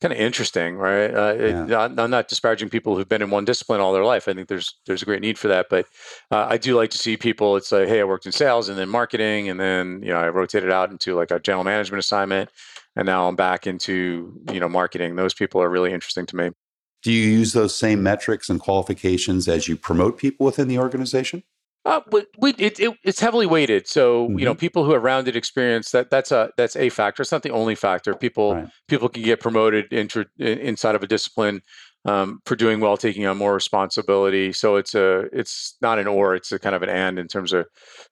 kind 0.01 0.13
of 0.13 0.19
interesting, 0.19 0.77
right? 0.77 1.15
Uh, 1.15 1.35
yeah. 1.39 1.87
it, 1.87 1.99
I'm 1.99 2.11
not 2.11 2.29
disparaging 2.29 2.69
people 2.69 2.97
who've 2.97 3.09
been 3.09 3.23
in 3.23 3.31
one 3.31 3.45
discipline 3.45 3.81
all 3.81 3.93
their 3.93 4.05
life. 4.05 4.29
I 4.29 4.35
think 4.35 4.49
there's 4.49 4.77
there's 4.87 5.03
a 5.03 5.07
great 5.07 5.23
need 5.23 5.39
for 5.39 5.49
that, 5.49 5.67
but 5.71 5.87
uh, 6.31 6.47
I 6.49 6.59
do 6.59 6.77
like 6.77 6.91
to 6.91 6.99
see 6.99 7.17
people. 7.17 7.57
It's 7.57 7.73
like, 7.73 7.89
hey, 7.89 8.01
I 8.01 8.05
worked 8.05 8.27
in 8.27 8.33
sales 8.33 8.69
and 8.69 8.79
then 8.79 8.89
marketing, 8.89 9.49
and 9.49 9.59
then 9.59 10.03
you 10.03 10.13
know 10.13 10.19
I 10.19 10.29
rotated 10.29 10.71
out 10.71 10.91
into 10.91 11.15
like 11.15 11.31
a 11.31 11.41
general 11.41 11.65
management 11.65 12.01
assignment, 12.01 12.51
and 12.95 13.07
now 13.07 13.29
I'm 13.29 13.37
back 13.37 13.67
into 13.67 14.39
you 14.53 14.61
know 14.61 14.69
marketing. 14.69 15.17
Those 15.17 15.35
people 15.35 15.63
are 15.63 15.71
really 15.71 15.93
interesting 15.93 16.27
to 16.27 16.37
me. 16.37 16.51
Do 17.03 17.13
you 17.13 17.31
use 17.31 17.53
those 17.53 17.75
same 17.75 18.03
metrics 18.03 18.49
and 18.49 18.61
qualifications 18.61 19.49
as 19.49 19.69
you 19.69 19.77
promote 19.77 20.19
people 20.19 20.45
within 20.45 20.69
the 20.69 20.79
organization? 20.79 21.43
Uh, 21.87 22.01
but 22.11 22.27
we, 22.37 22.51
it, 22.59 22.81
it, 22.81 22.99
it's 23.05 23.21
heavily 23.21 23.47
weighted. 23.47 23.87
So 23.87 24.27
mm-hmm. 24.27 24.39
you 24.41 24.45
know, 24.45 24.53
mm-hmm. 24.53 24.59
people 24.59 24.85
who 24.85 24.93
have 24.93 25.03
rounded 25.05 25.37
experience 25.37 25.93
that 25.93 26.11
that's 26.11 26.33
a 26.33 26.51
that's 26.57 26.75
a 26.75 26.89
factor. 26.89 27.23
It's 27.23 27.31
not 27.31 27.45
the 27.45 27.51
only 27.51 27.77
factor. 27.77 28.13
People 28.15 28.55
right. 28.55 28.69
people 28.89 29.09
can 29.09 29.23
get 29.23 29.41
promoted 29.41 29.93
into, 29.93 30.25
inside 30.37 30.97
of 30.97 31.05
a 31.05 31.07
discipline 31.07 31.63
um, 32.05 32.41
for 32.45 32.57
doing 32.57 32.81
well, 32.81 32.97
taking 32.97 33.25
on 33.27 33.37
more 33.37 33.55
responsibility. 33.55 34.53
So 34.53 34.75
it's 34.75 34.97
a 34.97 35.29
it's 35.33 35.77
not 35.81 36.01
an 36.01 36.09
or, 36.09 36.35
it's 36.35 36.51
a 36.51 36.59
kind 36.59 36.75
of 36.75 36.83
an 36.83 36.89
and 36.89 37.21
in 37.21 37.29
terms 37.29 37.53
of 37.53 37.67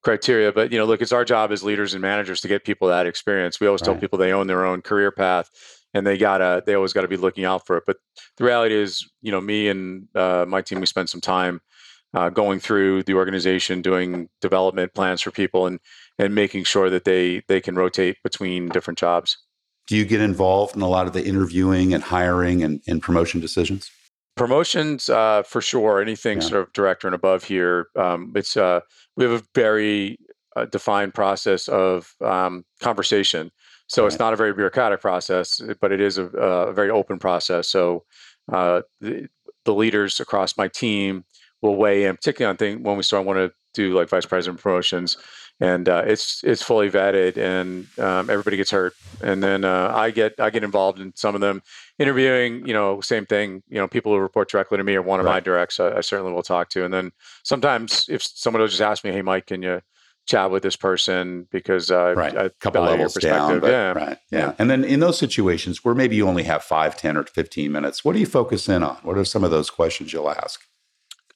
criteria. 0.04 0.52
But 0.52 0.70
you 0.70 0.78
know, 0.78 0.84
look, 0.84 1.02
it's 1.02 1.12
our 1.12 1.24
job 1.24 1.50
as 1.50 1.64
leaders 1.64 1.94
and 1.94 2.02
managers 2.02 2.40
to 2.42 2.48
get 2.48 2.64
people 2.64 2.86
that 2.88 3.08
experience. 3.08 3.58
We 3.58 3.66
always 3.66 3.82
right. 3.82 3.86
tell 3.86 4.00
people 4.00 4.20
they 4.20 4.32
own 4.32 4.46
their 4.46 4.64
own 4.64 4.82
career 4.82 5.10
path 5.10 5.50
and 5.94 6.06
they 6.06 6.16
gotta 6.16 6.62
they 6.64 6.74
always 6.74 6.92
got 6.92 7.02
to 7.02 7.08
be 7.08 7.16
looking 7.16 7.44
out 7.44 7.66
for 7.66 7.76
it. 7.76 7.84
But 7.88 7.96
the 8.36 8.44
reality 8.44 8.76
is, 8.76 9.04
you 9.20 9.32
know, 9.32 9.40
me 9.40 9.68
and 9.68 10.06
uh, 10.14 10.44
my 10.46 10.60
team 10.60 10.78
we 10.78 10.86
spend 10.86 11.08
some 11.08 11.20
time 11.20 11.60
uh, 12.14 12.30
going 12.30 12.60
through 12.60 13.02
the 13.02 13.14
organization, 13.14 13.82
doing 13.82 14.28
development 14.40 14.94
plans 14.94 15.20
for 15.20 15.30
people, 15.30 15.66
and 15.66 15.80
and 16.18 16.34
making 16.34 16.64
sure 16.64 16.90
that 16.90 17.04
they 17.04 17.42
they 17.48 17.60
can 17.60 17.74
rotate 17.74 18.16
between 18.22 18.68
different 18.68 18.98
jobs. 18.98 19.38
Do 19.86 19.96
you 19.96 20.04
get 20.04 20.20
involved 20.20 20.76
in 20.76 20.82
a 20.82 20.88
lot 20.88 21.06
of 21.06 21.12
the 21.12 21.24
interviewing 21.24 21.92
and 21.92 22.02
hiring 22.02 22.62
and, 22.62 22.80
and 22.88 23.02
promotion 23.02 23.40
decisions? 23.40 23.90
Promotions, 24.34 25.10
uh, 25.10 25.42
for 25.42 25.60
sure. 25.60 26.00
Anything 26.00 26.40
yeah. 26.40 26.48
sort 26.48 26.62
of 26.62 26.72
director 26.72 27.06
and 27.06 27.14
above 27.14 27.44
here, 27.44 27.88
um, 27.96 28.32
it's 28.34 28.56
uh, 28.56 28.80
we 29.16 29.24
have 29.24 29.32
a 29.32 29.42
very 29.54 30.18
uh, 30.56 30.64
defined 30.66 31.14
process 31.14 31.68
of 31.68 32.14
um, 32.20 32.64
conversation. 32.80 33.50
So 33.86 34.02
right. 34.02 34.08
it's 34.08 34.18
not 34.18 34.32
a 34.32 34.36
very 34.36 34.54
bureaucratic 34.54 35.00
process, 35.00 35.60
but 35.80 35.92
it 35.92 36.00
is 36.00 36.16
a, 36.16 36.24
a 36.24 36.72
very 36.72 36.90
open 36.90 37.18
process. 37.18 37.68
So 37.68 38.04
uh, 38.50 38.82
the, 39.00 39.28
the 39.64 39.74
leaders 39.74 40.20
across 40.20 40.56
my 40.56 40.68
team 40.68 41.24
will 41.64 41.76
weigh 41.76 42.04
in, 42.04 42.16
particularly 42.16 42.50
on 42.50 42.56
things 42.56 42.80
when 42.82 42.96
we 42.96 43.02
start 43.02 43.24
want 43.24 43.38
to 43.38 43.52
do 43.72 43.94
like 43.94 44.08
vice 44.08 44.26
president 44.26 44.60
promotions, 44.60 45.16
and 45.60 45.88
uh, 45.88 46.02
it's 46.06 46.42
it's 46.44 46.62
fully 46.62 46.90
vetted, 46.90 47.36
and 47.36 47.86
um, 47.98 48.30
everybody 48.30 48.56
gets 48.56 48.70
hurt, 48.70 48.94
and 49.22 49.42
then 49.42 49.64
uh, 49.64 49.92
I 49.94 50.10
get 50.10 50.38
I 50.38 50.50
get 50.50 50.62
involved 50.62 51.00
in 51.00 51.12
some 51.16 51.34
of 51.34 51.40
them, 51.40 51.62
interviewing. 51.98 52.66
You 52.66 52.74
know, 52.74 53.00
same 53.00 53.26
thing. 53.26 53.62
You 53.68 53.78
know, 53.78 53.88
people 53.88 54.12
who 54.12 54.18
report 54.18 54.50
directly 54.50 54.78
to 54.78 54.84
me 54.84 54.94
or 54.94 55.02
one 55.02 55.20
of 55.20 55.26
right. 55.26 55.34
my 55.34 55.40
directs, 55.40 55.80
I, 55.80 55.96
I, 55.96 56.00
certainly 56.00 56.32
will 56.32 56.42
talk 56.42 56.68
to, 56.70 56.84
and 56.84 56.92
then 56.92 57.12
sometimes 57.42 58.06
if 58.08 58.22
someone 58.22 58.60
will 58.60 58.68
just 58.68 58.80
ask 58.80 59.04
me, 59.04 59.10
"Hey, 59.10 59.22
Mike, 59.22 59.46
can 59.46 59.62
you?" 59.62 59.80
chat 60.26 60.50
with 60.50 60.62
this 60.62 60.74
person 60.74 61.46
because 61.50 61.90
uh, 61.90 62.14
right. 62.16 62.34
a 62.34 62.48
couple 62.58 62.82
levels 62.82 63.12
down, 63.12 63.60
but, 63.60 63.70
yeah. 63.70 63.92
right, 63.92 64.18
yeah. 64.30 64.38
yeah. 64.38 64.54
And 64.58 64.70
then 64.70 64.82
in 64.82 65.00
those 65.00 65.18
situations 65.18 65.84
where 65.84 65.94
maybe 65.94 66.16
you 66.16 66.26
only 66.26 66.44
have 66.44 66.64
five, 66.64 66.96
10, 66.96 67.18
or 67.18 67.24
15 67.24 67.70
minutes, 67.70 68.06
what 68.06 68.14
do 68.14 68.20
you 68.20 68.26
focus 68.26 68.66
in 68.66 68.82
on? 68.82 68.96
What 69.02 69.18
are 69.18 69.24
some 69.26 69.44
of 69.44 69.50
those 69.50 69.68
questions 69.68 70.14
you'll 70.14 70.30
ask? 70.30 70.64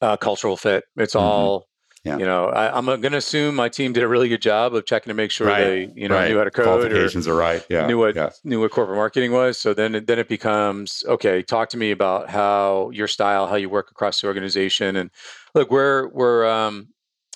Uh, 0.01 0.17
cultural 0.17 0.57
fit. 0.57 0.85
It's 0.97 1.15
mm-hmm. 1.15 1.25
all 1.25 1.69
yeah. 2.05 2.17
You 2.17 2.27
know, 2.27 2.47
I, 2.47 2.79
am 2.79 2.87
going 2.87 3.03
to 3.03 3.17
assume 3.17 3.57
my 3.57 3.69
team 3.69 3.93
did 3.93 4.03
a 4.03 4.09
really 4.09 4.29
good 4.29 4.41
job 4.41 4.75
of 4.75 4.87
checking 4.87 5.11
to 5.11 5.15
make 5.15 5.31
sure 5.31 5.47
right. 5.47 5.65
they, 5.65 5.93
you 5.95 6.09
know, 6.09 6.15
right. 6.15 6.31
knew 6.31 6.39
how 6.39 6.45
to 6.45 6.51
code. 6.51 6.65
Qualifications 6.65 7.27
or 7.27 7.35
are 7.35 7.37
right. 7.37 7.67
Yeah. 7.69 7.87
Knew 7.87 7.99
what 7.99 8.15
yeah. 8.15 8.31
knew 8.45 8.61
what 8.61 8.71
corporate 8.71 8.97
marketing 8.97 9.33
was. 9.33 9.59
So 9.59 9.75
then, 9.75 9.93
then 10.07 10.19
it 10.19 10.29
becomes 10.29 11.05
okay. 11.07 11.43
Talk 11.43 11.69
to 11.71 11.77
me 11.77 11.91
about 11.91 12.31
how 12.31 12.91
your 12.91 13.09
style, 13.09 13.47
how 13.47 13.57
you 13.57 13.69
work 13.69 13.91
across 13.91 14.21
the 14.21 14.27
organization, 14.27 14.97
and 14.97 15.11
look, 15.55 15.71
we're 15.71 16.09
we're 16.09 16.47
um, 16.47 16.89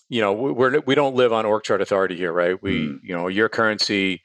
you 0.09 0.21
know, 0.21 0.33
we're 0.33 0.81
we 0.81 0.95
don't 0.95 1.17
live 1.17 1.33
on 1.33 1.45
org 1.45 1.65
chart 1.65 1.83
authority 1.83 2.17
here, 2.17 2.33
right? 2.33 2.63
We, 2.63 2.87
mm. 2.87 2.99
you 3.03 3.15
know, 3.15 3.29
your 3.29 3.49
currency 3.49 4.23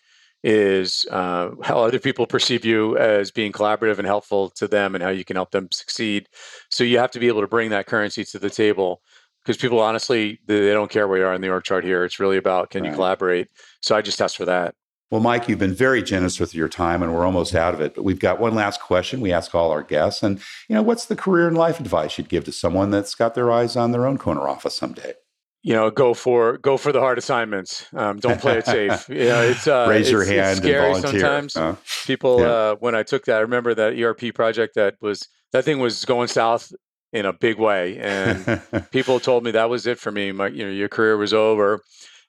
is 0.50 1.06
uh, 1.12 1.50
how 1.62 1.84
other 1.84 2.00
people 2.00 2.26
perceive 2.26 2.64
you 2.64 2.98
as 2.98 3.32
being 3.32 3.52
collaborative 3.52 3.98
and 3.98 4.08
helpful 4.08 4.50
to 4.52 4.66
them 4.66 4.96
and 4.96 5.04
how 5.04 5.10
you 5.10 5.26
can 5.26 5.36
help 5.36 5.52
them 5.52 5.68
succeed. 5.74 6.26
So 6.70 6.86
you 6.86 7.00
have 7.00 7.12
to 7.12 7.20
be 7.20 7.28
able 7.28 7.42
to 7.42 7.48
bring 7.48 7.70
that 7.72 7.86
currency 7.86 8.24
to 8.24 8.40
the 8.40 8.50
table 8.50 9.02
because 9.44 9.58
people 9.58 9.82
honestly 9.82 10.40
they 10.48 10.72
don't 10.72 10.90
care 10.90 11.06
where 11.06 11.18
you 11.20 11.26
are 11.26 11.34
in 11.34 11.42
the 11.42 11.50
org 11.50 11.66
chart 11.66 11.84
here. 11.84 12.06
It's 12.06 12.18
really 12.18 12.38
about 12.38 12.70
can 12.70 12.84
right. 12.84 12.90
you 12.90 12.96
collaborate. 12.96 13.50
So 13.82 13.94
I 13.94 14.02
just 14.02 14.18
test 14.18 14.38
for 14.38 14.46
that. 14.46 14.74
Well, 15.12 15.20
Mike, 15.20 15.50
you've 15.50 15.60
been 15.60 15.74
very 15.74 16.02
generous 16.02 16.40
with 16.40 16.56
your 16.56 16.70
time, 16.70 17.02
and 17.02 17.14
we're 17.14 17.26
almost 17.26 17.56
out 17.56 17.74
of 17.74 17.80
it. 17.82 17.96
But 17.96 18.04
we've 18.04 18.20
got 18.20 18.40
one 18.40 18.56
last 18.56 18.82
question 18.82 19.22
we 19.22 19.34
ask 19.34 19.54
all 19.54 19.72
our 19.72 19.84
guests, 19.84 20.24
and 20.24 20.40
you 20.70 20.76
know, 20.76 20.82
what's 20.82 21.06
the 21.06 21.16
career 21.16 21.48
and 21.48 21.58
life 21.58 21.82
advice 21.82 22.18
you'd 22.18 22.30
give 22.30 22.46
to 22.46 22.52
someone 22.54 22.92
that's 22.92 23.16
got 23.16 23.36
their 23.36 23.52
eyes 23.52 23.76
on 23.76 23.92
their 23.92 24.06
own 24.06 24.18
corner 24.18 24.48
office 24.48 24.76
someday? 24.76 25.14
You 25.68 25.74
know, 25.74 25.92
go 25.92 26.14
for 26.14 26.58
go 26.60 26.78
for 26.78 26.94
the 26.94 27.02
hard 27.02 27.18
assignments. 27.18 27.86
Um, 27.94 28.20
don't 28.20 28.40
play 28.40 28.58
it 28.58 28.66
safe. 28.66 29.10
You 29.18 29.26
know, 29.26 29.42
it's 29.42 29.68
uh, 29.68 29.86
raise 29.90 30.02
it's, 30.04 30.12
your 30.12 30.24
hand. 30.24 30.52
It's 30.52 30.60
scary 30.60 30.96
sometimes. 31.02 31.58
Uh, 31.58 31.76
People, 32.06 32.40
yeah. 32.40 32.48
uh, 32.48 32.76
when 32.76 32.96
I 32.96 33.04
took 33.04 33.26
that, 33.26 33.36
I 33.36 33.40
remember 33.42 33.74
that 33.74 34.00
ERP 34.00 34.34
project 34.34 34.76
that 34.76 34.96
was 35.02 35.28
that 35.52 35.66
thing 35.66 35.80
was 35.80 36.06
going 36.06 36.30
south 36.30 36.72
in 37.12 37.26
a 37.26 37.34
big 37.34 37.60
way, 37.60 37.98
and 38.00 38.62
people 38.92 39.20
told 39.20 39.44
me 39.44 39.52
that 39.52 39.70
was 39.70 39.86
it 39.88 40.00
for 40.00 40.10
me. 40.10 40.32
My, 40.32 40.48
you 40.48 40.64
know, 40.64 40.72
your 40.72 40.88
career 40.88 41.18
was 41.18 41.34
over, 41.34 41.82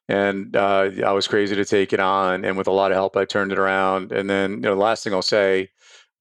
and 0.09 0.57
uh, 0.57 0.90
I 1.07 1.12
was 1.12 1.29
crazy 1.29 1.55
to 1.55 1.64
take 1.64 1.92
it 1.92 2.01
on. 2.01 2.44
And 2.44 2.59
with 2.59 2.66
a 2.66 2.72
lot 2.72 2.90
of 2.90 2.96
help, 2.96 3.16
I 3.16 3.24
turned 3.24 3.53
it 3.53 3.59
around. 3.59 4.11
And 4.11 4.29
then, 4.29 4.51
you 4.55 4.61
know, 4.62 4.74
the 4.74 4.81
last 4.81 5.05
thing 5.05 5.14
I'll 5.14 5.22
say 5.22 5.68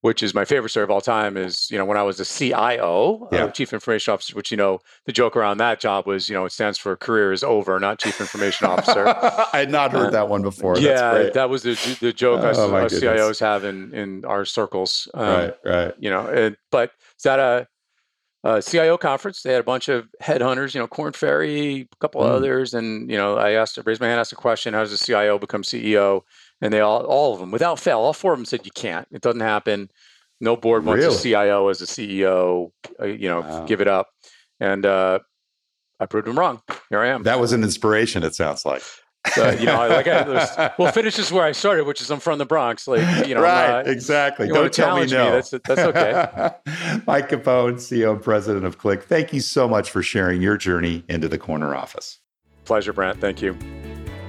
which 0.00 0.22
is 0.22 0.34
my 0.34 0.44
favorite 0.44 0.70
story 0.70 0.84
of 0.84 0.90
all 0.90 1.00
time, 1.00 1.36
is 1.36 1.70
you 1.70 1.78
know 1.78 1.84
when 1.84 1.96
I 1.96 2.02
was 2.02 2.20
a 2.20 2.24
CIO, 2.24 3.28
yeah. 3.32 3.44
uh, 3.44 3.50
Chief 3.50 3.72
Information 3.72 4.14
Officer, 4.14 4.34
which 4.34 4.50
you 4.50 4.56
know 4.56 4.78
the 5.06 5.12
joke 5.12 5.36
around 5.36 5.58
that 5.58 5.80
job 5.80 6.06
was 6.06 6.28
you 6.28 6.34
know 6.34 6.44
it 6.44 6.52
stands 6.52 6.78
for 6.78 6.96
career 6.96 7.32
is 7.32 7.42
over, 7.42 7.78
not 7.80 7.98
Chief 7.98 8.20
Information 8.20 8.66
Officer. 8.66 9.08
I 9.52 9.58
had 9.58 9.70
not 9.70 9.92
heard 9.92 10.08
uh, 10.08 10.10
that 10.10 10.28
one 10.28 10.42
before. 10.42 10.78
Yeah, 10.78 11.30
that 11.34 11.50
was 11.50 11.62
the 11.62 11.74
the 12.00 12.12
joke 12.12 12.42
oh, 12.42 12.48
us, 12.48 12.58
us 12.58 13.00
CIOs 13.00 13.40
have 13.40 13.64
in 13.64 13.94
in 13.94 14.24
our 14.24 14.44
circles. 14.44 15.08
Um, 15.14 15.26
right, 15.26 15.54
right. 15.64 15.94
You 15.98 16.10
know, 16.10 16.26
and, 16.26 16.56
but 16.70 16.92
is 17.16 17.24
that 17.24 17.38
a 17.38 17.66
uh, 18.44 18.60
CIO 18.60 18.96
conference. 18.96 19.42
They 19.42 19.52
had 19.52 19.60
a 19.60 19.64
bunch 19.64 19.88
of 19.88 20.08
headhunters, 20.22 20.74
you 20.74 20.80
know, 20.80 20.86
Korn 20.86 21.12
Ferry, 21.12 21.88
a 21.92 21.96
couple 22.00 22.22
mm. 22.22 22.28
others, 22.28 22.74
and 22.74 23.10
you 23.10 23.16
know, 23.16 23.36
I 23.36 23.52
asked, 23.52 23.78
raised 23.84 24.00
my 24.00 24.06
hand, 24.06 24.20
asked 24.20 24.32
a 24.32 24.36
question: 24.36 24.74
How 24.74 24.80
does 24.80 24.92
a 24.92 25.04
CIO 25.04 25.38
become 25.38 25.62
CEO? 25.62 26.22
And 26.60 26.72
they 26.72 26.80
all, 26.80 27.04
all 27.04 27.34
of 27.34 27.40
them, 27.40 27.52
without 27.52 27.78
fail, 27.78 28.00
all 28.00 28.12
four 28.12 28.32
of 28.32 28.38
them 28.38 28.44
said 28.44 28.64
you 28.64 28.72
can't. 28.74 29.06
It 29.12 29.22
doesn't 29.22 29.40
happen. 29.40 29.90
No 30.40 30.56
board 30.56 30.84
wants 30.84 31.04
really? 31.04 31.16
a 31.16 31.18
CIO 31.18 31.68
as 31.68 31.82
a 31.82 31.86
CEO. 31.86 32.70
Uh, 33.00 33.06
you 33.06 33.28
know, 33.28 33.40
wow. 33.40 33.64
give 33.64 33.80
it 33.80 33.88
up. 33.88 34.08
And 34.60 34.84
uh, 34.84 35.20
I 36.00 36.06
proved 36.06 36.26
them 36.26 36.38
wrong. 36.38 36.62
Here 36.90 37.00
I 37.00 37.08
am. 37.08 37.24
That 37.24 37.40
was 37.40 37.52
an 37.52 37.62
inspiration. 37.62 38.22
It 38.22 38.34
sounds 38.34 38.64
like. 38.64 38.82
Uh, 39.36 39.56
you 39.58 39.66
know, 39.66 39.88
like 39.88 40.06
I 40.06 40.28
was, 40.28 40.72
well, 40.78 40.92
finish 40.92 41.16
this 41.16 41.30
where 41.30 41.44
I 41.44 41.52
started, 41.52 41.86
which 41.86 42.00
is 42.00 42.10
I'm 42.10 42.20
from 42.20 42.38
the 42.38 42.46
Bronx. 42.46 42.88
Like, 42.88 43.26
you 43.26 43.34
know, 43.34 43.42
right? 43.42 43.84
Not, 43.84 43.88
exactly. 43.88 44.48
Don't 44.48 44.72
tell 44.72 44.96
me 44.98 45.06
no. 45.06 45.24
Me, 45.24 45.30
that's 45.32 45.50
that's 45.50 45.80
okay. 45.80 46.50
Mike 47.06 47.28
Capone, 47.28 47.74
CEO 47.74 48.12
and 48.12 48.22
President 48.22 48.64
of 48.64 48.78
Qlik. 48.78 49.02
Thank 49.02 49.32
you 49.32 49.40
so 49.40 49.68
much 49.68 49.90
for 49.90 50.02
sharing 50.02 50.40
your 50.40 50.56
journey 50.56 51.04
into 51.08 51.28
the 51.28 51.38
corner 51.38 51.74
office. 51.74 52.20
Pleasure, 52.64 52.92
Brent. 52.92 53.20
Thank 53.20 53.42
you. 53.42 53.56